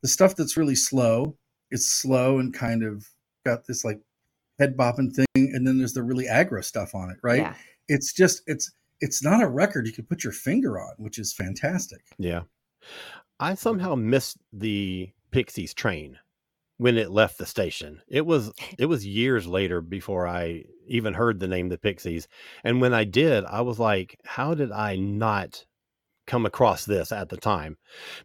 the 0.00 0.08
stuff 0.08 0.34
that's 0.34 0.56
really 0.56 0.74
slow 0.74 1.36
it's 1.70 1.86
slow 1.86 2.40
and 2.40 2.52
kind 2.52 2.82
of 2.82 3.06
got 3.46 3.64
this 3.68 3.84
like 3.84 4.00
head 4.58 4.76
bopping 4.76 5.14
thing 5.14 5.26
and 5.34 5.64
then 5.64 5.78
there's 5.78 5.92
the 5.92 6.02
really 6.02 6.24
aggro 6.26 6.62
stuff 6.64 6.92
on 6.92 7.08
it 7.08 7.18
right 7.22 7.38
Yeah. 7.42 7.54
it's 7.88 8.12
just 8.12 8.42
it's 8.48 8.72
it's 9.00 9.22
not 9.22 9.40
a 9.44 9.46
record 9.46 9.86
you 9.86 9.92
can 9.92 10.06
put 10.06 10.24
your 10.24 10.32
finger 10.32 10.80
on 10.80 10.94
which 10.96 11.20
is 11.20 11.32
fantastic 11.32 12.00
yeah. 12.18 12.42
I 13.38 13.54
somehow 13.54 13.94
missed 13.94 14.38
the 14.52 15.10
Pixies 15.30 15.72
train 15.72 16.18
when 16.82 16.98
it 16.98 17.12
left 17.12 17.38
the 17.38 17.46
station. 17.46 18.02
It 18.08 18.26
was 18.26 18.52
it 18.78 18.86
was 18.86 19.06
years 19.06 19.46
later 19.46 19.80
before 19.80 20.26
I 20.26 20.64
even 20.88 21.14
heard 21.14 21.38
the 21.38 21.46
name 21.46 21.68
the 21.68 21.78
Pixies. 21.78 22.26
And 22.64 22.80
when 22.80 22.92
I 22.92 23.04
did, 23.04 23.44
I 23.44 23.60
was 23.60 23.78
like, 23.78 24.18
how 24.24 24.54
did 24.54 24.72
I 24.72 24.96
not 24.96 25.64
come 26.26 26.44
across 26.44 26.84
this 26.84 27.12
at 27.12 27.28
the 27.28 27.36
time? 27.36 27.76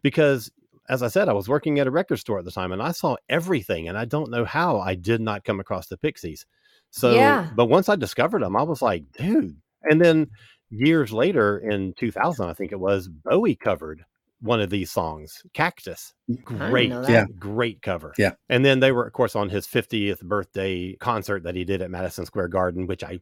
Because 0.02 0.50
as 0.88 1.04
I 1.04 1.08
said, 1.08 1.28
I 1.28 1.34
was 1.34 1.48
working 1.48 1.78
at 1.78 1.86
a 1.86 1.90
record 1.92 2.16
store 2.18 2.40
at 2.40 2.44
the 2.44 2.50
time 2.50 2.72
and 2.72 2.82
I 2.82 2.90
saw 2.92 3.16
everything 3.28 3.88
and 3.88 3.96
I 3.96 4.06
don't 4.06 4.30
know 4.30 4.44
how 4.44 4.80
I 4.80 4.96
did 4.96 5.20
not 5.20 5.44
come 5.44 5.60
across 5.60 5.86
the 5.86 5.98
Pixies. 5.98 6.44
So 6.90 7.14
Yeah. 7.14 7.48
but 7.54 7.66
once 7.66 7.88
I 7.88 7.94
discovered 7.96 8.42
them, 8.42 8.56
I 8.56 8.62
was 8.62 8.82
like, 8.82 9.04
dude. 9.12 9.56
And 9.84 10.00
then 10.00 10.26
years 10.70 11.12
later 11.12 11.58
in 11.58 11.94
2000, 11.96 12.48
I 12.48 12.54
think 12.54 12.72
it 12.72 12.80
was, 12.80 13.08
Bowie 13.08 13.54
covered 13.54 14.04
one 14.40 14.60
of 14.60 14.70
these 14.70 14.90
songs, 14.90 15.42
Cactus. 15.52 16.14
Great. 16.44 16.90
Yeah. 16.90 17.26
great 17.38 17.82
cover. 17.82 18.14
Yeah. 18.18 18.32
And 18.48 18.64
then 18.64 18.80
they 18.80 18.92
were, 18.92 19.06
of 19.06 19.12
course, 19.12 19.34
on 19.34 19.48
his 19.48 19.66
50th 19.66 20.22
birthday 20.22 20.94
concert 20.96 21.42
that 21.42 21.54
he 21.54 21.64
did 21.64 21.82
at 21.82 21.90
Madison 21.90 22.24
Square 22.24 22.48
Garden, 22.48 22.86
which 22.86 23.02
I 23.02 23.20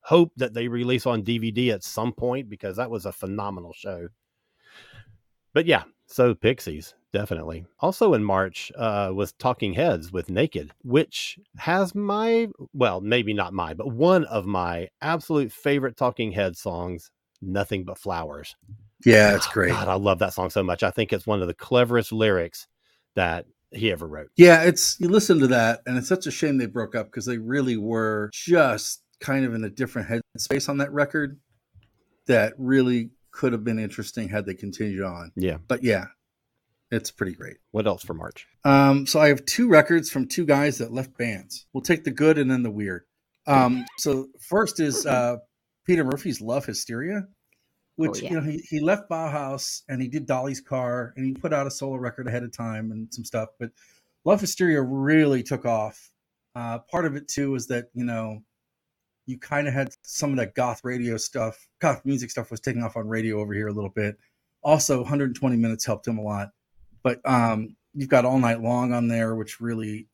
hope 0.00 0.32
that 0.36 0.54
they 0.54 0.68
release 0.68 1.04
on 1.04 1.22
DVD 1.22 1.72
at 1.72 1.82
some 1.82 2.12
point 2.12 2.48
because 2.48 2.76
that 2.76 2.90
was 2.90 3.06
a 3.06 3.12
phenomenal 3.12 3.72
show. 3.72 4.08
But 5.52 5.66
yeah, 5.66 5.84
so 6.06 6.34
Pixies, 6.34 6.94
definitely. 7.12 7.66
Also 7.80 8.14
in 8.14 8.22
March 8.22 8.70
uh, 8.76 9.10
was 9.14 9.32
Talking 9.32 9.74
Heads 9.74 10.12
with 10.12 10.30
Naked, 10.30 10.70
which 10.84 11.38
has 11.58 11.94
my, 11.94 12.48
well, 12.72 13.00
maybe 13.00 13.34
not 13.34 13.52
my, 13.52 13.74
but 13.74 13.92
one 13.92 14.24
of 14.26 14.46
my 14.46 14.88
absolute 15.02 15.50
favorite 15.50 15.96
Talking 15.96 16.30
Head 16.30 16.56
songs, 16.56 17.10
Nothing 17.42 17.84
But 17.84 17.98
Flowers. 17.98 18.54
Yeah 19.04 19.34
it's 19.36 19.46
Oh, 19.46 19.52
great 19.52 19.70
God, 19.72 19.88
I 19.88 19.94
love 19.94 20.18
that 20.20 20.32
song 20.32 20.50
so 20.50 20.62
much. 20.62 20.82
I 20.82 20.90
think 20.90 21.12
it's 21.12 21.26
one 21.26 21.42
of 21.42 21.48
the 21.48 21.54
cleverest 21.54 22.12
lyrics 22.12 22.66
that 23.14 23.46
he 23.72 23.90
ever 23.92 24.06
wrote. 24.06 24.28
yeah 24.36 24.62
it's 24.62 24.98
you 25.00 25.08
listen 25.08 25.38
to 25.40 25.48
that 25.48 25.80
and 25.86 25.98
it's 25.98 26.08
such 26.08 26.26
a 26.26 26.30
shame 26.30 26.56
they 26.56 26.66
broke 26.66 26.94
up 26.94 27.06
because 27.06 27.26
they 27.26 27.36
really 27.38 27.76
were 27.76 28.30
just 28.32 29.02
kind 29.20 29.44
of 29.44 29.54
in 29.54 29.64
a 29.64 29.70
different 29.70 30.08
headspace 30.08 30.68
on 30.68 30.78
that 30.78 30.92
record 30.92 31.38
that 32.26 32.54
really 32.58 33.10
could 33.32 33.52
have 33.52 33.64
been 33.64 33.78
interesting 33.78 34.28
had 34.28 34.46
they 34.46 34.54
continued 34.54 35.02
on 35.02 35.32
Yeah. 35.36 35.58
but 35.68 35.82
yeah, 35.82 36.06
it's 36.90 37.10
pretty 37.10 37.32
great. 37.32 37.56
What 37.72 37.86
else 37.86 38.02
for 38.02 38.14
March? 38.14 38.46
Um, 38.64 39.06
so 39.06 39.20
I 39.20 39.28
have 39.28 39.44
two 39.44 39.68
records 39.68 40.10
from 40.10 40.26
two 40.28 40.46
guys 40.46 40.78
that 40.78 40.92
left 40.92 41.16
bands. 41.18 41.66
We'll 41.72 41.82
take 41.82 42.04
the 42.04 42.10
good 42.12 42.38
and 42.38 42.50
then 42.50 42.62
the 42.62 42.70
weird. 42.70 43.02
Um, 43.46 43.84
so 43.98 44.28
first 44.40 44.80
is 44.80 45.04
uh, 45.06 45.36
Peter 45.84 46.04
Murphy's 46.04 46.40
Love 46.40 46.64
Hysteria, 46.66 47.26
which 47.96 48.22
yeah. 48.22 48.30
you 48.30 48.40
know 48.40 48.46
he, 48.46 48.58
he 48.68 48.80
left 48.80 49.10
Bauhaus 49.10 49.82
and 49.88 50.00
he 50.00 50.08
did 50.08 50.26
Dalis 50.26 50.64
Car 50.64 51.12
and 51.16 51.26
he 51.26 51.32
put 51.32 51.52
out 51.52 51.66
a 51.66 51.70
solo 51.70 51.96
record 51.96 52.28
ahead 52.28 52.42
of 52.42 52.52
time 52.52 52.90
and 52.90 53.12
some 53.12 53.24
stuff. 53.24 53.50
But 53.58 53.70
Love 54.24 54.40
Hysteria 54.40 54.82
really 54.82 55.42
took 55.42 55.64
off. 55.64 56.10
Uh, 56.54 56.78
part 56.78 57.04
of 57.04 57.16
it 57.16 57.28
too 57.28 57.50
was 57.50 57.66
that 57.66 57.86
you 57.94 58.04
know 58.04 58.42
you 59.26 59.38
kind 59.38 59.66
of 59.66 59.74
had 59.74 59.88
some 60.02 60.30
of 60.30 60.36
that 60.36 60.54
goth 60.54 60.82
radio 60.84 61.16
stuff, 61.16 61.68
goth 61.80 62.02
music 62.04 62.30
stuff 62.30 62.50
was 62.50 62.60
taking 62.60 62.82
off 62.82 62.96
on 62.96 63.08
radio 63.08 63.40
over 63.40 63.52
here 63.52 63.68
a 63.68 63.72
little 63.72 63.90
bit. 63.90 64.16
Also, 64.62 64.98
120 64.98 65.56
minutes 65.56 65.84
helped 65.84 66.06
him 66.06 66.18
a 66.18 66.22
lot 66.22 66.50
but 67.06 67.20
um, 67.24 67.76
you've 67.94 68.08
got 68.08 68.24
all 68.24 68.40
night 68.40 68.60
long 68.60 68.92
on 68.92 69.06
there 69.06 69.36
which 69.36 69.60
really 69.60 70.08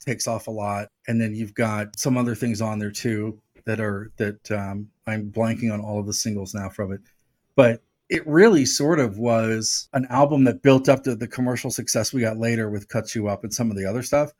takes 0.00 0.26
off 0.26 0.48
a 0.48 0.50
lot 0.50 0.88
and 1.06 1.20
then 1.20 1.36
you've 1.36 1.54
got 1.54 1.96
some 1.96 2.16
other 2.16 2.34
things 2.34 2.60
on 2.60 2.80
there 2.80 2.90
too 2.90 3.40
that 3.64 3.78
are 3.78 4.10
that 4.16 4.50
um, 4.50 4.88
i'm 5.06 5.30
blanking 5.30 5.72
on 5.72 5.80
all 5.80 6.00
of 6.00 6.06
the 6.06 6.12
singles 6.12 6.54
now 6.54 6.68
from 6.68 6.92
it 6.92 7.00
but 7.54 7.82
it 8.08 8.26
really 8.26 8.64
sort 8.64 9.00
of 9.00 9.18
was 9.18 9.88
an 9.92 10.06
album 10.10 10.44
that 10.44 10.62
built 10.62 10.88
up 10.88 11.02
to 11.02 11.16
the 11.16 11.28
commercial 11.28 11.70
success 11.70 12.12
we 12.12 12.20
got 12.20 12.36
later 12.36 12.70
with 12.70 12.88
cuts 12.88 13.14
you 13.14 13.28
up 13.28 13.42
and 13.42 13.52
some 13.52 13.70
of 13.70 13.76
the 13.76 13.86
other 13.86 14.02
stuff 14.02 14.32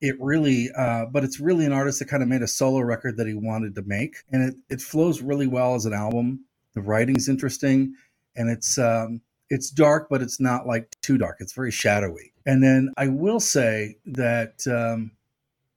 it 0.00 0.14
really 0.20 0.70
uh, 0.76 1.06
but 1.06 1.24
it's 1.24 1.40
really 1.40 1.64
an 1.64 1.72
artist 1.72 1.98
that 1.98 2.08
kind 2.08 2.22
of 2.22 2.28
made 2.28 2.42
a 2.42 2.46
solo 2.46 2.80
record 2.80 3.16
that 3.16 3.26
he 3.26 3.34
wanted 3.34 3.74
to 3.74 3.82
make 3.82 4.16
and 4.30 4.42
it, 4.42 4.54
it 4.70 4.80
flows 4.80 5.22
really 5.22 5.46
well 5.46 5.74
as 5.74 5.86
an 5.86 5.92
album 5.94 6.44
the 6.74 6.80
writing's 6.80 7.28
interesting 7.28 7.94
and 8.36 8.48
it's 8.48 8.78
um, 8.78 9.20
it's 9.50 9.70
dark, 9.70 10.08
but 10.08 10.22
it's 10.22 10.40
not 10.40 10.66
like 10.66 10.96
too 11.02 11.18
dark. 11.18 11.38
It's 11.40 11.52
very 11.52 11.70
shadowy. 11.70 12.32
And 12.46 12.62
then 12.62 12.92
I 12.96 13.08
will 13.08 13.40
say 13.40 13.96
that 14.06 14.66
um, 14.66 15.12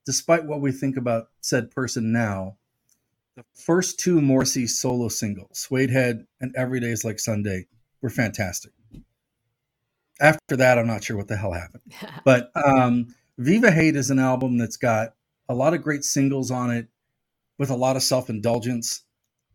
despite 0.05 0.45
what 0.45 0.61
we 0.61 0.71
think 0.71 0.97
about 0.97 1.29
said 1.41 1.71
person 1.71 2.11
now, 2.11 2.57
the 3.41 3.61
first 3.61 3.99
two 3.99 4.21
Morrissey 4.21 4.67
solo 4.67 5.07
singles, 5.07 5.67
Suedehead 5.69 6.25
and 6.39 6.53
Every 6.55 6.79
Day's 6.79 7.03
Like 7.05 7.19
Sunday, 7.19 7.67
were 8.01 8.09
fantastic. 8.09 8.71
After 10.19 10.55
that, 10.57 10.77
I'm 10.77 10.87
not 10.87 11.03
sure 11.03 11.17
what 11.17 11.27
the 11.27 11.37
hell 11.37 11.53
happened. 11.53 11.83
But 12.25 12.51
um, 12.55 13.15
Viva 13.37 13.71
Hate 13.71 13.95
is 13.95 14.11
an 14.11 14.19
album 14.19 14.57
that's 14.57 14.77
got 14.77 15.15
a 15.49 15.55
lot 15.55 15.73
of 15.73 15.81
great 15.81 16.03
singles 16.03 16.51
on 16.51 16.69
it 16.71 16.87
with 17.57 17.69
a 17.69 17.75
lot 17.75 17.95
of 17.95 18.03
self 18.03 18.29
indulgence 18.29 19.03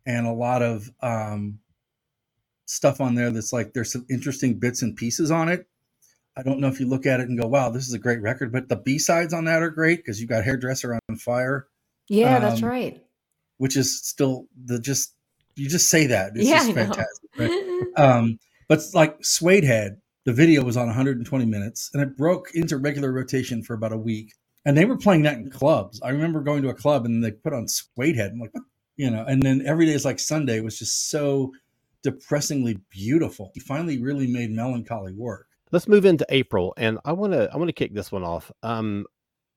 and 0.05 0.27
a 0.27 0.33
lot 0.33 0.61
of 0.61 0.89
um, 1.01 1.59
stuff 2.65 2.99
on 3.01 3.15
there 3.15 3.31
that's 3.31 3.53
like 3.53 3.73
there's 3.73 3.91
some 3.91 4.05
interesting 4.09 4.59
bits 4.59 4.81
and 4.81 4.95
pieces 4.95 5.31
on 5.31 5.49
it. 5.49 5.67
I 6.35 6.43
don't 6.43 6.59
know 6.59 6.67
if 6.67 6.79
you 6.79 6.87
look 6.87 7.05
at 7.05 7.19
it 7.19 7.29
and 7.29 7.39
go, 7.39 7.47
wow, 7.47 7.69
this 7.69 7.87
is 7.87 7.93
a 7.93 7.99
great 7.99 8.21
record, 8.21 8.51
but 8.51 8.69
the 8.69 8.75
B 8.75 8.99
sides 8.99 9.33
on 9.33 9.45
that 9.45 9.63
are 9.63 9.71
great 9.71 9.97
because 9.99 10.19
you've 10.19 10.29
got 10.29 10.43
Hairdresser 10.43 10.99
on 11.09 11.15
Fire. 11.17 11.67
Yeah, 12.09 12.39
that's 12.39 12.61
Um, 12.61 12.69
right. 12.69 13.03
Which 13.57 13.77
is 13.77 14.01
still 14.01 14.47
the 14.65 14.79
just 14.79 15.13
you 15.55 15.67
just 15.67 15.89
say 15.89 16.05
that 16.07 16.33
it's 16.35 16.47
Yeah, 16.47 16.57
just 16.57 16.69
know. 16.69 16.73
fantastic 16.75 17.29
right? 17.37 17.83
um 17.97 18.39
but 18.67 18.81
like 18.93 19.19
suedehead 19.21 19.97
the 20.25 20.33
video 20.33 20.63
was 20.63 20.77
on 20.77 20.85
120 20.87 21.45
minutes 21.45 21.89
and 21.93 22.03
it 22.03 22.15
broke 22.17 22.53
into 22.53 22.77
regular 22.77 23.11
rotation 23.11 23.63
for 23.63 23.73
about 23.73 23.93
a 23.93 23.97
week 23.97 24.33
and 24.65 24.77
they 24.77 24.85
were 24.85 24.97
playing 24.97 25.23
that 25.23 25.37
in 25.37 25.49
clubs 25.49 25.99
i 26.03 26.09
remember 26.09 26.41
going 26.41 26.61
to 26.61 26.69
a 26.69 26.73
club 26.75 27.05
and 27.05 27.23
they 27.23 27.31
put 27.31 27.53
on 27.53 27.65
suedehead 27.65 28.31
i'm 28.31 28.39
like 28.39 28.53
what? 28.53 28.63
you 28.97 29.09
know 29.09 29.25
and 29.27 29.41
then 29.41 29.63
every 29.65 29.87
day 29.87 29.93
is 29.93 30.05
like 30.05 30.19
sunday 30.19 30.59
was 30.59 30.77
just 30.77 31.09
so 31.09 31.51
depressingly 32.03 32.77
beautiful 32.89 33.49
he 33.55 33.59
finally 33.59 33.99
really 33.99 34.27
made 34.27 34.51
melancholy 34.51 35.13
work 35.13 35.47
Let's 35.71 35.87
move 35.87 36.05
into 36.05 36.25
April, 36.29 36.73
and 36.77 36.97
I 37.03 37.11
want 37.11 37.33
to 37.33 37.49
I 37.51 37.57
want 37.57 37.67
to 37.67 37.73
kick 37.73 37.93
this 37.93 38.09
one 38.09 38.23
off. 38.23 38.49
Um, 38.63 39.05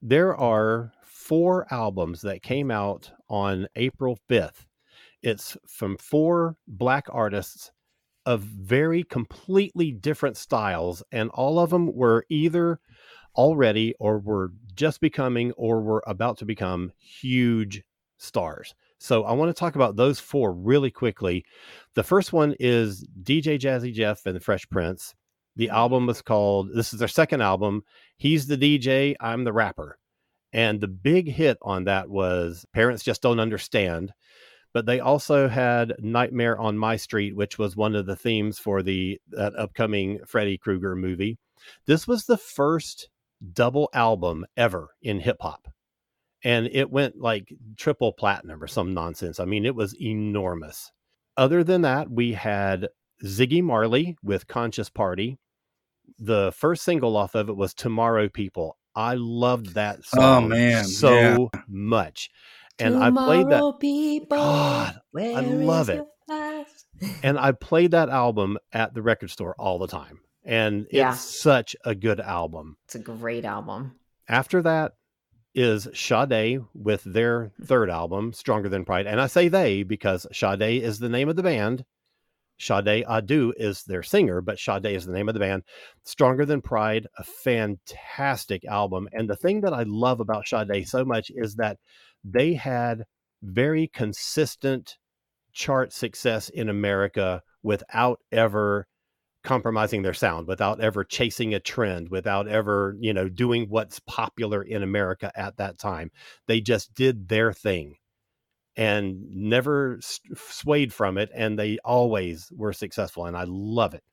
there 0.02 0.36
are 0.36 0.92
four 1.04 1.72
albums 1.72 2.22
that 2.22 2.42
came 2.42 2.70
out 2.70 3.12
on 3.30 3.66
April 3.76 4.18
fifth. 4.28 4.66
It's 5.22 5.56
from 5.66 5.96
four 5.96 6.56
black 6.66 7.06
artists 7.10 7.70
of 8.26 8.42
very 8.42 9.02
completely 9.04 9.92
different 9.92 10.36
styles, 10.36 11.02
and 11.10 11.30
all 11.30 11.58
of 11.58 11.70
them 11.70 11.94
were 11.94 12.26
either 12.28 12.80
already 13.36 13.94
or 13.98 14.18
were 14.18 14.52
just 14.74 15.00
becoming 15.00 15.52
or 15.52 15.80
were 15.80 16.02
about 16.06 16.36
to 16.38 16.44
become 16.44 16.92
huge 16.98 17.82
stars. 18.18 18.74
So 18.98 19.24
I 19.24 19.32
want 19.32 19.48
to 19.48 19.58
talk 19.58 19.76
about 19.76 19.96
those 19.96 20.20
four 20.20 20.52
really 20.52 20.90
quickly. 20.90 21.44
The 21.94 22.02
first 22.02 22.32
one 22.32 22.54
is 22.60 23.06
DJ 23.22 23.58
Jazzy 23.58 23.94
Jeff 23.94 24.26
and 24.26 24.36
the 24.36 24.40
Fresh 24.40 24.68
Prince. 24.68 25.14
The 25.56 25.70
album 25.70 26.06
was 26.06 26.20
called, 26.22 26.70
this 26.74 26.92
is 26.92 26.98
their 26.98 27.08
second 27.08 27.40
album. 27.40 27.82
He's 28.18 28.46
the 28.46 28.58
DJ, 28.58 29.14
I'm 29.20 29.44
the 29.44 29.52
rapper. 29.52 29.98
And 30.52 30.80
the 30.80 30.88
big 30.88 31.28
hit 31.28 31.58
on 31.62 31.84
that 31.84 32.10
was 32.10 32.66
Parents 32.72 33.04
Just 33.04 33.22
Don't 33.22 33.40
Understand. 33.40 34.12
But 34.72 34.86
they 34.86 35.00
also 35.00 35.48
had 35.48 35.94
Nightmare 35.98 36.58
on 36.58 36.78
My 36.78 36.96
Street, 36.96 37.34
which 37.34 37.58
was 37.58 37.76
one 37.76 37.96
of 37.96 38.06
the 38.06 38.16
themes 38.16 38.58
for 38.58 38.82
the 38.82 39.20
that 39.30 39.56
upcoming 39.56 40.20
Freddy 40.26 40.58
Krueger 40.58 40.94
movie. 40.94 41.38
This 41.86 42.06
was 42.06 42.24
the 42.24 42.36
first 42.36 43.08
double 43.52 43.88
album 43.94 44.46
ever 44.56 44.90
in 45.02 45.20
hip 45.20 45.38
hop. 45.40 45.66
And 46.44 46.68
it 46.72 46.90
went 46.90 47.20
like 47.20 47.52
triple 47.76 48.12
platinum 48.12 48.62
or 48.62 48.66
some 48.66 48.94
nonsense. 48.94 49.40
I 49.40 49.44
mean, 49.44 49.66
it 49.66 49.74
was 49.74 50.00
enormous. 50.00 50.90
Other 51.36 51.64
than 51.64 51.82
that, 51.82 52.10
we 52.10 52.32
had 52.32 52.88
Ziggy 53.24 53.62
Marley 53.62 54.16
with 54.22 54.46
Conscious 54.46 54.88
Party. 54.88 55.38
The 56.18 56.52
first 56.52 56.82
single 56.84 57.16
off 57.16 57.34
of 57.34 57.48
it 57.48 57.56
was 57.56 57.74
Tomorrow 57.74 58.28
People. 58.28 58.76
I 58.94 59.14
loved 59.14 59.74
that 59.74 59.98
oh, 59.98 60.18
song 60.18 60.44
Oh, 60.44 60.48
man, 60.48 60.84
so 60.84 61.50
yeah. 61.54 61.60
much. 61.68 62.30
And 62.78 62.96
I 62.96 63.10
played 63.10 63.48
that 63.50 63.78
people, 63.78 64.38
God, 64.38 65.00
where 65.10 65.42
love 65.42 65.90
it. 65.90 66.04
and 67.22 67.38
I 67.38 67.52
played 67.52 67.90
that 67.90 68.08
album 68.08 68.58
at 68.72 68.94
the 68.94 69.02
record 69.02 69.30
store 69.30 69.54
all 69.58 69.78
the 69.78 69.86
time. 69.86 70.20
And 70.44 70.86
it's 70.86 70.94
Yeah. 70.94 71.12
such 71.12 71.76
a 71.84 71.94
good 71.94 72.20
album. 72.20 72.78
It's 72.86 72.94
a 72.94 73.00
great 73.00 73.44
album. 73.44 73.96
After 74.28 74.62
that 74.62 74.94
is 75.54 75.88
Sade 75.92 76.60
with 76.74 77.02
their 77.04 77.52
hmm. 77.56 77.64
third 77.64 77.90
album, 77.90 78.32
Stronger 78.32 78.68
Than 78.68 78.84
Pride. 78.84 79.06
And 79.06 79.20
I 79.20 79.26
say 79.26 79.48
they 79.48 79.82
because 79.82 80.26
Sade 80.32 80.82
is 80.82 80.98
the 80.98 81.08
name 81.08 81.28
of 81.28 81.36
the 81.36 81.42
band. 81.42 81.84
Sade 82.60 83.04
Adu 83.06 83.52
is 83.56 83.84
their 83.84 84.02
singer, 84.02 84.40
but 84.42 84.58
Sade 84.58 84.86
is 84.86 85.06
the 85.06 85.12
name 85.12 85.28
of 85.28 85.34
the 85.34 85.40
band. 85.40 85.62
Stronger 86.04 86.44
Than 86.44 86.60
Pride, 86.60 87.06
a 87.18 87.24
fantastic 87.24 88.64
album. 88.66 89.08
And 89.12 89.28
the 89.28 89.36
thing 89.36 89.62
that 89.62 89.72
I 89.72 89.84
love 89.84 90.20
about 90.20 90.46
Sade 90.46 90.86
so 90.86 91.04
much 91.04 91.30
is 91.34 91.56
that 91.56 91.78
they 92.22 92.52
had 92.52 93.04
very 93.42 93.88
consistent 93.88 94.98
chart 95.52 95.92
success 95.92 96.50
in 96.50 96.68
America 96.68 97.42
without 97.62 98.20
ever 98.30 98.86
compromising 99.42 100.02
their 100.02 100.12
sound, 100.12 100.46
without 100.46 100.80
ever 100.80 101.02
chasing 101.02 101.54
a 101.54 101.60
trend, 101.60 102.10
without 102.10 102.46
ever, 102.46 102.94
you 103.00 103.14
know, 103.14 103.28
doing 103.28 103.66
what's 103.70 104.00
popular 104.00 104.62
in 104.62 104.82
America 104.82 105.32
at 105.34 105.56
that 105.56 105.78
time. 105.78 106.10
They 106.46 106.60
just 106.60 106.92
did 106.92 107.28
their 107.28 107.54
thing 107.54 107.96
and 108.76 109.22
never 109.30 109.98
swayed 110.34 110.92
from 110.92 111.18
it 111.18 111.30
and 111.34 111.58
they 111.58 111.78
always 111.84 112.50
were 112.56 112.72
successful 112.72 113.26
and 113.26 113.36
I 113.36 113.44
love 113.46 113.94
it. 113.94 114.04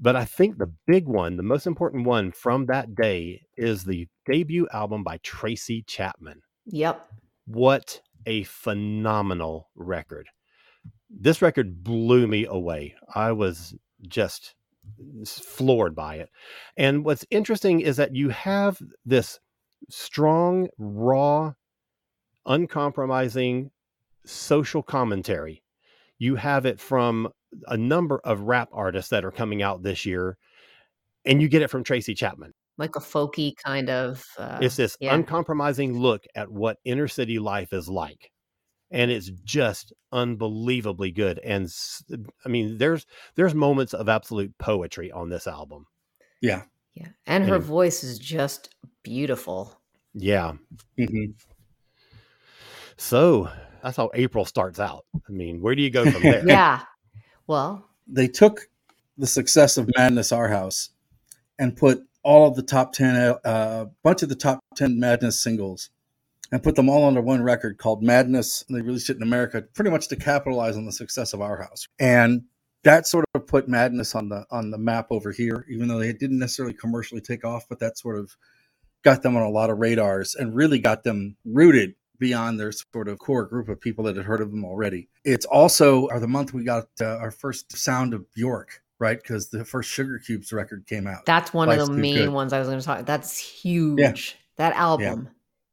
But 0.00 0.16
I 0.16 0.24
think 0.24 0.58
the 0.58 0.72
big 0.86 1.06
one, 1.06 1.36
the 1.36 1.42
most 1.44 1.66
important 1.66 2.06
one 2.06 2.32
from 2.32 2.66
that 2.66 2.94
day 2.94 3.42
is 3.56 3.84
the 3.84 4.08
debut 4.26 4.66
album 4.72 5.04
by 5.04 5.18
Tracy 5.22 5.84
Chapman 5.86 6.42
Yep. 6.66 7.06
what 7.46 8.00
a 8.26 8.44
phenomenal 8.44 9.68
record. 9.74 10.28
This 11.10 11.42
record 11.42 11.82
blew 11.84 12.26
me 12.26 12.46
away. 12.46 12.94
I 13.14 13.32
was 13.32 13.74
just 14.08 14.54
floored 15.26 15.94
by 15.94 16.16
it. 16.16 16.30
And 16.76 17.04
what's 17.04 17.24
interesting 17.30 17.80
is 17.80 17.96
that 17.96 18.14
you 18.16 18.30
have 18.30 18.80
this 19.04 19.38
strong, 19.90 20.68
raw, 20.78 21.52
uncompromising 22.46 23.70
social 24.24 24.82
commentary. 24.82 25.62
You 26.18 26.36
have 26.36 26.66
it 26.66 26.80
from 26.80 27.28
a 27.66 27.76
number 27.76 28.20
of 28.24 28.40
rap 28.42 28.68
artists 28.72 29.10
that 29.10 29.24
are 29.24 29.30
coming 29.32 29.62
out 29.62 29.82
this 29.82 30.06
year, 30.06 30.36
and 31.24 31.42
you 31.42 31.48
get 31.48 31.62
it 31.62 31.68
from 31.68 31.84
Tracy 31.84 32.14
Chapman. 32.14 32.52
Like 32.78 32.96
a 32.96 33.00
folky 33.00 33.54
kind 33.56 33.90
of. 33.90 34.24
Uh, 34.38 34.58
It's 34.62 34.76
this 34.76 34.96
yeah. 35.00 35.14
uncompromising 35.14 35.98
look 35.98 36.24
at 36.34 36.50
what 36.50 36.78
inner 36.84 37.08
city 37.08 37.38
life 37.38 37.72
is 37.72 37.88
like. 37.88 38.30
And 38.90 39.10
it's 39.10 39.30
just 39.44 39.92
unbelievably 40.12 41.12
good. 41.12 41.38
And 41.38 41.66
I 42.44 42.48
mean, 42.48 42.76
there's 42.78 43.06
there's 43.36 43.54
moments 43.54 43.94
of 43.94 44.08
absolute 44.08 44.56
poetry 44.58 45.10
on 45.10 45.28
this 45.30 45.46
album. 45.46 45.86
yeah 46.40 46.62
yeah. 46.94 47.08
And 47.26 47.44
her 47.44 47.54
Anyway. 47.54 47.66
voice 47.66 48.04
is 48.04 48.18
just 48.18 48.74
beautiful. 49.02 49.80
Yeah. 50.12 50.54
Mhm. 50.98 51.34
So 52.96 53.50
that's 53.82 53.96
how 53.96 54.10
April 54.14 54.44
starts 54.44 54.78
out. 54.78 55.04
I 55.14 55.32
mean, 55.32 55.60
where 55.60 55.74
do 55.74 55.82
you 55.82 55.90
go 55.90 56.04
from 56.10 56.22
there? 56.22 56.46
Yeah. 56.46 56.82
Well, 57.46 57.88
they 58.06 58.28
took 58.28 58.68
the 59.18 59.26
success 59.26 59.76
of 59.76 59.90
Madness 59.96 60.32
Our 60.32 60.48
House 60.48 60.90
and 61.58 61.76
put 61.76 62.02
all 62.22 62.48
of 62.48 62.54
the 62.54 62.62
top 62.62 62.92
10, 62.92 63.16
a 63.16 63.46
uh, 63.46 63.86
bunch 64.02 64.22
of 64.22 64.28
the 64.28 64.34
top 64.34 64.60
10 64.76 64.98
Madness 64.98 65.40
singles 65.42 65.90
and 66.50 66.62
put 66.62 66.76
them 66.76 66.88
all 66.88 67.06
under 67.06 67.20
one 67.20 67.42
record 67.42 67.78
called 67.78 68.02
Madness. 68.02 68.64
And 68.68 68.76
they 68.76 68.82
released 68.82 69.10
it 69.10 69.16
in 69.16 69.22
America 69.22 69.62
pretty 69.74 69.90
much 69.90 70.08
to 70.08 70.16
capitalize 70.16 70.76
on 70.76 70.86
the 70.86 70.92
success 70.92 71.32
of 71.32 71.40
Our 71.40 71.60
House. 71.60 71.86
And 71.98 72.42
that 72.84 73.06
sort 73.06 73.24
of 73.34 73.46
put 73.46 73.68
Madness 73.68 74.14
on 74.14 74.28
the 74.28 74.44
on 74.50 74.70
the 74.70 74.78
map 74.78 75.06
over 75.10 75.32
here, 75.32 75.66
even 75.70 75.88
though 75.88 75.98
they 75.98 76.12
didn't 76.12 76.38
necessarily 76.38 76.74
commercially 76.74 77.20
take 77.20 77.44
off, 77.44 77.66
but 77.68 77.78
that 77.78 77.96
sort 77.96 78.18
of 78.18 78.36
got 79.02 79.22
them 79.22 79.36
on 79.36 79.42
a 79.42 79.50
lot 79.50 79.70
of 79.70 79.78
radars 79.78 80.34
and 80.34 80.54
really 80.54 80.78
got 80.78 81.04
them 81.04 81.36
rooted 81.44 81.94
beyond 82.22 82.58
their 82.60 82.70
sort 82.70 83.08
of 83.08 83.18
core 83.18 83.44
group 83.44 83.68
of 83.68 83.80
people 83.80 84.04
that 84.04 84.14
had 84.16 84.24
heard 84.24 84.40
of 84.40 84.52
them 84.52 84.64
already. 84.64 85.08
It's 85.24 85.44
also 85.44 86.06
uh, 86.06 86.20
the 86.20 86.28
month 86.28 86.54
we 86.54 86.62
got 86.62 86.86
uh, 87.00 87.16
our 87.16 87.32
first 87.32 87.76
sound 87.76 88.14
of 88.14 88.32
Bjork, 88.32 88.80
right? 89.00 89.20
Because 89.20 89.48
the 89.48 89.64
first 89.64 89.90
Sugarcubes 89.90 90.52
record 90.52 90.86
came 90.86 91.08
out. 91.08 91.26
that's 91.26 91.52
one 91.52 91.66
Life's 91.68 91.82
of 91.88 91.88
the 91.96 92.00
main 92.00 92.14
Good. 92.26 92.28
ones 92.32 92.52
I 92.52 92.60
was 92.60 92.68
going 92.68 92.78
to 92.78 92.84
talk. 92.86 93.04
That's 93.06 93.36
huge. 93.36 93.98
Yeah. 93.98 94.38
That 94.58 94.76
album 94.76 95.30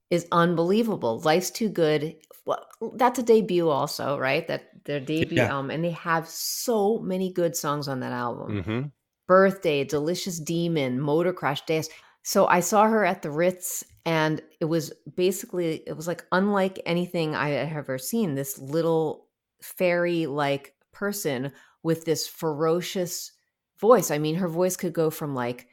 is 0.09 0.25
unbelievable. 0.31 1.19
Life's 1.19 1.51
too 1.51 1.69
good. 1.69 2.15
Well, 2.45 2.65
that's 2.95 3.19
a 3.19 3.23
debut, 3.23 3.69
also, 3.69 4.17
right? 4.17 4.47
That 4.47 4.83
their 4.85 4.99
debut 4.99 5.37
Yeah. 5.37 5.53
album, 5.53 5.69
and 5.69 5.83
they 5.83 5.91
have 5.91 6.27
so 6.27 6.97
many 6.97 7.31
good 7.31 7.55
songs 7.55 7.87
on 7.87 7.99
that 7.99 8.11
album. 8.11 8.63
hmm 8.63 8.81
Birthday, 9.27 9.83
Delicious 9.83 10.39
Demon, 10.39 10.99
Motor 10.99 11.31
Crash 11.33 11.63
Days. 11.65 11.87
So 12.23 12.47
I 12.47 12.59
saw 12.59 12.85
her 12.87 13.05
at 13.05 13.21
the 13.21 13.31
Ritz 13.31 13.83
and 14.05 14.41
it 14.59 14.65
was 14.65 14.91
basically 15.15 15.83
it 15.87 15.95
was 15.95 16.07
like 16.07 16.25
unlike 16.31 16.79
anything 16.85 17.35
I 17.35 17.49
had 17.49 17.71
ever 17.75 17.97
seen. 17.97 18.35
This 18.35 18.57
little 18.59 19.27
fairy 19.61 20.25
like 20.25 20.75
person 20.91 21.51
with 21.83 22.05
this 22.05 22.27
ferocious 22.27 23.31
voice. 23.79 24.11
I 24.11 24.17
mean, 24.17 24.35
her 24.35 24.47
voice 24.47 24.75
could 24.75 24.93
go 24.93 25.09
from 25.09 25.33
like 25.35 25.67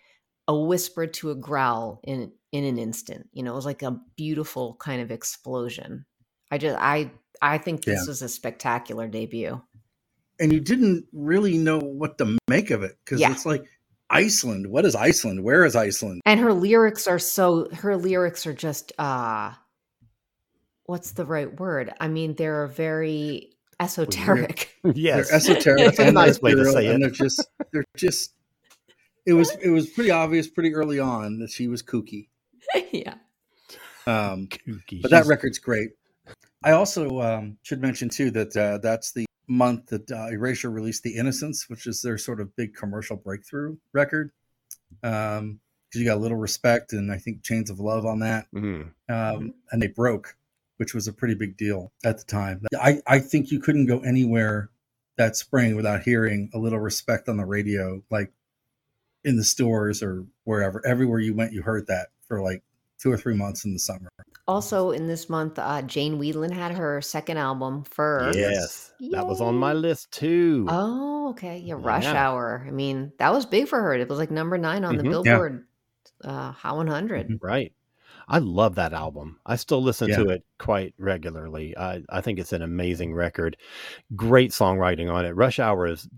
a 0.49 0.57
whisper 0.57 1.07
to 1.07 1.31
a 1.31 1.35
growl 1.35 2.01
in 2.05 2.33
in 2.53 2.65
an 2.65 2.79
instant. 2.79 3.29
You 3.33 3.43
know, 3.43 3.53
it 3.53 3.57
was 3.57 3.67
like 3.67 3.83
a 3.83 4.01
beautiful 4.17 4.77
kind 4.77 5.03
of 5.03 5.11
explosion. 5.11 6.07
I 6.51 6.59
just 6.59 6.79
I 6.81 7.11
I 7.43 7.59
think 7.59 7.85
this 7.85 8.03
Yeah. 8.05 8.09
was 8.09 8.23
a 8.23 8.29
spectacular 8.29 9.09
debut. 9.09 9.61
and 10.39 10.53
you 10.53 10.61
didn't 10.61 11.07
really 11.15 11.57
know 11.57 11.79
what 11.79 12.19
to 12.19 12.37
make 12.49 12.71
of 12.71 12.83
it 12.83 12.99
because 13.05 13.21
Yeah. 13.21 13.33
it's 13.33 13.47
like 13.47 13.65
Iceland. 14.11 14.69
What 14.69 14.85
is 14.85 14.95
Iceland? 14.95 15.43
Where 15.43 15.65
is 15.65 15.75
Iceland? 15.77 16.23
And 16.25 16.41
her 16.41 16.53
lyrics 16.53 17.07
are 17.07 17.19
so 17.19 17.69
her 17.71 17.97
lyrics 17.97 18.47
are 18.47 18.55
just 18.55 18.93
uh 18.99 19.53
what's 20.85 21.13
the 21.13 21.25
right 21.25 21.59
word? 21.59 21.93
I 22.01 22.09
mean, 22.09 22.35
they're 22.35 22.69
very 22.69 23.51
esoteric. 23.81 24.73
yes. 24.95 25.29
They're 25.29 25.37
esoteric. 25.37 25.85
That's 25.85 25.99
a 25.99 26.05
and 26.07 26.15
nice 26.15 26.41
way 26.41 26.53
to 26.53 26.61
ethereal, 26.61 26.75
say 26.75 26.87
and 26.87 26.97
it. 26.97 27.01
They're 27.01 27.11
just 27.11 27.49
they're 27.73 27.85
just. 27.97 28.33
It 29.27 29.33
was 29.33 29.51
it 29.57 29.71
was 29.71 29.89
pretty 29.89 30.13
obvious 30.13 30.47
pretty 30.47 30.73
early 30.75 31.01
on 31.01 31.41
that 31.41 31.51
she 31.51 31.67
was 31.67 31.83
kooky. 31.83 32.29
yeah. 32.93 33.15
Um, 34.07 34.47
Kooky. 34.47 35.03
but 35.03 35.11
that 35.11 35.27
record's 35.27 35.59
great. 35.59 35.91
I 36.63 36.73
also 36.73 37.21
um, 37.21 37.59
should 37.63 37.83
mention 37.83 38.09
too 38.09 38.31
that 38.33 38.57
uh, 38.57 38.79
that's 38.79 39.13
the 39.13 39.26
month 39.49 39.87
that 39.87 40.11
uh, 40.11 40.29
Erasure 40.31 40.71
released 40.71 41.03
"The 41.03 41.17
Innocents," 41.17 41.69
which 41.69 41.87
is 41.87 42.03
their 42.03 42.19
sort 42.19 42.41
of 42.41 42.55
big 42.57 42.75
commercial 42.75 43.17
breakthrough 43.17 43.77
record. 43.93 44.31
Um, 45.03 45.61
because 45.89 46.01
you 46.01 46.07
got 46.07 46.17
a 46.17 46.21
little 46.21 46.37
respect 46.37 46.93
and 46.93 47.13
I 47.13 47.19
think 47.19 47.43
Chains 47.43 47.71
of 47.71 47.79
Love 47.79 48.05
on 48.05 48.19
that. 48.21 48.49
Mhm. 48.53 48.91
um, 49.09 49.55
and 49.71 49.81
they 49.81 49.87
broke, 49.87 50.37
which 50.79 50.95
was 50.95 51.07
a 51.07 51.13
pretty 51.13 51.35
big 51.35 51.57
deal 51.57 51.93
at 52.05 52.19
the 52.19 52.25
time. 52.25 52.63
I, 52.81 53.01
I 53.07 53.21
think 53.21 53.51
you 53.53 53.61
couldn't 53.61 53.87
go 53.87 54.01
anywhere 54.01 54.71
that 55.17 55.37
spring 55.37 55.77
without 55.77 56.03
hearing 56.03 56.51
a 56.53 56.59
little 56.59 56.81
respect 56.81 57.29
on 57.29 57.37
the 57.37 57.45
radio, 57.45 58.03
like 58.11 58.33
in 59.25 59.37
the 59.37 59.45
stores 59.45 60.03
or 60.03 60.27
wherever. 60.45 60.85
Everywhere 60.85 61.21
you 61.21 61.35
went, 61.35 61.53
you 61.53 61.63
heard 61.63 61.87
that 61.87 62.09
for 62.27 62.43
like 62.43 62.63
two 62.99 63.11
or 63.13 63.17
three 63.17 63.35
months 63.37 63.65
in 63.65 63.73
the 63.73 63.79
summer. 63.79 64.11
Also 64.49 64.91
in 64.93 65.09
this 65.09 65.29
month, 65.29 65.59
uh 65.59 65.83
Jane 65.83 66.19
Wiedlin 66.21 66.53
had 66.53 66.73
her 66.73 67.01
second 67.03 67.37
album, 67.39 67.83
Fur. 67.85 68.31
Yes. 68.35 68.93
That 69.11 69.27
was 69.27 69.41
on 69.41 69.57
my 69.57 69.73
list 69.73 70.13
too. 70.13 70.67
Oh, 70.69 71.31
okay. 71.31 71.59
Yeah, 71.59 71.75
Rush 71.79 72.05
Yeah. 72.05 72.15
Hour. 72.29 72.65
I 72.67 72.71
mean, 72.71 73.13
that 73.19 73.33
was 73.33 73.45
big 73.45 73.67
for 73.69 73.81
her. 73.81 73.93
It 73.95 74.09
was 74.09 74.19
like 74.19 74.31
number 74.31 74.57
nine 74.59 74.85
on 74.85 74.95
Mhm. 74.95 74.99
the 74.99 75.05
Yeah. 75.05 75.11
Billboard 75.11 75.67
uh 76.25 76.53
Hot 76.53 76.77
100. 76.77 77.29
Mhm. 77.29 77.39
Right. 77.43 77.73
I 78.29 78.39
love 78.39 78.75
that 78.77 78.93
album. 78.93 79.39
I 79.47 79.57
still 79.57 79.83
listen 79.83 80.09
Yeah. 80.09 80.17
to 80.17 80.29
it 80.31 80.45
quite 80.59 80.95
regularly. 80.99 81.77
I, 81.77 82.03
I 82.09 82.21
think 82.21 82.39
it's 82.41 82.53
an 82.53 82.63
amazing 82.63 83.15
record. 83.15 83.57
Great 84.17 84.51
songwriting 84.51 85.13
on 85.13 85.25
it. 85.25 85.31
Rush 85.37 85.59
Hour 85.61 85.87
is 85.87 86.09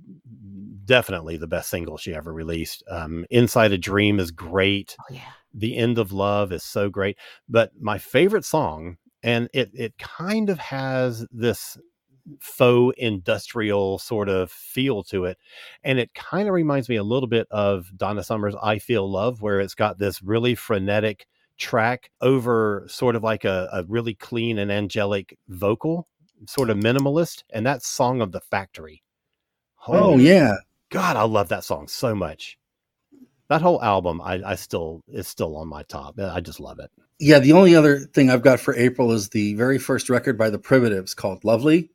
definitely 0.86 1.36
the 1.36 1.46
best 1.46 1.68
single 1.68 1.98
she 1.98 2.14
ever 2.14 2.32
released. 2.32 2.82
Um, 2.90 3.26
Inside 3.30 3.72
a 3.72 3.78
Dream 3.78 4.18
is 4.20 4.30
great. 4.30 4.96
Oh 5.00 5.12
yeah. 5.14 5.20
The 5.58 5.76
End 5.76 5.98
of 5.98 6.12
Love 6.12 6.52
is 6.52 6.62
so 6.62 6.88
great. 6.88 7.18
But 7.48 7.72
my 7.80 7.98
favorite 7.98 8.44
song, 8.44 8.96
and 9.22 9.48
it 9.52 9.70
it 9.74 9.98
kind 9.98 10.50
of 10.50 10.58
has 10.58 11.26
this 11.30 11.78
faux 12.40 12.94
industrial 12.98 13.98
sort 13.98 14.28
of 14.28 14.50
feel 14.50 15.02
to 15.02 15.24
it. 15.24 15.38
And 15.82 15.98
it 15.98 16.12
kind 16.14 16.48
of 16.48 16.54
reminds 16.54 16.88
me 16.88 16.96
a 16.96 17.02
little 17.02 17.26
bit 17.28 17.46
of 17.50 17.90
Donna 17.96 18.22
Summer's 18.22 18.54
I 18.62 18.78
Feel 18.78 19.10
Love, 19.10 19.40
where 19.40 19.60
it's 19.60 19.74
got 19.74 19.98
this 19.98 20.22
really 20.22 20.54
frenetic 20.54 21.26
track 21.56 22.10
over 22.20 22.84
sort 22.88 23.16
of 23.16 23.24
like 23.24 23.44
a, 23.44 23.68
a 23.72 23.84
really 23.84 24.14
clean 24.14 24.58
and 24.58 24.70
angelic 24.70 25.36
vocal, 25.48 26.06
sort 26.46 26.70
of 26.70 26.76
minimalist. 26.76 27.42
And 27.52 27.66
that's 27.66 27.88
Song 27.88 28.20
of 28.20 28.32
the 28.32 28.40
Factory. 28.40 29.02
Oh, 29.86 30.18
yeah. 30.18 30.54
God, 30.90 31.16
I 31.16 31.22
love 31.22 31.48
that 31.48 31.64
song 31.64 31.88
so 31.88 32.14
much. 32.14 32.58
That 33.48 33.62
whole 33.62 33.82
album, 33.82 34.20
I, 34.20 34.42
I 34.44 34.54
still 34.56 35.02
is 35.08 35.26
still 35.26 35.56
on 35.56 35.68
my 35.68 35.82
top. 35.84 36.18
I 36.20 36.40
just 36.40 36.60
love 36.60 36.78
it. 36.80 36.90
Yeah. 37.18 37.38
The 37.38 37.52
only 37.52 37.74
other 37.74 38.00
thing 38.00 38.30
I've 38.30 38.42
got 38.42 38.60
for 38.60 38.74
April 38.76 39.12
is 39.12 39.30
the 39.30 39.54
very 39.54 39.78
first 39.78 40.10
record 40.10 40.36
by 40.36 40.50
the 40.50 40.58
Primitives 40.58 41.14
called 41.14 41.44
Lovely. 41.44 41.90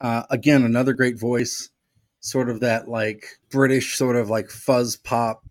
Uh, 0.00 0.24
again, 0.30 0.64
another 0.64 0.92
great 0.92 1.18
voice, 1.18 1.70
sort 2.20 2.48
of 2.48 2.60
that 2.60 2.88
like 2.88 3.26
British 3.50 3.96
sort 3.96 4.16
of 4.16 4.28
like 4.28 4.50
fuzz 4.50 4.96
pop 4.96 5.42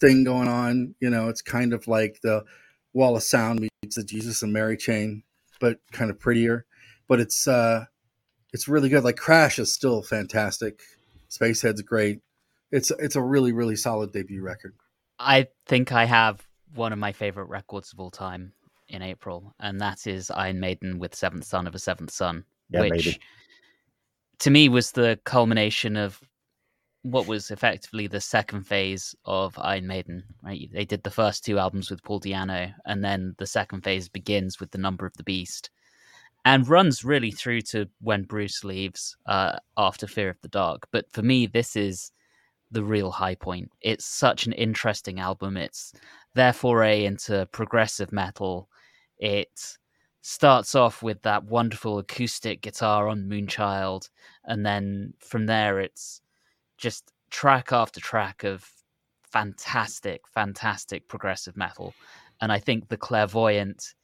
thing 0.00 0.24
going 0.24 0.48
on. 0.48 0.94
You 1.00 1.10
know, 1.10 1.28
it's 1.28 1.42
kind 1.42 1.72
of 1.72 1.86
like 1.86 2.20
the 2.22 2.44
Wall 2.92 3.16
of 3.16 3.22
Sound 3.22 3.60
meets 3.60 3.96
the 3.96 4.04
Jesus 4.04 4.42
and 4.42 4.52
Mary 4.52 4.76
chain, 4.76 5.22
but 5.60 5.78
kind 5.92 6.10
of 6.10 6.18
prettier. 6.18 6.64
But 7.08 7.20
it's 7.20 7.46
uh 7.46 7.86
it's 8.52 8.68
really 8.68 8.88
good. 8.88 9.04
Like 9.04 9.16
Crash 9.16 9.58
is 9.58 9.72
still 9.72 10.02
fantastic. 10.02 10.80
Spacehead's 11.28 11.82
great. 11.82 12.20
It's 12.72 12.90
it's 12.98 13.16
a 13.16 13.22
really 13.22 13.52
really 13.52 13.76
solid 13.76 14.12
debut 14.12 14.42
record. 14.42 14.74
I 15.18 15.48
think 15.66 15.92
I 15.92 16.04
have 16.04 16.46
one 16.74 16.92
of 16.92 16.98
my 16.98 17.12
favorite 17.12 17.48
records 17.48 17.92
of 17.92 18.00
all 18.00 18.10
time 18.10 18.52
in 18.88 19.02
April, 19.02 19.54
and 19.60 19.80
that 19.80 20.06
is 20.06 20.30
Iron 20.30 20.60
Maiden 20.60 20.98
with 20.98 21.14
Seventh 21.14 21.44
Son 21.44 21.66
of 21.66 21.74
a 21.74 21.78
Seventh 21.78 22.10
Son, 22.10 22.44
Yeah, 22.70 22.80
which 22.82 23.04
baby. 23.04 23.20
to 24.40 24.50
me 24.50 24.68
was 24.68 24.92
the 24.92 25.18
culmination 25.24 25.96
of 25.96 26.20
what 27.02 27.26
was 27.26 27.50
effectively 27.50 28.06
the 28.06 28.20
second 28.20 28.64
phase 28.64 29.14
of 29.24 29.58
Iron 29.58 29.86
Maiden. 29.86 30.22
Right, 30.42 30.68
they 30.72 30.84
did 30.84 31.02
the 31.02 31.10
first 31.10 31.44
two 31.44 31.58
albums 31.58 31.90
with 31.90 32.02
Paul 32.02 32.20
Di'Anno, 32.20 32.72
and 32.86 33.02
then 33.04 33.34
the 33.38 33.46
second 33.46 33.82
phase 33.82 34.08
begins 34.08 34.60
with 34.60 34.70
the 34.70 34.78
Number 34.78 35.06
of 35.06 35.16
the 35.16 35.24
Beast, 35.24 35.70
and 36.44 36.68
runs 36.68 37.04
really 37.04 37.30
through 37.30 37.62
to 37.62 37.88
when 38.00 38.22
Bruce 38.24 38.64
leaves 38.64 39.16
uh, 39.26 39.58
after 39.76 40.06
Fear 40.06 40.30
of 40.30 40.40
the 40.42 40.48
Dark. 40.48 40.88
But 40.92 41.10
for 41.12 41.22
me, 41.22 41.46
this 41.46 41.74
is 41.76 42.12
the 42.70 42.84
real 42.84 43.10
high 43.10 43.34
point. 43.34 43.70
It's 43.80 44.04
such 44.04 44.46
an 44.46 44.52
interesting 44.52 45.18
album. 45.20 45.56
It's 45.56 45.92
their 46.34 46.52
foray 46.52 47.04
into 47.04 47.46
progressive 47.52 48.12
metal. 48.12 48.68
It 49.18 49.76
starts 50.22 50.74
off 50.74 51.02
with 51.02 51.22
that 51.22 51.44
wonderful 51.44 51.98
acoustic 51.98 52.60
guitar 52.60 53.08
on 53.08 53.28
Moonchild, 53.28 54.08
and 54.44 54.64
then 54.64 55.14
from 55.18 55.46
there, 55.46 55.80
it's 55.80 56.20
just 56.78 57.10
track 57.30 57.72
after 57.72 58.00
track 58.00 58.44
of 58.44 58.68
fantastic, 59.22 60.26
fantastic 60.28 61.08
progressive 61.08 61.56
metal. 61.56 61.94
And 62.40 62.50
I 62.52 62.58
think 62.58 62.88
The 62.88 62.96
Clairvoyant 62.96 63.94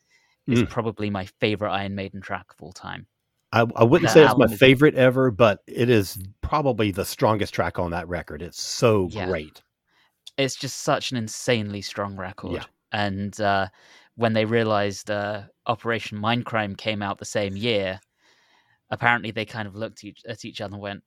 is 0.46 0.62
Mm. 0.62 0.70
probably 0.70 1.10
my 1.10 1.26
favorite 1.40 1.72
Iron 1.72 1.94
Maiden 1.94 2.20
track 2.20 2.46
of 2.50 2.62
all 2.62 2.72
time. 2.72 3.06
I, 3.52 3.60
I 3.76 3.84
wouldn't 3.84 4.08
That 4.08 4.14
say 4.14 4.20
it's 4.24 4.28
my 4.36 4.44
album 4.44 4.52
is- 4.52 4.58
favorite 4.58 4.94
ever, 4.96 5.30
but 5.30 5.60
it 5.66 5.88
is 5.88 6.18
probably 6.42 6.90
the 6.90 7.04
strongest 7.04 7.54
track 7.54 7.78
on 7.78 7.90
that 7.92 8.08
record. 8.08 8.42
It's 8.42 8.60
so 8.60 9.08
Yeah. 9.10 9.26
great. 9.26 9.62
it's 10.36 10.56
just 10.56 10.80
such 10.82 11.12
an 11.12 11.16
insanely 11.16 11.80
strong 11.80 12.16
record. 12.16 12.52
Yeah. 12.52 12.64
And 12.92 13.38
uh, 13.40 13.68
when 14.16 14.32
they 14.34 14.44
realized 14.44 15.10
uh, 15.10 15.42
Operation 15.66 16.18
Mindcrime 16.18 16.76
came 16.76 17.02
out 17.02 17.18
the 17.18 17.24
same 17.24 17.56
year, 17.56 18.00
apparently 18.90 19.30
they 19.30 19.44
kind 19.44 19.66
of 19.68 19.74
looked 19.74 20.04
each, 20.04 20.22
at 20.28 20.44
each 20.44 20.60
other 20.60 20.74
and 20.74 20.82
went, 20.82 21.02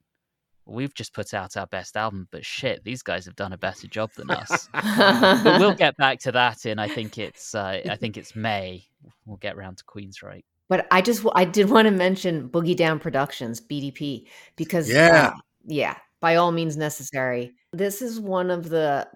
"We've 0.65 0.93
just 0.93 1.13
put 1.13 1.33
out 1.33 1.57
our 1.57 1.67
best 1.67 1.95
album, 1.97 2.27
but 2.31 2.45
shit, 2.45 2.83
these 2.83 3.01
guys 3.03 3.25
have 3.25 3.35
done 3.35 3.53
a 3.53 3.57
better 3.57 3.87
job 3.87 4.11
than 4.15 4.29
us." 4.31 4.67
but 4.73 5.59
we'll 5.59 5.73
get 5.85 5.95
back 5.97 6.19
to 6.21 6.31
that 6.33 6.65
in 6.65 6.79
I 6.79 6.87
think 6.87 7.17
it's 7.17 7.53
uh, 7.55 7.81
I 7.89 7.95
think 7.95 8.17
it's 8.17 8.35
May. 8.35 8.85
We'll 9.25 9.37
get 9.37 9.57
round 9.57 9.77
to 9.77 9.83
Queensryche. 9.85 10.43
But 10.70 10.88
I 10.91 11.01
just 11.01 11.26
I 11.36 11.45
did 11.45 11.70
want 11.70 11.88
to 11.88 11.91
mention 11.91 12.47
Boogie 12.49 12.76
Down 12.78 12.99
Productions 12.99 13.59
(BDP) 13.59 14.28
because 14.55 14.89
Yeah. 14.89 15.32
uh, 15.36 15.39
yeah, 15.65 15.97
by 16.22 16.36
all 16.36 16.51
means 16.51 16.78
necessary. 16.78 17.53
This 17.74 18.01
is 18.01 18.20
one 18.20 18.49
of 18.51 18.70
the 18.70 19.07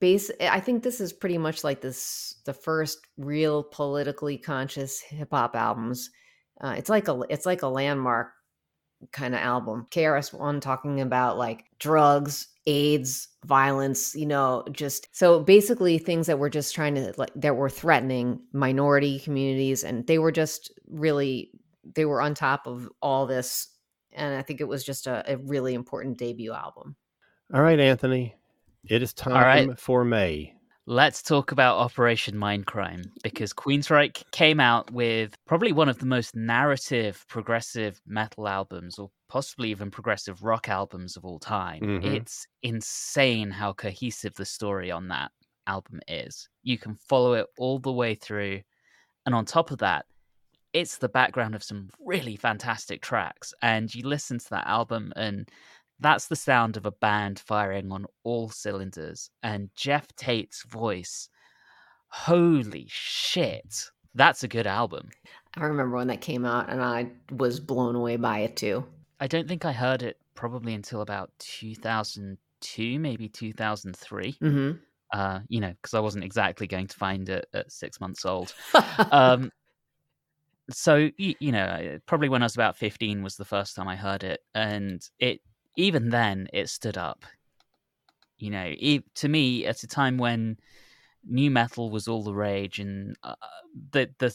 base. 0.00 0.30
I 0.40 0.60
think 0.60 0.82
this 0.82 1.00
is 1.00 1.12
pretty 1.12 1.38
much 1.38 1.62
like 1.64 1.80
this 1.80 2.36
the 2.44 2.52
first 2.52 2.98
real 3.16 3.62
politically 3.62 4.36
conscious 4.36 5.00
hip 5.00 5.28
hop 5.30 5.54
albums. 5.56 6.10
Uh, 6.60 6.74
it's 6.76 6.90
like 6.90 7.08
a 7.08 7.22
it's 7.30 7.46
like 7.46 7.62
a 7.62 7.68
landmark 7.68 8.32
kind 9.12 9.34
of 9.34 9.40
album. 9.40 9.86
KRS 9.90 10.32
One 10.32 10.60
talking 10.60 11.00
about 11.00 11.38
like 11.38 11.64
drugs, 11.78 12.48
AIDS, 12.70 13.28
violence, 13.44 14.14
you 14.14 14.26
know, 14.26 14.64
just 14.70 15.08
so 15.12 15.40
basically 15.40 15.98
things 15.98 16.26
that 16.28 16.38
were 16.38 16.50
just 16.50 16.74
trying 16.74 16.94
to 16.94 17.12
like 17.16 17.32
that 17.34 17.56
were 17.56 17.68
threatening 17.68 18.40
minority 18.52 19.18
communities 19.18 19.82
and 19.82 20.06
they 20.06 20.18
were 20.18 20.32
just 20.32 20.72
really 20.86 21.50
they 21.94 22.04
were 22.04 22.22
on 22.22 22.34
top 22.34 22.66
of 22.66 22.88
all 23.02 23.26
this 23.26 23.68
and 24.12 24.34
I 24.34 24.42
think 24.42 24.60
it 24.60 24.68
was 24.68 24.84
just 24.84 25.06
a, 25.06 25.24
a 25.32 25.36
really 25.38 25.74
important 25.74 26.18
debut 26.18 26.52
album. 26.52 26.96
All 27.52 27.62
right, 27.62 27.78
Anthony. 27.78 28.34
It 28.88 29.02
is 29.02 29.12
time 29.12 29.68
right. 29.68 29.78
for 29.78 30.04
May. 30.04 30.54
Let's 30.90 31.22
talk 31.22 31.52
about 31.52 31.78
Operation 31.78 32.34
Mindcrime 32.34 33.04
because 33.22 33.52
Queensryche 33.52 34.24
came 34.32 34.58
out 34.58 34.90
with 34.90 35.36
probably 35.46 35.70
one 35.70 35.88
of 35.88 36.00
the 36.00 36.04
most 36.04 36.34
narrative 36.34 37.24
progressive 37.28 38.02
metal 38.08 38.48
albums, 38.48 38.98
or 38.98 39.08
possibly 39.28 39.70
even 39.70 39.92
progressive 39.92 40.42
rock 40.42 40.68
albums 40.68 41.16
of 41.16 41.24
all 41.24 41.38
time. 41.38 41.80
Mhm. 41.80 42.16
It's 42.16 42.44
insane 42.64 43.52
how 43.52 43.72
cohesive 43.72 44.34
the 44.34 44.44
story 44.44 44.90
on 44.90 45.06
that 45.06 45.30
album 45.68 46.00
is. 46.08 46.48
You 46.64 46.76
can 46.76 46.96
follow 46.96 47.34
it 47.34 47.46
all 47.56 47.78
the 47.78 47.92
way 47.92 48.16
through. 48.16 48.62
And 49.26 49.32
on 49.32 49.44
top 49.44 49.70
of 49.70 49.78
that, 49.78 50.06
it's 50.72 50.98
the 50.98 51.08
background 51.08 51.54
of 51.54 51.62
some 51.62 51.90
really 52.00 52.34
fantastic 52.34 53.00
tracks. 53.00 53.54
And 53.62 53.94
you 53.94 54.08
listen 54.08 54.40
to 54.40 54.50
that 54.50 54.66
album, 54.66 55.12
and 55.14 55.48
that's 56.00 56.26
the 56.28 56.36
sound 56.36 56.76
of 56.76 56.86
a 56.86 56.92
band 56.92 57.38
firing 57.38 57.92
on 57.92 58.06
all 58.24 58.50
cylinders. 58.50 59.30
And 59.42 59.70
Geoff 59.74 60.08
Tate's 60.16 60.64
voice, 60.64 61.28
holy 62.08 62.86
shit, 62.88 63.90
that's 64.14 64.42
a 64.42 64.48
good 64.48 64.66
album. 64.66 65.10
I 65.54 65.64
remember 65.64 65.96
when 65.96 66.08
that 66.08 66.20
came 66.20 66.44
out 66.44 66.70
and 66.70 66.82
I 66.82 67.10
was 67.30 67.60
blown 67.60 67.96
away 67.96 68.16
by 68.16 68.40
it 68.40 68.56
too. 68.56 68.84
I 69.20 69.26
don't 69.26 69.46
think 69.46 69.64
I 69.64 69.72
heard 69.72 70.02
it 70.02 70.16
probably 70.34 70.74
until 70.74 71.02
about 71.02 71.30
2002, 71.38 72.98
maybe 72.98 73.28
2003. 73.28 74.32
Mm-hmm. 74.32 74.70
Uh, 75.12 75.40
you 75.48 75.60
know, 75.60 75.74
because 75.82 75.94
I 75.94 76.00
wasn't 76.00 76.24
exactly 76.24 76.66
going 76.66 76.86
to 76.86 76.96
find 76.96 77.28
it 77.28 77.46
at 77.52 77.70
six 77.72 78.00
months 78.00 78.24
old. 78.24 78.54
um, 79.10 79.50
so 80.70 81.10
you, 81.18 81.34
you 81.40 81.52
know, 81.52 81.98
probably 82.06 82.28
when 82.28 82.42
I 82.42 82.44
was 82.44 82.54
about 82.54 82.76
15 82.76 83.22
was 83.22 83.36
the 83.36 83.44
first 83.44 83.74
time 83.74 83.88
I 83.88 83.96
heard 83.96 84.22
it, 84.22 84.40
and 84.54 85.02
it 85.18 85.40
even 85.76 86.10
then 86.10 86.48
it 86.52 86.68
stood 86.68 86.98
up. 86.98 87.24
You 88.38 88.50
know, 88.50 88.72
it, 88.78 89.04
to 89.16 89.28
me 89.28 89.66
at 89.66 89.82
a 89.82 89.86
time 89.86 90.16
when 90.16 90.58
nu 91.24 91.50
metal 91.50 91.90
was 91.90 92.08
all 92.08 92.22
the 92.22 92.34
rage, 92.34 92.78
and 92.78 93.16
uh, 93.22 93.34
the 93.92 94.10
the 94.18 94.34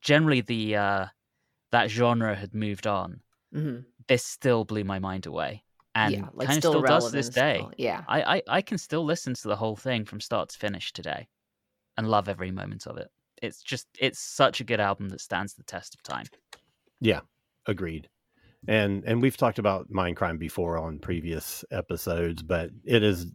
generally 0.00 0.40
the 0.40 0.76
uh, 0.76 1.06
that 1.70 1.90
genre 1.90 2.34
had 2.34 2.54
moved 2.54 2.86
on. 2.86 3.20
mm-hmm. 3.54 3.80
This 4.08 4.24
still 4.24 4.64
blew 4.64 4.82
my 4.82 4.98
mind 4.98 5.26
away, 5.26 5.62
and 5.94 6.14
yeah, 6.14 6.28
like 6.32 6.48
kind 6.48 6.58
of 6.58 6.62
still, 6.62 6.72
still 6.72 6.82
does 6.82 7.06
to 7.06 7.12
this 7.12 7.28
day. 7.28 7.58
still. 7.58 7.72
Yeah. 7.78 8.02
I, 8.08 8.36
I 8.36 8.42
I 8.48 8.62
can 8.62 8.78
still 8.78 9.04
listen 9.04 9.34
to 9.34 9.48
the 9.48 9.56
whole 9.56 9.76
thing 9.76 10.04
from 10.04 10.20
start 10.20 10.48
to 10.48 10.58
finish 10.58 10.92
today, 10.92 11.28
and 11.96 12.08
love 12.08 12.28
every 12.28 12.50
moment 12.50 12.86
of 12.86 12.96
it. 12.96 13.08
It's 13.40 13.62
just 13.62 13.86
it's 13.98 14.18
such 14.18 14.60
a 14.60 14.64
good 14.64 14.80
album 14.80 15.08
that 15.10 15.20
stands 15.20 15.54
the 15.54 15.62
test 15.62 15.94
of 15.94 16.02
time. 16.02 16.26
Yeah, 17.00 17.20
agreed. 17.66 18.08
And 18.68 19.04
and 19.04 19.22
we've 19.22 19.36
talked 19.36 19.58
about 19.58 19.90
Mindcrime 19.90 20.38
before 20.38 20.78
on 20.78 20.98
previous 20.98 21.64
episodes, 21.70 22.42
but 22.42 22.70
it 22.84 23.02
is, 23.02 23.26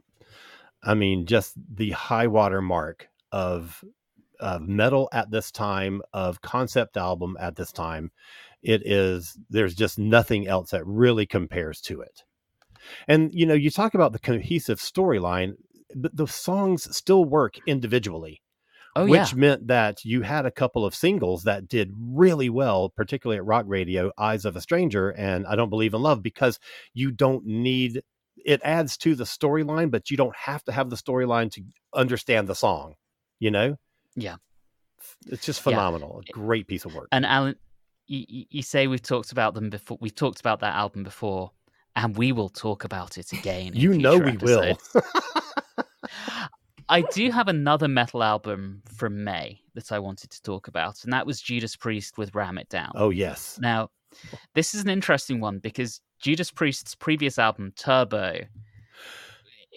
I 0.84 0.94
mean, 0.94 1.26
just 1.26 1.56
the 1.74 1.92
high 1.92 2.28
water 2.28 2.62
mark 2.62 3.08
of 3.32 3.84
of 4.40 4.68
metal 4.68 5.10
at 5.14 5.32
this 5.32 5.52
time, 5.52 6.02
of 6.14 6.42
concept 6.42 6.98
album 6.98 7.38
at 7.40 7.56
this 7.56 7.72
time. 7.72 8.12
It 8.62 8.86
is 8.86 9.38
there's 9.50 9.76
just 9.76 9.98
nothing 9.98 10.48
else 10.48 10.72
that 10.72 10.86
really 10.86 11.26
compares 11.26 11.82
to 11.82 12.02
it. 12.02 12.24
And 13.08 13.34
you 13.34 13.46
know, 13.46 13.54
you 13.56 13.72
talk 13.72 13.96
about 13.96 14.14
the 14.14 14.20
cohesive 14.20 14.80
storyline, 14.80 15.54
the, 15.90 16.12
the 16.14 16.28
songs 16.28 16.96
still 16.96 17.26
work 17.26 17.56
individually 17.66 18.42
Oh 18.98 19.06
which 19.08 19.34
yeah, 19.34 19.38
meant 19.38 19.68
that 19.68 20.06
you 20.06 20.22
had 20.22 20.46
a 20.46 20.52
couple 20.52 20.86
of 20.86 20.96
singles 20.96 21.44
that 21.44 21.68
did 21.68 21.92
really 21.98 22.50
well, 22.50 22.90
particularly 22.90 23.38
at 23.38 23.46
rock 23.46 23.66
radio, 23.68 24.12
Eyes 24.18 24.46
of 24.46 24.56
a 24.56 24.62
Stranger 24.62 25.10
and 25.10 25.46
I 25.46 25.56
Don't 25.56 25.70
Believe 25.70 25.94
in 25.94 26.02
Love, 26.02 26.24
because 26.24 26.60
you 26.94 27.12
don't 27.12 27.46
need 27.46 28.02
it 28.46 28.62
adds 28.64 28.96
to 29.00 29.16
the 29.16 29.24
storyline, 29.24 29.90
but 29.92 30.10
you 30.12 30.18
don't 30.18 30.36
have 30.36 30.64
to 30.66 30.72
have 30.72 30.90
the 30.90 30.96
storyline 30.96 31.52
to 31.52 31.64
understand 31.94 32.48
the 32.48 32.54
song, 32.56 32.94
you 33.40 33.50
know? 33.50 33.76
Yeah. 34.16 34.36
It's 35.28 35.46
just 35.46 35.60
Yeah. 35.60 35.64
phenomenal. 35.72 36.22
A 36.30 36.32
great 36.32 36.68
piece 36.68 36.86
of 36.86 36.94
work. 36.94 37.08
and 37.12 37.26
Alan, 37.26 37.56
you, 38.08 38.46
you- 38.50 38.62
say 38.62 38.86
we've 38.88 39.02
talked 39.02 39.32
about 39.32 39.56
them 39.56 39.70
before. 39.72 39.98
We've 40.00 40.14
talked 40.14 40.40
about 40.40 40.60
that 40.60 40.76
album 40.76 41.04
before, 41.04 41.52
and 41.96 42.16
we 42.16 42.32
will 42.32 42.50
talk 42.50 42.84
about 42.84 43.18
it 43.18 43.34
again. 43.34 43.72
You 43.74 43.98
know 43.98 44.20
we 44.20 44.38
will. 44.38 44.78
episodes. 46.90 47.16
I 47.16 47.20
do 47.20 47.32
have 47.32 47.48
another 47.48 47.88
metal 47.88 48.24
album 48.24 48.82
from 48.94 49.24
May 49.24 49.62
that 49.74 49.92
I 49.92 50.00
wanted 50.00 50.30
to 50.32 50.42
talk 50.42 50.68
about, 50.68 51.04
and 51.04 51.14
that 51.14 51.26
was 51.26 51.42
Judas 51.42 51.76
Priest 51.76 52.18
with 52.18 52.34
Ram 52.36 52.58
It 52.58 52.70
Down. 52.70 52.92
oh, 52.96 53.10
yes. 53.10 53.58
Now, 53.62 53.90
this 54.54 54.74
is 54.74 54.82
an 54.82 54.90
interesting 54.90 55.40
one 55.42 55.60
because 55.60 56.00
Judas 56.20 56.52
Priest's 56.52 56.96
previous 56.96 57.38
album, 57.38 57.74
Turbo, 57.76 58.40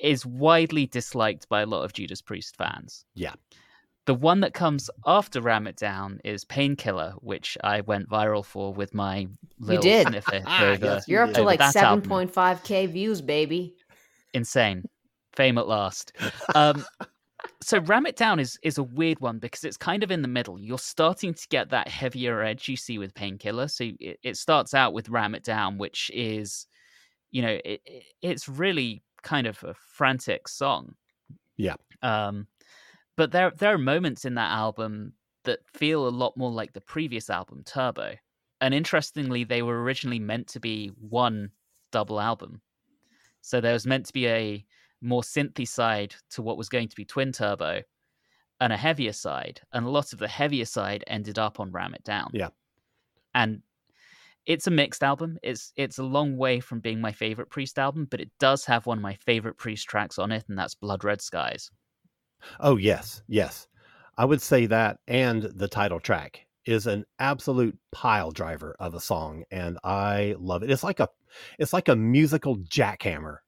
is 0.00 0.24
widely 0.24 0.86
disliked 0.86 1.48
by 1.48 1.62
a 1.62 1.66
lot 1.66 1.82
of 1.82 1.92
Judas 1.92 2.22
Priest 2.22 2.56
fans. 2.56 3.04
Yeah. 3.14 3.34
The 4.06 4.14
one 4.14 4.40
that 4.40 4.54
comes 4.54 4.88
after 5.04 5.40
Ram 5.42 5.66
It 5.66 5.76
Down 5.76 6.18
is 6.24 6.44
Painkiller, 6.44 7.12
which 7.18 7.58
I 7.62 7.82
went 7.82 8.08
viral 8.08 8.42
for 8.44 8.72
with 8.72 8.94
my 8.94 9.26
little 9.58 9.82
did. 9.82 10.06
sniffer 10.08 10.36
over 10.62 10.84
Yes, 10.86 11.08
You're 11.08 11.24
up 11.24 11.34
to 11.34 11.42
like 11.42 11.60
7.5k 11.60 12.88
views, 12.88 13.20
baby. 13.20 13.74
insane 14.32 14.84
fame 15.38 15.56
at 15.58 15.68
last. 15.68 16.12
Um 16.54 16.84
so 17.62 17.78
ram 17.80 18.04
it 18.06 18.16
down 18.16 18.40
is 18.40 18.58
is 18.62 18.78
a 18.78 18.82
weird 18.82 19.20
one 19.20 19.38
because 19.38 19.62
it's 19.64 19.76
kind 19.76 20.02
of 20.02 20.10
in 20.10 20.22
the 20.22 20.28
middle. 20.28 20.58
You're 20.58 20.78
starting 20.96 21.32
to 21.34 21.48
get 21.48 21.70
that 21.70 21.86
heavier 21.88 22.42
edge 22.42 22.68
you 22.68 22.76
see 22.76 22.98
with 22.98 23.14
painkiller. 23.14 23.68
So 23.68 23.84
it, 24.00 24.18
it 24.22 24.36
starts 24.36 24.74
out 24.74 24.92
with 24.92 25.08
ram 25.08 25.34
it 25.36 25.44
down 25.44 25.78
which 25.78 26.10
is 26.12 26.66
you 27.30 27.42
know 27.42 27.58
it, 27.64 27.80
it- 27.86 28.04
it's 28.22 28.48
really 28.48 29.02
kind 29.22 29.46
of 29.46 29.62
a 29.64 29.74
frantic 29.74 30.48
song. 30.48 30.94
Yeah. 31.56 31.76
um 32.02 32.46
but 33.16 33.30
there 33.32 33.52
there 33.56 33.74
are 33.74 33.78
moments 33.78 34.24
in 34.24 34.34
that 34.34 34.50
album 34.50 35.12
that 35.44 35.60
feel 35.72 36.06
a 36.06 36.18
lot 36.22 36.36
more 36.36 36.50
like 36.50 36.72
the 36.72 36.80
previous 36.94 37.30
album 37.30 37.62
turbo. 37.64 38.14
And 38.60 38.74
interestingly 38.74 39.44
they 39.44 39.62
were 39.62 39.82
originally 39.82 40.18
meant 40.18 40.48
to 40.48 40.60
be 40.60 40.88
one 41.00 41.50
double 41.92 42.20
album. 42.20 42.60
So 43.40 43.60
there 43.60 43.72
was 43.72 43.86
meant 43.86 44.06
to 44.06 44.12
be 44.12 44.26
a 44.26 44.64
more 45.00 45.22
synthy 45.22 45.66
side 45.66 46.14
to 46.30 46.42
what 46.42 46.58
was 46.58 46.68
going 46.68 46.88
to 46.88 46.96
be 46.96 47.04
Twin 47.04 47.32
Turbo 47.32 47.82
and 48.60 48.72
a 48.72 48.76
heavier 48.76 49.12
side. 49.12 49.60
And 49.72 49.86
a 49.86 49.90
lot 49.90 50.12
of 50.12 50.18
the 50.18 50.28
heavier 50.28 50.64
side 50.64 51.04
ended 51.06 51.38
up 51.38 51.60
on 51.60 51.72
Ram 51.72 51.94
It 51.94 52.04
Down. 52.04 52.30
Yeah. 52.32 52.48
And 53.34 53.62
it's 54.46 54.66
a 54.66 54.70
mixed 54.70 55.04
album. 55.04 55.38
It's 55.42 55.72
it's 55.76 55.98
a 55.98 56.02
long 56.02 56.36
way 56.36 56.60
from 56.60 56.80
being 56.80 57.00
my 57.00 57.12
favorite 57.12 57.50
Priest 57.50 57.78
album, 57.78 58.06
but 58.10 58.20
it 58.20 58.30
does 58.40 58.64
have 58.64 58.86
one 58.86 58.98
of 58.98 59.02
my 59.02 59.14
favorite 59.14 59.58
Priest 59.58 59.86
tracks 59.86 60.18
on 60.18 60.32
it, 60.32 60.44
and 60.48 60.58
that's 60.58 60.74
Blood 60.74 61.04
Red 61.04 61.20
Skies. 61.20 61.70
Oh, 62.60 62.76
yes. 62.76 63.22
Yes. 63.28 63.68
I 64.16 64.24
would 64.24 64.42
say 64.42 64.66
that 64.66 64.98
and 65.06 65.42
the 65.42 65.68
title 65.68 66.00
track 66.00 66.46
is 66.64 66.86
an 66.86 67.04
absolute 67.18 67.78
pile 67.92 68.30
driver 68.30 68.76
of 68.78 68.94
a 68.94 69.00
song 69.00 69.44
and 69.50 69.78
I 69.84 70.34
love 70.38 70.62
it. 70.62 70.70
It's 70.70 70.82
like 70.82 71.00
a 71.00 71.08
it's 71.58 71.72
like 71.72 71.88
a 71.88 71.96
musical 71.96 72.56
jackhammer 72.58 73.38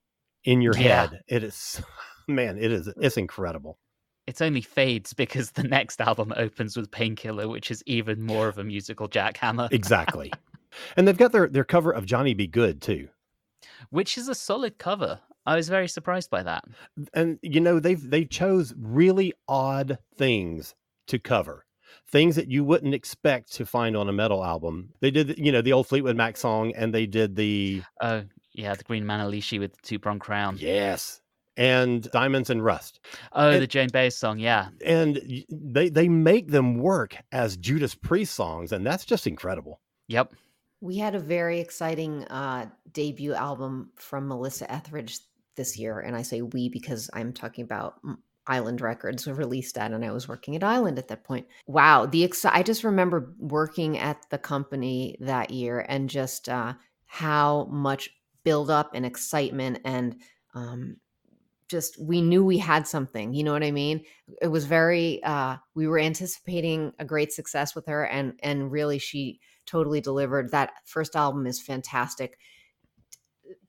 in 0.44 0.60
your 0.62 0.76
Yeah. 0.76 1.06
head. 1.08 1.20
It 1.28 1.44
is 1.44 1.82
man, 2.28 2.58
it 2.58 2.72
is 2.72 2.88
it's 3.00 3.16
incredible. 3.16 3.78
It 4.26 4.40
only 4.42 4.60
fades 4.60 5.12
because 5.12 5.52
the 5.52 5.64
next 5.64 6.00
album 6.00 6.32
opens 6.36 6.76
with 6.76 6.90
Painkiller, 6.90 7.48
which 7.48 7.70
is 7.70 7.82
even 7.86 8.22
more 8.22 8.46
of 8.48 8.58
a 8.58 8.64
musical 8.64 9.08
jackhammer, 9.08 9.68
Exactly. 9.72 10.32
and 10.96 11.08
they've 11.08 11.16
got 11.18 11.32
their 11.32 11.48
their 11.48 11.64
cover 11.64 11.90
of 11.90 12.06
Johnny 12.06 12.34
B. 12.34 12.46
Goode 12.46 12.80
too. 12.80 13.08
which 13.90 14.16
is 14.18 14.28
a 14.28 14.34
solid 14.34 14.78
cover. 14.78 15.20
I 15.46 15.56
was 15.56 15.68
very 15.68 15.88
surprised 15.88 16.30
by 16.30 16.42
that. 16.44 16.64
and 17.14 17.38
you 17.42 17.60
know 17.60 17.80
they've 17.80 18.10
they 18.10 18.24
chose 18.24 18.72
really 18.78 19.32
odd 19.48 19.98
things 20.16 20.74
to 21.08 21.18
cover 21.18 21.64
things 22.06 22.36
that 22.36 22.48
you 22.48 22.62
wouldn't 22.62 22.94
expect 22.94 23.52
to 23.54 23.66
find 23.66 23.96
on 23.96 24.08
a 24.08 24.12
metal 24.12 24.44
album 24.44 24.90
they 25.00 25.10
did 25.10 25.36
you 25.38 25.50
know 25.50 25.60
the 25.60 25.72
old 25.72 25.88
fleetwood 25.88 26.14
mac 26.16 26.36
song 26.36 26.72
and 26.76 26.94
they 26.94 27.04
did 27.04 27.34
the 27.34 27.82
Oh, 28.00 28.22
yeah, 28.52 28.74
the 28.74 28.84
Green 28.84 29.04
Manalishi 29.04 29.58
with 29.58 29.72
the 29.72 29.82
two 29.82 29.98
prong 29.98 30.18
crown. 30.18 30.56
yes 30.58 31.20
and 31.56 32.08
diamonds 32.12 32.48
and 32.48 32.64
rust 32.64 33.00
Oh, 33.32 33.50
And- 33.50 33.60
the 33.62 33.66
Jane 33.66 33.88
Baez 33.92 34.16
song, 34.16 34.38
yeah. 34.38 34.68
and 34.84 35.20
they 35.50 35.88
they 35.88 36.08
make 36.08 36.48
them 36.48 36.78
work 36.78 37.16
as 37.32 37.56
judas 37.56 37.94
priest 37.94 38.34
songs 38.34 38.72
and 38.72 38.86
that's 38.86 39.04
just 39.04 39.26
incredible 39.26 39.80
Yep. 40.08 40.32
We 40.80 40.96
had 40.96 41.14
a 41.14 41.18
very 41.20 41.60
exciting 41.60 42.24
uh, 42.28 42.66
debut 42.92 43.34
album 43.34 43.90
from 43.96 44.26
Melissa 44.28 44.70
Etheridge 44.72 45.18
this 45.54 45.78
year, 45.78 46.00
and 46.00 46.16
I 46.16 46.22
say 46.22 46.40
we 46.42 46.68
because 46.70 47.10
I'm 47.12 47.32
talking 47.34 47.62
about 47.64 48.00
Island 48.46 48.80
Records 48.80 49.24
who 49.24 49.34
released 49.34 49.74
that, 49.74 49.92
and 49.92 50.04
I 50.04 50.10
was 50.10 50.26
working 50.26 50.56
at 50.56 50.64
Island 50.64 50.98
at 50.98 51.06
that 51.08 51.22
point. 51.22 51.46
Wow, 51.66 52.06
the 52.06 52.26
exci- 52.26 52.50
I 52.52 52.62
just 52.62 52.82
remember 52.82 53.34
working 53.38 53.98
at 53.98 54.24
the 54.30 54.38
company 54.38 55.16
that 55.20 55.50
year 55.50 55.84
and 55.88 56.08
just 56.08 56.48
uh, 56.48 56.72
how 57.06 57.66
much 57.70 58.08
build 58.44 58.70
up 58.70 58.92
and 58.94 59.06
excitement 59.06 59.80
and 59.84 60.20
um, 60.54 60.96
just 61.68 62.00
we 62.00 62.20
knew 62.20 62.44
we 62.44 62.58
had 62.58 62.86
something. 62.86 63.32
You 63.32 63.44
know 63.44 63.52
what 63.52 63.62
I 63.62 63.70
mean? 63.70 64.04
It 64.42 64.48
was 64.48 64.66
very. 64.66 65.22
Uh, 65.22 65.56
we 65.74 65.86
were 65.86 65.98
anticipating 65.98 66.92
a 66.98 67.04
great 67.04 67.32
success 67.32 67.74
with 67.74 67.86
her, 67.86 68.04
and 68.06 68.38
and 68.42 68.72
really 68.72 68.98
she 68.98 69.40
totally 69.66 70.00
delivered. 70.00 70.50
That 70.50 70.72
first 70.84 71.14
album 71.14 71.46
is 71.46 71.62
fantastic. 71.62 72.38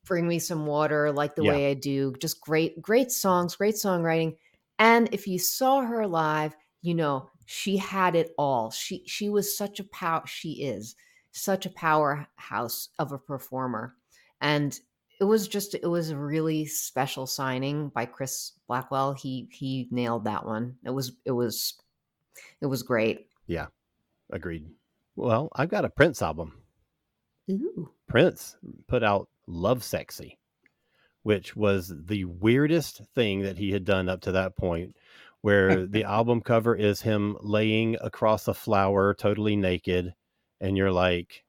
Bring 0.06 0.28
me 0.28 0.40
some 0.40 0.66
water, 0.66 1.12
like 1.12 1.36
the 1.36 1.44
Yeah. 1.44 1.46
way 1.46 1.70
I 1.70 1.74
do. 1.74 2.14
Just 2.20 2.42
great, 2.42 2.82
great 2.82 3.12
songs, 3.12 3.56
great 3.56 3.76
songwriting. 3.76 4.38
And 4.80 5.14
if 5.14 5.28
you 5.28 5.38
saw 5.40 5.82
her 5.82 6.08
live, 6.08 6.56
you 6.82 6.96
know 6.96 7.30
she 7.46 7.78
had 7.78 8.16
it 8.16 8.34
all. 8.38 8.72
She 8.72 9.04
she 9.08 9.30
was 9.30 9.56
such 9.56 9.80
a 9.80 9.84
power. 9.86 10.26
She 10.26 10.64
is 10.64 10.96
such 11.32 11.66
a 11.66 11.70
powerhouse 11.70 12.90
of 12.98 13.12
a 13.12 13.20
performer, 13.20 13.96
and 14.42 14.78
it 15.20 15.24
was 15.24 15.48
just 15.48 15.76
it 15.76 15.88
was 15.88 16.10
a 16.10 16.18
really 16.18 16.66
special 16.66 17.26
signing 17.26 17.90
by 17.90 18.06
Chris 18.06 18.54
Blackwell. 18.68 19.14
He 19.14 19.48
he 19.52 19.88
nailed 19.92 20.26
that 20.26 20.46
one. 20.46 20.76
It 20.84 20.90
was 20.92 21.14
it 21.26 21.32
was 21.32 21.76
it 22.60 22.66
was 22.66 22.84
great. 22.84 23.28
Yeah. 23.48 23.68
Agreed 24.30 24.66
well 25.16 25.50
i've 25.56 25.70
got 25.70 25.84
a 25.84 25.90
prince 25.90 26.22
album 26.22 26.54
Ooh. 27.50 27.92
prince 28.08 28.56
put 28.88 29.04
out 29.04 29.28
Lovesexy 29.48 30.38
which 31.24 31.56
was 31.56 31.94
the 32.06 32.26
weirdest 32.26 33.02
thing 33.14 33.42
that 33.42 33.58
he 33.58 33.72
had 33.72 33.86
done 33.86 34.10
up 34.10 34.22
to 34.22 34.32
that 34.32 34.58
point, 34.58 34.96
where 35.42 35.86
the 35.86 36.04
album 36.04 36.42
cover 36.42 36.76
is 36.76 37.02
him 37.02 37.38
laying 37.42 37.96
across 38.02 38.48
a 38.48 38.54
flower 38.54 39.14
totally 39.14 39.56
naked. 39.56 40.14
And 40.60 40.76
you're 40.76 40.92
like, 40.92 41.44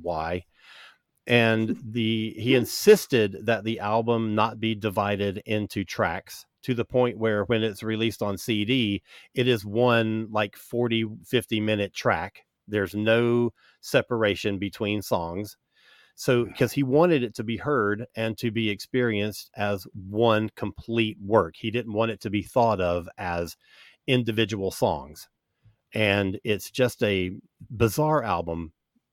why? 0.00 0.44
And 1.26 1.76
the 1.82 2.34
he 2.38 2.54
insisted 2.54 3.46
that 3.46 3.64
the 3.64 3.80
album 3.80 4.34
not 4.34 4.60
be 4.60 4.74
divided 4.74 5.42
into 5.44 5.84
tracks 5.84 6.44
to 6.62 6.74
the 6.74 6.84
point 6.84 7.18
where 7.18 7.44
when 7.44 7.62
it's 7.62 7.82
released 7.82 8.22
on 8.22 8.38
CD, 8.38 9.02
it 9.34 9.48
is 9.48 9.64
one 9.64 10.28
like 10.30 10.56
40, 10.56 11.06
50 11.24 11.60
minute 11.60 11.94
track. 11.94 12.42
There's 12.68 12.94
no 12.94 13.52
separation 13.80 14.58
between 14.58 15.02
songs. 15.02 15.56
So, 16.16 16.44
because 16.44 16.72
he 16.72 16.82
wanted 16.82 17.22
it 17.22 17.34
to 17.36 17.44
be 17.44 17.58
heard 17.58 18.06
and 18.16 18.38
to 18.38 18.50
be 18.50 18.70
experienced 18.70 19.50
as 19.54 19.86
one 19.94 20.48
complete 20.56 21.18
work, 21.22 21.54
he 21.58 21.70
didn't 21.70 21.92
want 21.92 22.10
it 22.10 22.20
to 22.22 22.30
be 22.30 22.42
thought 22.42 22.80
of 22.80 23.08
as 23.18 23.56
individual 24.06 24.70
songs. 24.70 25.28
And 25.92 26.40
it's 26.42 26.70
just 26.70 27.02
a 27.02 27.32
bizarre 27.70 28.22
album, 28.22 28.72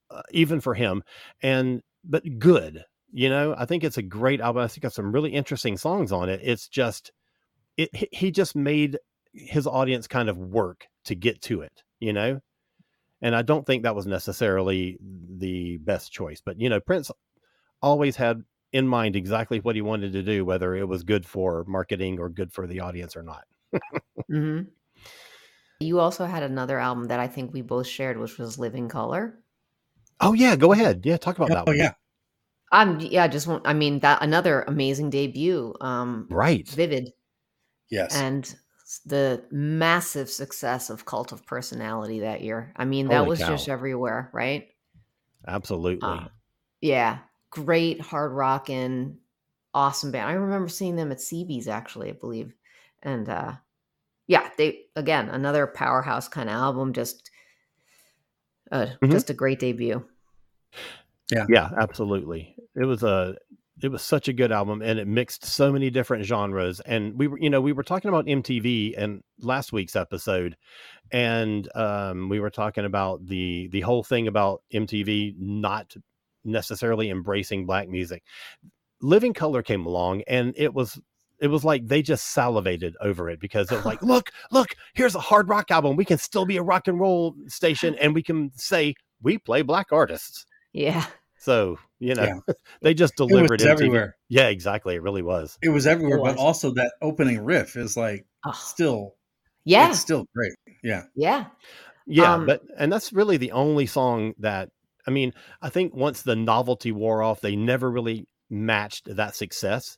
uh, 0.09 0.21
even 0.31 0.61
for 0.61 0.75
him, 0.75 1.03
and 1.41 1.81
but 2.03 2.39
good. 2.39 2.83
You 3.11 3.29
know, 3.29 3.55
I 3.57 3.65
think 3.65 3.83
it's 3.83 3.97
a 3.97 4.03
great 4.03 4.41
album. 4.41 4.63
I 4.63 4.67
think 4.67 4.81
got 4.81 4.93
some 4.93 5.11
really 5.11 5.31
interesting 5.31 5.77
songs 5.77 6.11
on 6.11 6.29
it. 6.29 6.39
It's 6.43 6.67
just 6.67 7.11
it 7.77 7.89
he 8.11 8.31
just 8.31 8.55
made 8.55 8.97
his 9.33 9.67
audience 9.67 10.07
kind 10.07 10.29
of 10.29 10.37
work 10.37 10.87
to 11.05 11.15
get 11.15 11.41
to 11.43 11.61
it, 11.61 11.83
you 11.99 12.13
know? 12.13 12.39
And 13.21 13.35
I 13.35 13.41
don't 13.41 13.65
think 13.65 13.83
that 13.83 13.95
was 13.95 14.05
necessarily 14.05 14.97
the 15.01 15.77
best 15.77 16.11
choice, 16.11 16.41
but 16.43 16.59
you 16.59 16.69
know, 16.69 16.79
Prince 16.79 17.11
always 17.81 18.15
had 18.15 18.43
in 18.71 18.87
mind 18.87 19.15
exactly 19.15 19.59
what 19.59 19.75
he 19.75 19.81
wanted 19.81 20.13
to 20.13 20.23
do, 20.23 20.43
whether 20.43 20.75
it 20.75 20.87
was 20.87 21.03
good 21.03 21.25
for 21.25 21.63
marketing 21.67 22.19
or 22.19 22.29
good 22.29 22.51
for 22.51 22.67
the 22.67 22.79
audience 22.79 23.15
or 23.15 23.23
not. 23.23 23.45
mm-hmm. 24.31 24.63
You 25.79 25.99
also 25.99 26.25
had 26.25 26.43
another 26.43 26.79
album 26.79 27.05
that 27.05 27.19
I 27.19 27.27
think 27.27 27.53
we 27.53 27.61
both 27.61 27.87
shared, 27.87 28.17
which 28.17 28.37
was 28.37 28.57
Living 28.57 28.89
Colour. 28.89 29.42
Oh 30.19 30.33
yeah, 30.33 30.55
go 30.55 30.71
ahead. 30.71 31.05
Yeah, 31.05 31.17
talk 31.17 31.37
about 31.37 31.51
that 31.51 31.67
Oh 31.67 31.71
one. 31.71 31.77
yeah, 31.77 31.93
Um, 32.71 32.99
yeah, 33.01 33.23
I 33.25 33.27
just 33.29 33.47
want. 33.47 33.67
I 33.67 33.73
mean, 33.73 33.99
that 33.99 34.21
another 34.23 34.63
amazing 34.63 35.09
debut. 35.11 35.75
Um, 35.81 36.29
Right. 36.29 36.67
Vivid 36.69 37.13
yes. 37.89 38.13
and 38.13 38.55
the 39.05 39.45
massive 39.51 40.29
success 40.29 40.89
of 40.89 41.05
Cult 41.05 41.31
of 41.31 41.45
Personality 41.45 42.19
that 42.21 42.41
year. 42.41 42.73
I 42.75 42.85
mean, 42.85 43.09
that 43.09 43.25
Holy 43.25 43.27
was 43.27 43.39
cow. 43.39 43.45
just 43.45 43.69
everywhere, 43.69 44.29
right? 44.33 44.69
Absolutely. 45.47 46.01
Uh, 46.01 46.27
yeah, 46.81 47.19
great 47.51 48.01
hard 48.01 48.31
rockin', 48.33 49.19
awesome 49.73 50.11
band. 50.11 50.29
I 50.29 50.33
remember 50.33 50.69
seeing 50.69 50.95
them 50.95 51.11
at 51.11 51.21
CB's 51.21 51.67
actually, 51.67 52.09
I 52.09 52.13
believe, 52.13 52.53
and 53.01 53.27
uh, 53.29 53.53
yeah, 54.27 54.49
they 54.57 54.85
again 54.95 55.29
another 55.29 55.67
powerhouse 55.67 56.27
kind 56.29 56.49
of 56.49 56.55
album. 56.55 56.93
Just, 56.93 57.31
uh, 58.71 58.87
Mhm. 59.01 59.11
just 59.11 59.29
a 59.29 59.33
great 59.33 59.59
debut. 59.59 60.05
yeah, 61.31 61.45
yeah, 61.49 61.69
absolutely. 61.77 62.55
It 62.75 62.85
was 62.85 63.03
a 63.03 63.35
it 63.81 63.91
was 63.91 64.03
such 64.03 64.27
a 64.27 64.33
good 64.33 64.51
album 64.51 64.81
and 64.81 64.99
it 64.99 65.07
mixed 65.07 65.43
so 65.43 65.71
many 65.71 65.89
different 65.89 66.23
genres 66.25 66.79
and 66.81 67.17
we 67.17 67.27
were 67.27 67.39
you 67.39 67.49
know 67.49 67.59
we 67.59 67.73
were 67.73 67.83
talking 67.83 68.07
about 68.09 68.25
MTV 68.27 68.93
and 68.97 69.23
last 69.41 69.73
week's 69.73 69.95
episode 69.95 70.55
and 71.11 71.67
um 71.75 72.29
we 72.29 72.39
were 72.39 72.51
talking 72.51 72.85
about 72.85 73.25
the 73.25 73.67
the 73.69 73.81
whole 73.81 74.03
thing 74.03 74.27
about 74.27 74.61
MTV 74.73 75.35
not 75.39 75.95
necessarily 76.45 77.09
embracing 77.09 77.65
black 77.65 77.89
music. 77.89 78.23
Living 79.01 79.33
Colour 79.33 79.63
came 79.63 79.85
along 79.85 80.21
and 80.27 80.53
it 80.55 80.73
was 80.73 80.99
it 81.43 81.47
was 81.49 81.65
like 81.65 81.87
they 81.87 82.01
just 82.01 82.31
salivated 82.31 82.95
over 83.01 83.29
it 83.29 83.39
because 83.39 83.69
it 83.71 83.75
was 83.75 83.85
like, 83.85 84.01
look, 84.13 84.31
look, 84.51 84.69
here's 84.93 85.13
a 85.15 85.19
hard 85.19 85.49
rock 85.49 85.69
album. 85.71 85.95
We 85.97 86.05
can 86.05 86.17
still 86.17 86.45
be 86.45 86.57
a 86.57 86.63
rock 86.63 86.87
and 86.87 86.99
roll 86.99 87.35
station 87.47 87.95
and 88.01 88.15
we 88.15 88.23
can 88.23 88.51
say 88.55 88.95
we 89.21 89.37
play 89.37 89.61
black 89.61 89.87
artists. 89.91 90.45
Yeah, 90.71 91.05
So, 91.37 91.77
you 91.99 92.15
know, 92.15 92.23
Yeah. 92.47 92.53
they 92.81 92.93
just 92.93 93.13
it 93.19 93.23
was 93.23 93.29
delivered 93.29 93.59
MTV. 93.59 93.67
everywhere. 93.67 94.15
Yeah, 94.29 94.47
exactly. 94.47 94.95
It 94.95 95.03
really 95.03 95.21
was. 95.21 95.57
It 95.61 95.69
was 95.69 95.85
everywhere, 95.85 96.17
It 96.17 96.23
but 96.23 96.37
also 96.37 96.71
that 96.71 96.93
opening 97.01 97.43
riff 97.43 97.75
is 97.75 97.95
like 97.97 98.25
Oh, 98.45 98.51
still, 98.53 99.15
yeah, 99.65 99.89
it's 99.89 99.99
still 99.99 100.25
great. 100.35 100.53
Yeah, 100.83 101.03
yeah. 101.15 101.45
Yeah, 102.05 102.33
Um, 102.33 102.45
but 102.45 102.61
and 102.77 102.91
that's 102.91 103.13
really 103.13 103.37
the 103.37 103.51
only 103.53 103.85
song 103.85 104.33
that 104.39 104.69
I 105.07 105.11
mean, 105.11 105.33
I 105.61 105.69
think 105.69 105.93
once 105.93 106.21
the 106.21 106.35
novelty 106.35 106.91
wore 106.91 107.21
off, 107.21 107.41
they 107.41 107.55
never 107.55 107.91
really 107.91 108.27
matched 108.49 109.13
that 109.15 109.35
success 109.35 109.97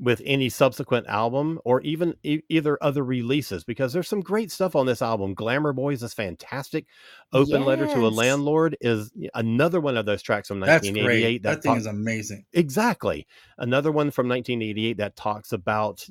with 0.00 0.22
any 0.24 0.48
subsequent 0.48 1.06
album 1.08 1.58
or 1.64 1.80
even 1.80 2.14
e- 2.22 2.40
either 2.48 2.78
other 2.80 3.02
releases 3.04 3.64
because 3.64 3.92
there's 3.92 4.06
some 4.08 4.20
great 4.20 4.50
stuff 4.52 4.76
on 4.76 4.86
this 4.86 5.02
album. 5.02 5.34
Glamour 5.34 5.72
Boys 5.72 6.02
is 6.04 6.14
fantastic. 6.14 6.86
Open 7.32 7.64
Letter 7.64 7.86
to 7.88 8.06
a 8.06 8.08
Landlord 8.08 8.76
is 8.80 9.10
another 9.34 9.80
one 9.80 9.96
of 9.96 10.06
those 10.06 10.22
tracks 10.22 10.46
from 10.48 10.60
that's 10.60 10.86
1988 10.86 11.22
great. 11.22 11.42
That, 11.42 11.62
thing 11.62 11.70
talk- 11.72 11.78
is 11.80 11.86
amazing. 11.86 12.44
Exactly. 12.52 13.26
Another 13.58 13.90
one 13.90 14.12
from 14.12 14.28
1988 14.28 14.98
that 14.98 15.16
talks 15.16 15.52
about 15.52 16.06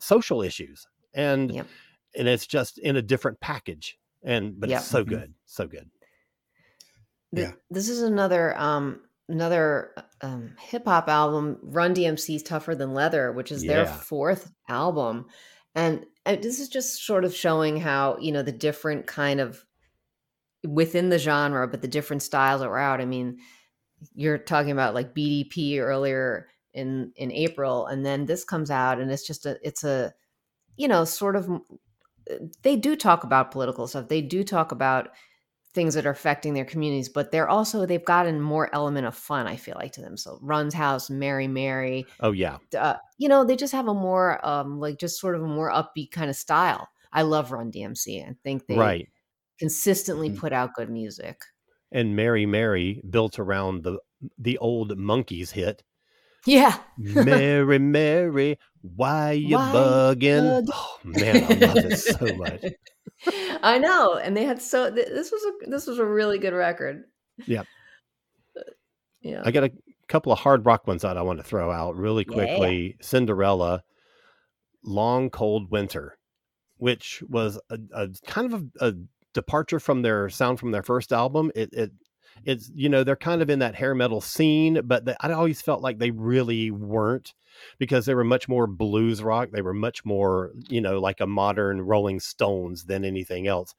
social 0.00 0.42
issues 0.42 0.86
and 1.14 1.52
Yep. 1.54 1.66
and 2.16 2.26
it's 2.26 2.46
just 2.46 2.78
in 2.78 2.96
a 2.96 3.02
different 3.02 3.38
package. 3.40 3.98
And 4.24 4.58
but 4.58 4.68
Yep. 4.68 4.80
it's 4.80 4.88
so 4.88 5.04
Mhm. 5.04 5.08
good. 5.08 5.34
So 5.46 5.66
good. 5.68 5.88
Th- 7.34 7.48
Yeah. 7.48 7.52
This 7.70 7.88
is 7.88 8.02
another 8.02 8.58
um 8.58 9.02
another 9.28 9.92
uh, 9.96 10.02
um 10.22 10.54
hip 10.58 10.84
hop 10.84 11.08
album, 11.08 11.58
Run 11.62 11.94
DMC's 11.94 12.42
Tougher 12.42 12.74
Than 12.74 12.94
Leather, 12.94 13.32
which 13.32 13.52
is 13.52 13.64
their 13.64 13.86
fourth 13.86 14.52
album. 14.68 15.26
And, 15.74 16.06
and 16.26 16.42
this 16.42 16.58
is 16.58 16.68
just 16.68 17.04
sort 17.04 17.24
of 17.24 17.34
showing 17.34 17.78
how, 17.78 18.18
you 18.18 18.32
know, 18.32 18.42
the 18.42 18.52
different 18.52 19.06
kind 19.06 19.40
of 19.40 19.64
within 20.66 21.08
the 21.08 21.18
genre, 21.18 21.68
but 21.68 21.82
the 21.82 21.88
different 21.88 22.22
styles 22.22 22.60
that 22.60 22.68
were 22.68 22.78
out. 22.78 23.00
I 23.00 23.04
mean, 23.04 23.38
you're 24.14 24.38
talking 24.38 24.72
about 24.72 24.94
like 24.94 25.14
BDP 25.14 25.78
earlier 25.80 26.48
in 26.74 27.12
in 27.16 27.32
April, 27.32 27.86
and 27.86 28.04
then 28.04 28.26
this 28.26 28.44
comes 28.44 28.70
out, 28.70 29.00
and 29.00 29.10
it's 29.10 29.26
just 29.26 29.46
a 29.46 29.58
it's 29.62 29.84
a 29.84 30.14
you 30.76 30.88
know 30.88 31.04
sort 31.04 31.36
of 31.36 31.50
uh, 31.50 32.34
they 32.62 32.76
do 32.76 32.96
talk 32.96 33.24
about 33.24 33.50
political 33.50 33.86
stuff. 33.86 34.08
They 34.08 34.22
do 34.22 34.44
talk 34.44 34.72
about 34.72 35.10
things 35.74 35.94
that 35.94 36.06
are 36.06 36.10
affecting 36.10 36.54
their 36.54 36.64
communities, 36.64 37.08
but 37.08 37.30
they're 37.30 37.48
also 37.48 37.86
they've 37.86 38.04
gotten 38.04 38.40
more 38.40 38.74
element 38.74 39.06
of 39.06 39.14
fun. 39.14 39.46
I 39.46 39.56
feel 39.56 39.76
like 39.78 39.92
to 39.92 40.00
them. 40.00 40.16
So 40.16 40.38
Run's 40.42 40.74
House, 40.74 41.10
Mary 41.10 41.46
Mary, 41.48 42.06
Oh 42.20 42.32
yeah. 42.32 42.58
uh, 42.76 42.96
you 43.18 43.28
know, 43.28 43.44
they 43.44 43.56
just 43.56 43.72
have 43.72 43.88
a 43.88 43.94
more 43.94 44.44
um 44.46 44.78
like 44.80 44.98
just 44.98 45.20
sort 45.20 45.34
of 45.36 45.42
a 45.42 45.46
more 45.46 45.70
upbeat 45.70 46.10
kind 46.12 46.30
of 46.30 46.36
style. 46.36 46.88
I 47.12 47.22
love 47.22 47.52
Run 47.52 47.70
DMC. 47.70 48.22
I 48.22 48.34
think 48.44 48.66
they 48.66 48.76
right. 48.76 49.08
consistently 49.58 50.30
Mhm. 50.30 50.36
put 50.38 50.52
out 50.52 50.74
good 50.74 50.90
music. 50.90 51.42
And 51.92 52.16
Mary 52.16 52.46
Mary 52.46 53.02
built 53.08 53.38
around 53.38 53.82
the 53.82 54.00
the 54.38 54.56
old 54.58 54.96
monkees 54.98 55.50
hit. 55.50 55.84
Yeah. 56.46 56.78
Mary 56.98 57.78
Mary, 57.78 58.58
why 58.82 59.32
you 59.32 59.58
Why 59.58 59.58
bugging? 59.58 60.58
bugging? 60.58 60.68
Oh 60.70 60.98
man, 61.04 61.44
I 61.44 61.52
love 61.54 61.84
it 61.84 61.96
so 61.96 62.34
much. 62.34 62.74
I 63.62 63.78
know, 63.78 64.14
and 64.16 64.36
they 64.36 64.44
had 64.44 64.60
so 64.62 64.94
th- 64.94 65.08
this 65.08 65.30
was 65.32 65.42
a 65.44 65.70
this 65.70 65.86
was 65.86 65.98
a 65.98 66.04
really 66.04 66.38
good 66.38 66.54
record. 66.54 67.04
Yeah, 67.46 67.62
Yeah. 69.20 69.42
I 69.44 69.50
got 69.50 69.64
a 69.64 69.72
couple 70.08 70.32
of 70.32 70.38
hard 70.38 70.64
rock 70.64 70.86
ones 70.86 71.02
that 71.02 71.16
I 71.18 71.22
want 71.22 71.38
to 71.38 71.44
throw 71.44 71.70
out 71.70 71.96
really 71.96 72.24
Yeah. 72.28 72.34
quickly. 72.34 72.96
Cinderella, 73.00 73.82
Long 74.84 75.30
Cold 75.30 75.70
Winter, 75.70 76.16
which 76.76 77.22
was 77.28 77.60
a, 77.70 77.78
a 77.92 78.08
kind 78.26 78.52
of 78.52 78.62
a, 78.80 78.88
a 78.88 78.92
departure 79.34 79.80
from 79.80 80.02
their 80.02 80.28
sound 80.28 80.58
from 80.60 80.70
their 80.70 80.82
first 80.82 81.12
album. 81.12 81.50
It, 81.54 81.70
it 81.72 81.92
it's 82.44 82.70
you 82.74 82.88
know 82.88 83.04
they're 83.04 83.16
kind 83.16 83.42
of 83.42 83.50
in 83.50 83.58
that 83.60 83.74
hair 83.74 83.94
metal 83.94 84.20
scene, 84.20 84.80
but 84.84 85.08
I 85.20 85.32
always 85.32 85.60
felt 85.60 85.82
like 85.82 85.98
they 85.98 86.10
really 86.10 86.70
weren't 86.70 87.34
because 87.78 88.06
they 88.06 88.14
were 88.14 88.24
much 88.24 88.48
more 88.48 88.66
blues 88.66 89.22
rock. 89.22 89.50
They 89.52 89.62
were 89.62 89.74
much 89.74 90.04
more 90.04 90.52
you 90.68 90.80
know 90.80 90.98
like 91.00 91.20
a 91.20 91.26
modern 91.26 91.80
Rolling 91.82 92.20
Stones 92.20 92.84
than 92.84 93.04
anything 93.04 93.46
else. 93.46 93.74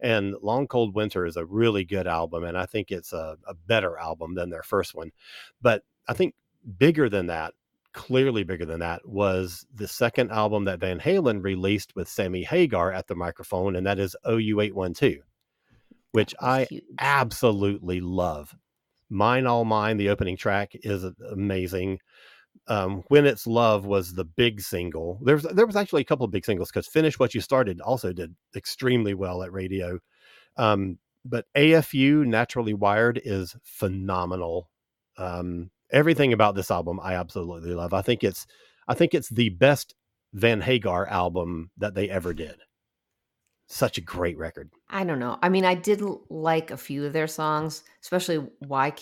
And 0.00 0.34
Long 0.42 0.66
Cold 0.66 0.94
Winter 0.94 1.26
is 1.26 1.36
a 1.36 1.46
really 1.46 1.84
good 1.84 2.06
album, 2.06 2.44
and 2.44 2.58
I 2.58 2.66
think 2.66 2.90
it's 2.90 3.12
a, 3.12 3.36
a 3.46 3.54
better 3.54 3.96
album 3.98 4.34
than 4.34 4.50
their 4.50 4.64
first 4.64 4.94
one. 4.94 5.12
But 5.60 5.84
I 6.08 6.12
think 6.14 6.34
bigger 6.78 7.08
than 7.08 7.26
that, 7.28 7.54
clearly 7.92 8.42
bigger 8.42 8.64
than 8.64 8.80
that, 8.80 9.06
was 9.06 9.66
the 9.74 9.86
second 9.86 10.30
album 10.32 10.64
that 10.64 10.80
Van 10.80 10.98
Halen 10.98 11.42
released 11.42 11.94
with 11.94 12.08
Sammy 12.08 12.42
Hagar 12.42 12.92
at 12.92 13.06
the 13.06 13.14
microphone, 13.14 13.76
and 13.76 13.86
that 13.86 13.98
is 13.98 14.16
OU812, 14.26 15.20
which 16.12 16.34
I 16.40 16.64
huge. 16.64 16.84
absolutely 16.98 18.00
love. 18.00 18.54
Mine 19.10 19.46
All 19.46 19.64
Mine, 19.64 19.98
the 19.98 20.08
opening 20.08 20.36
track, 20.36 20.72
is 20.74 21.04
amazing. 21.30 21.98
Um, 22.68 23.02
when 23.08 23.26
it's 23.26 23.46
love 23.46 23.84
was 23.84 24.14
the 24.14 24.24
big 24.24 24.60
single. 24.60 25.18
There's 25.22 25.42
there 25.42 25.66
was 25.66 25.76
actually 25.76 26.02
a 26.02 26.06
couple 26.06 26.24
of 26.24 26.30
big 26.30 26.44
singles 26.44 26.70
because 26.70 26.86
Finish 26.86 27.18
What 27.18 27.34
You 27.34 27.40
Started 27.40 27.80
also 27.80 28.12
did 28.12 28.34
extremely 28.54 29.14
well 29.14 29.42
at 29.42 29.52
radio. 29.52 29.98
Um, 30.56 30.98
but 31.24 31.46
AFU 31.56 32.26
Naturally 32.26 32.74
Wired 32.74 33.20
is 33.24 33.56
phenomenal. 33.62 34.68
Um, 35.16 35.70
everything 35.90 36.32
about 36.32 36.54
this 36.54 36.70
album 36.70 37.00
I 37.02 37.14
absolutely 37.14 37.74
love. 37.74 37.92
I 37.92 38.02
think 38.02 38.24
it's 38.24 38.46
I 38.88 38.94
think 38.94 39.14
it's 39.14 39.28
the 39.28 39.50
best 39.50 39.94
Van 40.32 40.60
Hagar 40.60 41.06
album 41.06 41.70
that 41.76 41.94
they 41.94 42.08
ever 42.08 42.32
did. 42.32 42.56
Such 43.72 43.96
a 43.96 44.02
great 44.02 44.36
record. 44.36 44.70
I 44.90 45.02
don't 45.04 45.18
know. 45.18 45.38
I 45.42 45.48
mean, 45.48 45.64
I 45.64 45.74
did 45.74 46.02
like 46.28 46.70
a 46.70 46.76
few 46.76 47.06
of 47.06 47.14
their 47.14 47.26
songs, 47.26 47.82
especially 48.02 48.46
why. 48.58 48.92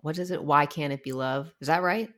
What 0.00 0.16
is 0.16 0.30
it? 0.30 0.42
Why 0.42 0.64
can't 0.64 0.94
it 0.94 1.02
be 1.02 1.12
love? 1.12 1.52
Is 1.60 1.68
that 1.68 1.82
right? 1.82 2.08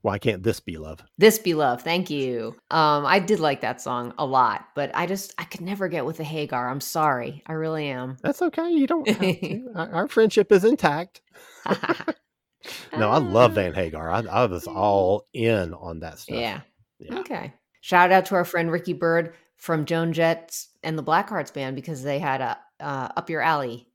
Why 0.00 0.18
can't 0.18 0.42
this 0.42 0.60
be 0.60 0.78
love? 0.78 1.02
This 1.18 1.38
be 1.38 1.52
love. 1.52 1.82
Thank 1.82 2.08
you. 2.08 2.56
Um, 2.70 3.04
I 3.04 3.18
did 3.18 3.38
like 3.38 3.60
that 3.60 3.82
song 3.82 4.14
a 4.16 4.24
lot, 4.24 4.68
but 4.74 4.92
I 4.94 5.04
just 5.04 5.34
I 5.36 5.44
could 5.44 5.60
never 5.60 5.88
get 5.88 6.06
with 6.06 6.16
the 6.16 6.24
Hagar. 6.24 6.70
I'm 6.70 6.80
sorry. 6.80 7.42
I 7.44 7.52
really 7.52 7.88
am. 7.88 8.16
That's 8.22 8.40
okay. 8.40 8.70
You 8.70 8.86
don't 8.86 9.06
have 9.06 9.18
to. 9.18 9.72
Our, 9.74 9.92
our 9.92 10.08
friendship 10.08 10.50
is 10.50 10.64
intact. 10.64 11.20
No, 12.96 13.08
I 13.08 13.18
love 13.18 13.54
Van 13.54 13.72
Hagar. 13.72 14.10
I, 14.10 14.20
I 14.20 14.44
was 14.46 14.66
all 14.66 15.26
in 15.32 15.72
on 15.72 16.00
that 16.00 16.18
stuff. 16.18 16.36
Yeah. 16.36 16.60
Yeah. 16.98 17.18
Okay. 17.20 17.54
Shout 17.80 18.12
out 18.12 18.26
to 18.26 18.34
our 18.34 18.44
friend 18.44 18.70
Ricky 18.70 18.92
Byrd 18.92 19.34
from 19.60 19.84
Joan 19.84 20.12
Jett 20.12 20.66
and 20.82 20.98
the 20.98 21.02
Blackhearts 21.04 21.52
band 21.54 21.76
because 21.76 22.02
they 22.02 22.18
had 22.18 22.40
a 22.40 22.58
uh, 22.80 23.08
Up 23.16 23.30
Your 23.30 23.42
Alley 23.42 23.86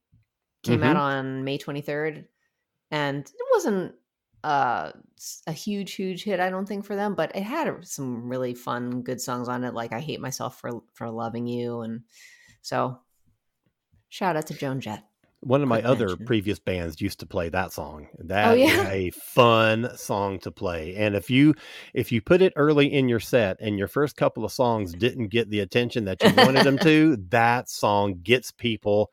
came 0.64 0.82
out 0.84 0.96
Mhm. 0.96 1.00
on 1.00 1.44
May 1.44 1.58
23rd, 1.58 2.26
and 2.92 3.26
it 3.26 3.46
wasn't 3.52 3.96
uh, 4.44 4.92
a 5.48 5.52
huge, 5.52 5.94
huge 5.96 6.24
hit, 6.24 6.40
I 6.40 6.52
don't 6.52 6.68
think, 6.68 6.86
for 6.86 6.96
them, 6.96 7.16
but 7.16 7.36
it 7.36 7.42
had 7.42 7.84
some 7.84 8.30
really 8.30 8.54
fun, 8.54 9.02
good 9.02 9.20
songs 9.20 9.50
on 9.50 9.64
it, 9.64 9.74
like 9.74 9.92
"I 9.92 10.00
Hate 10.00 10.22
Myself 10.22 10.60
for 10.60 10.84
for 10.94 11.10
Loving 11.10 11.48
You," 11.48 11.82
and 11.82 12.04
so 12.62 13.00
shout 14.10 14.36
out 14.38 14.46
to 14.48 14.54
Joan 14.54 14.82
Jett. 14.82 15.04
One 15.46 15.62
of 15.62 15.68
my 15.70 15.78
Quick 15.82 15.90
other 15.92 16.08
mention. 16.08 16.26
previous 16.26 16.60
bands 16.60 17.00
used 17.00 17.20
to 17.20 17.28
play 17.28 17.50
that 17.50 17.72
song. 17.72 18.08
Oh, 18.14 18.24
that 18.26 18.58
is 18.58 18.64
Oh, 18.72 18.74
yeah? 18.82 18.90
a 18.90 19.12
fun 19.12 19.96
song 19.96 20.40
to 20.40 20.50
play. 20.52 20.96
And 20.96 21.16
if 21.16 21.30
you 21.30 21.54
if 21.94 22.12
you 22.12 22.20
put 22.22 22.42
it 22.42 22.52
early 22.56 22.92
in 22.92 23.08
your 23.08 23.20
set 23.20 23.58
and 23.62 23.78
your 23.78 23.88
first 23.88 24.16
couple 24.16 24.44
of 24.44 24.52
songs 24.52 24.94
didn't 24.94 25.28
get 25.28 25.50
the 25.52 25.60
attention 25.60 26.06
that 26.06 26.24
you 26.24 26.34
wanted 26.34 26.64
them 26.66 26.80
to, 26.80 27.18
that 27.30 27.70
song 27.70 28.22
gets 28.24 28.52
people 28.52 29.12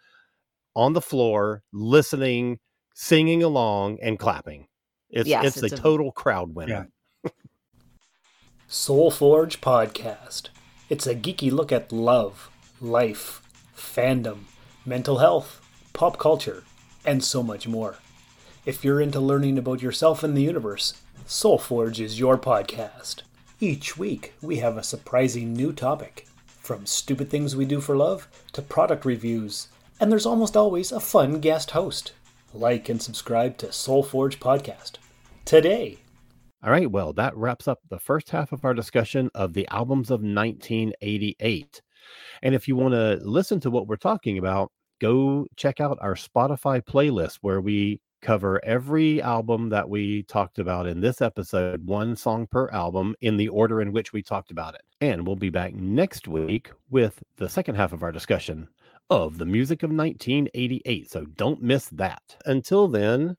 on 0.74 0.94
the 0.94 1.02
floor 1.02 1.62
listening, 1.72 2.58
singing 2.94 3.42
along 3.42 3.98
and 4.00 4.18
clapping. 4.18 4.66
It's 5.10 5.28
Yes, 5.28 5.44
it's, 5.44 5.62
it's 5.62 5.72
a 5.72 5.76
a- 5.76 5.78
total 5.78 6.12
crowd 6.12 6.54
winner. 6.54 6.88
Soul 8.68 9.10
Forge 9.10 9.60
Podcast. 9.60 10.48
It's 10.88 11.06
a 11.06 11.14
geeky 11.14 11.50
look 11.52 11.70
at 11.72 11.92
love, 11.92 12.50
life, 12.80 13.42
fandom, 13.76 14.44
mental 14.86 15.18
health, 15.18 15.60
pop 15.92 16.18
culture, 16.18 16.64
and 17.04 17.22
so 17.22 17.42
much 17.42 17.68
more. 17.68 17.96
If 18.64 18.84
you're 18.84 19.00
into 19.00 19.20
learning 19.20 19.58
about 19.58 19.82
yourself 19.82 20.22
and 20.22 20.36
the 20.36 20.42
universe, 20.42 20.94
Soul 21.26 21.58
Forge 21.58 22.00
is 22.00 22.18
your 22.18 22.38
podcast. 22.38 23.22
Each 23.60 23.96
week, 23.96 24.34
we 24.40 24.56
have 24.56 24.76
a 24.76 24.82
surprising 24.82 25.52
new 25.52 25.72
topic 25.72 26.26
from 26.46 26.86
stupid 26.86 27.30
things 27.30 27.56
we 27.56 27.64
do 27.64 27.80
for 27.80 27.96
love 27.96 28.28
to 28.52 28.62
product 28.62 29.04
reviews, 29.04 29.68
and 30.00 30.10
there's 30.10 30.26
almost 30.26 30.56
always 30.56 30.92
a 30.92 31.00
fun 31.00 31.40
guest 31.40 31.72
host. 31.72 32.12
Like 32.54 32.88
and 32.88 33.00
subscribe 33.00 33.56
to 33.58 33.72
Soul 33.72 34.02
Forge 34.02 34.38
Podcast 34.38 34.92
today. 35.44 35.98
All 36.62 36.70
right, 36.70 36.90
well, 36.90 37.12
that 37.14 37.36
wraps 37.36 37.66
up 37.66 37.80
the 37.88 37.98
first 37.98 38.30
half 38.30 38.52
of 38.52 38.64
our 38.64 38.74
discussion 38.74 39.30
of 39.34 39.52
the 39.52 39.66
albums 39.68 40.10
of 40.10 40.20
1988. 40.20 41.82
And 42.42 42.54
if 42.54 42.68
you 42.68 42.76
want 42.76 42.94
to 42.94 43.18
listen 43.22 43.58
to 43.60 43.70
what 43.70 43.88
we're 43.88 43.96
talking 43.96 44.38
about, 44.38 44.70
go 45.02 45.46
check 45.56 45.80
out 45.80 45.98
our 46.00 46.14
Spotify 46.14 46.80
playlist 46.80 47.38
where 47.40 47.60
we 47.60 48.00
cover 48.22 48.64
every 48.64 49.20
album 49.20 49.68
that 49.68 49.88
we 49.88 50.22
talked 50.22 50.60
about 50.60 50.86
in 50.86 51.00
this 51.00 51.20
episode, 51.20 51.84
one 51.84 52.14
song 52.14 52.46
per 52.46 52.68
album, 52.70 53.16
in 53.20 53.36
the 53.36 53.48
order 53.48 53.82
in 53.82 53.90
which 53.90 54.12
we 54.12 54.22
talked 54.22 54.52
about 54.52 54.76
it. 54.76 54.82
And 55.00 55.26
we'll 55.26 55.34
be 55.34 55.50
back 55.50 55.74
next 55.74 56.28
week 56.28 56.70
with 56.88 57.20
the 57.36 57.48
second 57.48 57.74
half 57.74 57.92
of 57.92 58.04
our 58.04 58.12
discussion 58.12 58.68
of 59.10 59.38
the 59.38 59.44
music 59.44 59.82
of 59.82 59.90
1988. 59.90 61.10
So 61.10 61.24
don't 61.24 61.60
miss 61.60 61.86
that. 61.88 62.22
Until 62.46 62.86
then, 62.86 63.36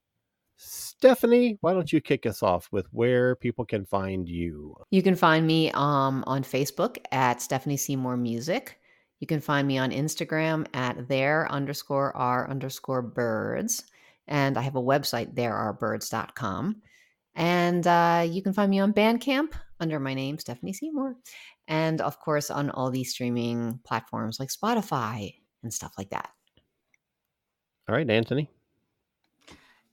Stephanie, 0.57 1.57
why 1.61 1.73
don't 1.73 1.93
you 1.93 2.01
kick 2.01 2.25
us 2.25 2.43
off 2.43 2.67
with 2.73 2.87
where 2.91 3.37
people 3.37 3.63
can 3.63 3.85
find 3.85 4.27
you? 4.27 4.75
You 4.91 5.01
can 5.01 5.15
find 5.15 5.47
me 5.47 5.71
um, 5.71 6.25
on 6.27 6.43
Facebook 6.43 6.97
at 7.13 7.41
Stephanie 7.41 7.77
Seymour 7.77 8.17
Music. 8.17 8.79
You 9.23 9.27
can 9.27 9.39
find 9.39 9.65
me 9.65 9.77
on 9.77 9.91
Instagram 9.91 10.67
at 10.73 11.07
there 11.07 11.49
underscore 11.49 12.13
r 12.13 12.49
underscore 12.49 13.01
birds. 13.01 13.85
And 14.27 14.57
I 14.57 14.61
have 14.63 14.75
a 14.75 14.81
website, 14.81 15.33
therearebirds.com. 15.33 16.81
And 17.33 17.87
uh, 17.87 18.27
you 18.29 18.43
can 18.43 18.51
find 18.51 18.69
me 18.69 18.79
on 18.79 18.91
Bandcamp 18.91 19.53
under 19.79 19.97
my 19.97 20.13
name, 20.13 20.39
Stephanie 20.39 20.73
Seymour. 20.73 21.15
And 21.69 22.01
of 22.01 22.19
course, 22.19 22.51
on 22.51 22.69
all 22.71 22.91
these 22.91 23.11
streaming 23.11 23.79
platforms 23.85 24.41
like 24.41 24.49
Spotify 24.49 25.33
and 25.63 25.73
stuff 25.73 25.93
like 25.97 26.09
that. 26.09 26.29
All 27.87 27.95
right, 27.95 28.09
Anthony. 28.09 28.49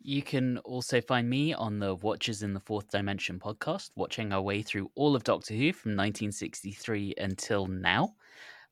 You 0.02 0.22
can 0.22 0.58
also 0.58 1.00
find 1.00 1.30
me 1.30 1.54
on 1.54 1.78
the 1.78 1.94
Watchers 1.94 2.42
in 2.42 2.52
the 2.52 2.58
Fourth 2.58 2.90
Dimension 2.90 3.38
podcast, 3.38 3.90
watching 3.94 4.32
our 4.32 4.42
way 4.42 4.62
through 4.62 4.90
all 4.96 5.14
of 5.14 5.22
Doctor 5.22 5.54
Who 5.54 5.72
from 5.72 5.92
1963 5.92 7.14
until 7.16 7.68
now. 7.68 8.16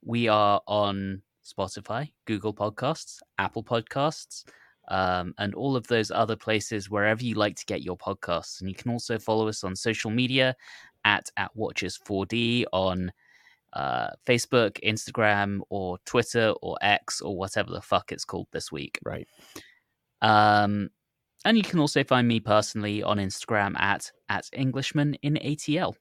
We 0.04 0.28
are 0.28 0.60
on 0.66 1.22
Spotify, 1.44 2.10
Google 2.26 2.54
Podcasts, 2.54 3.18
Apple 3.38 3.64
Podcasts, 3.64 4.44
um, 4.88 5.34
and 5.38 5.54
all 5.54 5.76
of 5.76 5.86
those 5.86 6.10
other 6.10 6.36
places 6.36 6.90
wherever 6.90 7.22
you 7.22 7.34
like 7.34 7.56
to 7.56 7.66
get 7.66 7.82
your 7.82 7.96
podcasts. 7.96 8.60
And 8.60 8.68
you 8.68 8.74
can 8.74 8.90
also 8.90 9.18
follow 9.18 9.48
us 9.48 9.64
on 9.64 9.76
social 9.76 10.10
media 10.10 10.54
at 11.04 11.30
at 11.36 11.54
Watchers4D 11.56 12.64
on 12.72 13.12
uh, 13.74 14.08
Facebook, 14.26 14.80
Instagram, 14.82 15.60
or 15.68 15.98
Twitter, 16.04 16.54
or 16.62 16.76
X, 16.80 17.20
or 17.20 17.36
whatever 17.36 17.70
the 17.70 17.82
fuck 17.82 18.12
it's 18.12 18.24
called 18.24 18.48
this 18.52 18.72
week. 18.72 18.98
Right. 19.04 19.28
Um, 20.22 20.90
and 21.44 21.56
you 21.56 21.62
can 21.62 21.78
also 21.78 22.02
find 22.02 22.26
me 22.26 22.40
personally 22.40 23.02
on 23.02 23.18
Instagram 23.18 23.78
at 23.78 24.10
at 24.28 24.48
Englishman 24.52 25.14
in 25.22 25.34
ATL. 25.34 25.94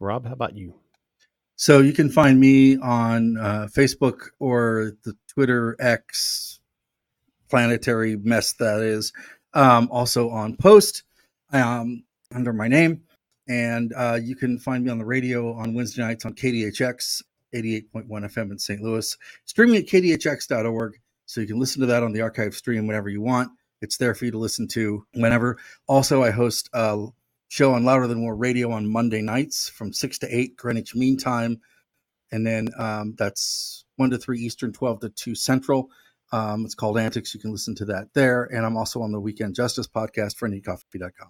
Rob, 0.00 0.26
how 0.26 0.32
about 0.32 0.56
you? 0.56 0.74
So 1.56 1.80
you 1.80 1.92
can 1.92 2.10
find 2.10 2.40
me 2.40 2.76
on 2.78 3.36
uh, 3.36 3.68
Facebook 3.70 4.30
or 4.40 4.92
the 5.04 5.14
Twitter 5.28 5.76
X 5.78 6.60
planetary 7.48 8.16
mess 8.16 8.52
that 8.54 8.80
is. 8.80 9.12
Um, 9.52 9.88
also 9.92 10.30
on 10.30 10.56
Post 10.56 11.04
um, 11.52 12.02
under 12.34 12.52
my 12.52 12.66
name. 12.66 13.02
And 13.46 13.92
uh, 13.96 14.18
you 14.20 14.34
can 14.34 14.58
find 14.58 14.84
me 14.84 14.90
on 14.90 14.98
the 14.98 15.04
radio 15.04 15.52
on 15.54 15.74
Wednesday 15.74 16.02
nights 16.02 16.24
on 16.24 16.34
KDHX 16.34 17.22
88.1 17.54 18.08
FM 18.08 18.50
in 18.50 18.58
St. 18.58 18.80
Louis, 18.80 19.16
streaming 19.44 19.76
at 19.76 19.86
kdhx.org. 19.86 20.98
So 21.26 21.40
you 21.40 21.46
can 21.46 21.58
listen 21.58 21.80
to 21.80 21.86
that 21.86 22.02
on 22.02 22.12
the 22.12 22.20
archive 22.20 22.54
stream 22.54 22.86
whenever 22.86 23.08
you 23.08 23.22
want. 23.22 23.50
It's 23.80 23.96
there 23.96 24.14
for 24.14 24.24
you 24.24 24.30
to 24.32 24.38
listen 24.38 24.66
to 24.68 25.06
whenever. 25.14 25.58
Also, 25.86 26.22
I 26.22 26.30
host 26.30 26.68
a 26.72 27.06
show 27.54 27.72
on 27.72 27.84
Louder 27.84 28.08
Than 28.08 28.20
War 28.20 28.34
Radio 28.34 28.72
on 28.72 28.90
Monday 28.90 29.22
nights 29.22 29.68
from 29.68 29.92
6 29.92 30.18
to 30.18 30.36
8 30.36 30.56
Greenwich 30.56 30.96
Mean 30.96 31.16
Time. 31.16 31.60
And 32.32 32.44
then 32.44 32.68
um, 32.76 33.14
that's 33.16 33.84
1 33.94 34.10
to 34.10 34.18
3 34.18 34.40
Eastern, 34.40 34.72
12 34.72 34.98
to 35.00 35.08
2 35.10 35.36
Central. 35.36 35.88
Um, 36.32 36.64
it's 36.64 36.74
called 36.74 36.98
Antics. 36.98 37.32
You 37.32 37.38
can 37.38 37.52
listen 37.52 37.76
to 37.76 37.84
that 37.84 38.08
there. 38.12 38.52
And 38.52 38.66
I'm 38.66 38.76
also 38.76 39.00
on 39.02 39.12
the 39.12 39.20
Weekend 39.20 39.54
Justice 39.54 39.86
podcast, 39.86 40.34
friendlycoffee.com. 40.34 41.28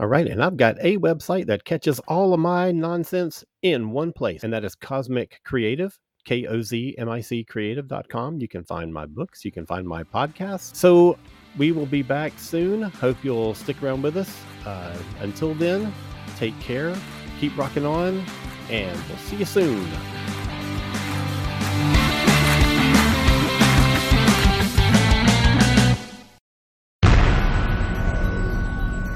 All 0.00 0.08
right, 0.08 0.26
and 0.26 0.42
I've 0.42 0.56
got 0.56 0.76
a 0.80 0.96
website 0.98 1.46
that 1.46 1.64
catches 1.64 2.00
all 2.08 2.34
of 2.34 2.40
my 2.40 2.72
nonsense 2.72 3.44
in 3.62 3.90
one 3.90 4.12
place, 4.12 4.42
and 4.42 4.52
that 4.52 4.64
is 4.64 4.76
Kozmic 4.76 5.32
Creative, 5.44 5.96
K 6.24 6.46
O 6.46 6.60
Z 6.62 6.94
M 6.98 7.08
I 7.08 7.20
C 7.20 7.42
creative.com. 7.42 8.40
You 8.40 8.46
can 8.46 8.62
find 8.64 8.92
my 8.92 9.06
books, 9.06 9.44
you 9.44 9.50
can 9.50 9.66
find 9.66 9.86
my 9.86 10.04
podcast. 10.04 10.76
So 10.76 11.18
we 11.58 11.72
will 11.72 11.86
be 11.86 12.02
back 12.02 12.38
soon. 12.38 12.82
Hope 12.82 13.16
you'll 13.22 13.54
stick 13.54 13.82
around 13.82 14.02
with 14.02 14.16
us. 14.16 14.42
Uh, 14.64 14.96
until 15.20 15.54
then, 15.54 15.92
take 16.36 16.58
care, 16.60 16.94
keep 17.40 17.56
rocking 17.58 17.84
on, 17.84 18.24
and 18.70 18.98
we'll 19.08 19.18
see 19.18 19.36
you 19.36 19.44
soon. 19.44 19.84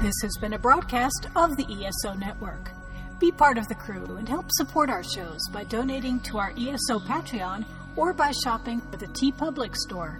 This 0.01 0.21
has 0.21 0.37
been 0.41 0.53
a 0.53 0.59
broadcast 0.59 1.29
of 1.35 1.55
the 1.55 1.65
ESO 1.65 2.13
Network. 2.13 2.71
Be 3.19 3.31
part 3.31 3.57
of 3.57 3.67
the 3.69 3.75
crew 3.75 4.17
and 4.17 4.27
help 4.27 4.45
support 4.51 4.89
our 4.89 5.03
shows 5.03 5.39
by 5.53 5.63
donating 5.63 6.19
to 6.21 6.37
our 6.37 6.51
ESO 6.57 6.99
Patreon 6.99 7.65
or 7.95 8.11
by 8.11 8.31
shopping 8.31 8.81
at 8.91 8.99
the 8.99 9.07
TeePublic 9.07 9.75
store, 9.75 10.19